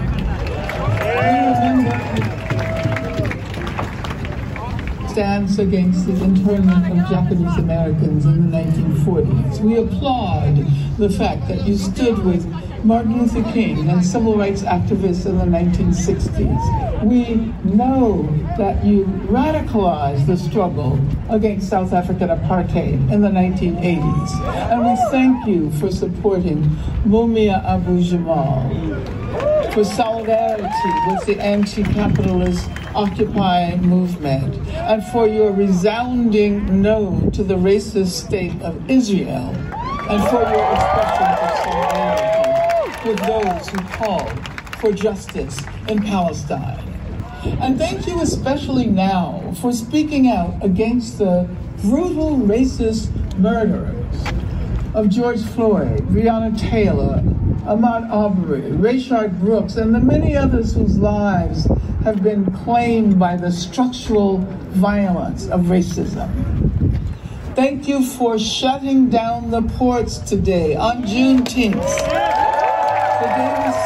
Stands 5.08 5.60
against 5.60 6.06
the 6.06 6.22
internment 6.22 6.92
of 6.92 7.10
Japanese 7.10 7.58
Americans 7.58 8.26
in 8.26 8.52
the 8.52 8.58
1940s. 8.58 9.62
We 9.62 9.78
applaud 9.78 10.58
the 10.98 11.10
fact 11.10 11.48
that 11.48 11.66
you 11.66 11.78
stood 11.78 12.26
with 12.26 12.69
Martin 12.84 13.20
Luther 13.20 13.44
King 13.52 13.90
and 13.90 14.06
civil 14.06 14.38
rights 14.38 14.62
activists 14.62 15.26
in 15.26 15.38
the 15.38 15.44
1960s. 15.44 17.04
We 17.04 17.36
know 17.70 18.24
that 18.58 18.84
you 18.86 19.04
radicalized 19.28 20.28
the 20.28 20.38
struggle 20.38 20.98
against 21.30 21.70
South 21.70 21.92
African 21.92 22.30
apartheid 22.30 23.12
in 23.12 23.22
the 23.22 23.30
1980s. 23.30 24.32
And 24.72 24.86
we 24.86 24.96
thank 25.12 25.46
you 25.46 25.72
for 25.72 25.92
supporting 25.92 26.64
Mumia 27.06 27.64
Abu 27.66 28.02
Jamal, 28.02 28.70
for 29.74 29.84
solidarity 29.84 30.92
with 31.08 31.26
the 31.26 31.38
anti 31.42 31.84
capitalist 31.84 32.70
Occupy 32.96 33.76
movement, 33.76 34.56
and 34.70 35.06
for 35.08 35.28
your 35.28 35.52
resounding 35.52 36.82
no 36.82 37.30
to 37.34 37.44
the 37.44 37.56
racist 37.56 38.26
state 38.26 38.60
of 38.62 38.90
Israel, 38.90 39.54
and 40.10 40.24
for 40.30 40.42
your 40.42 40.74
expression 40.74 41.19
with 43.06 43.20
those 43.20 43.70
who 43.70 43.78
call 43.98 44.28
for 44.80 44.92
justice 44.92 45.60
in 45.88 46.02
Palestine. 46.02 46.86
And 47.62 47.78
thank 47.78 48.06
you 48.08 48.22
especially 48.22 48.86
now 48.86 49.54
for 49.62 49.72
speaking 49.72 50.30
out 50.30 50.56
against 50.62 51.18
the 51.18 51.50
brutal 51.82 52.36
racist 52.38 53.10
murderers 53.38 53.96
of 54.94 55.10
George 55.10 55.42
Floyd, 55.42 56.00
Breonna 56.10 56.58
Taylor, 56.60 57.22
Ahmaud 57.66 58.10
Arbery, 58.12 58.72
Rayshard 58.72 59.40
Brooks, 59.40 59.76
and 59.76 59.94
the 59.94 60.00
many 60.00 60.36
others 60.36 60.74
whose 60.74 60.98
lives 60.98 61.68
have 62.04 62.24
been 62.24 62.52
claimed 62.64 63.20
by 63.20 63.38
the 63.38 63.52
structural 63.52 64.40
violence 64.72 65.48
of 65.48 65.62
racism. 65.66 66.30
Thank 67.56 67.88
you 67.88 68.06
for 68.06 68.40
shutting 68.40 69.10
down 69.10 69.52
the 69.52 69.62
ports 69.62 70.18
today 70.18 70.76
on 70.76 71.04
Juneteenth, 71.04 72.39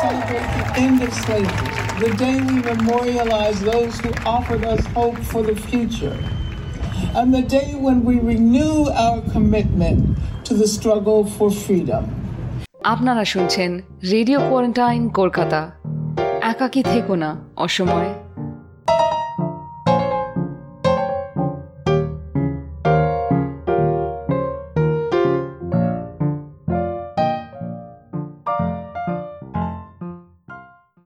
celebrate 0.03 0.49
the 0.59 0.67
end 0.85 0.97
of 1.07 1.11
slavery, 1.25 1.71
the 2.03 2.11
day 2.25 2.35
we 2.49 2.55
memorialize 2.73 3.57
those 3.63 3.93
who 4.01 4.11
offered 4.37 4.63
us 4.65 4.81
hope 4.99 5.17
for 5.31 5.41
the 5.49 5.55
future, 5.69 6.17
and 7.17 7.27
the 7.33 7.45
day 7.57 7.69
when 7.85 7.97
we 8.03 8.15
renew 8.33 8.75
our 9.05 9.19
commitment 9.35 9.99
to 10.47 10.51
the 10.61 10.67
struggle 10.75 11.21
for 11.35 11.47
freedom. 11.65 12.03
আপনারা 12.93 13.23
শুনছেন 13.33 13.71
radio 14.13 14.39
quarantine 14.49 15.01
Kolkata 15.19 15.61
একাকি 16.51 16.81
থেকো 16.93 17.13
না 17.23 17.29
অসময়ে 17.65 18.11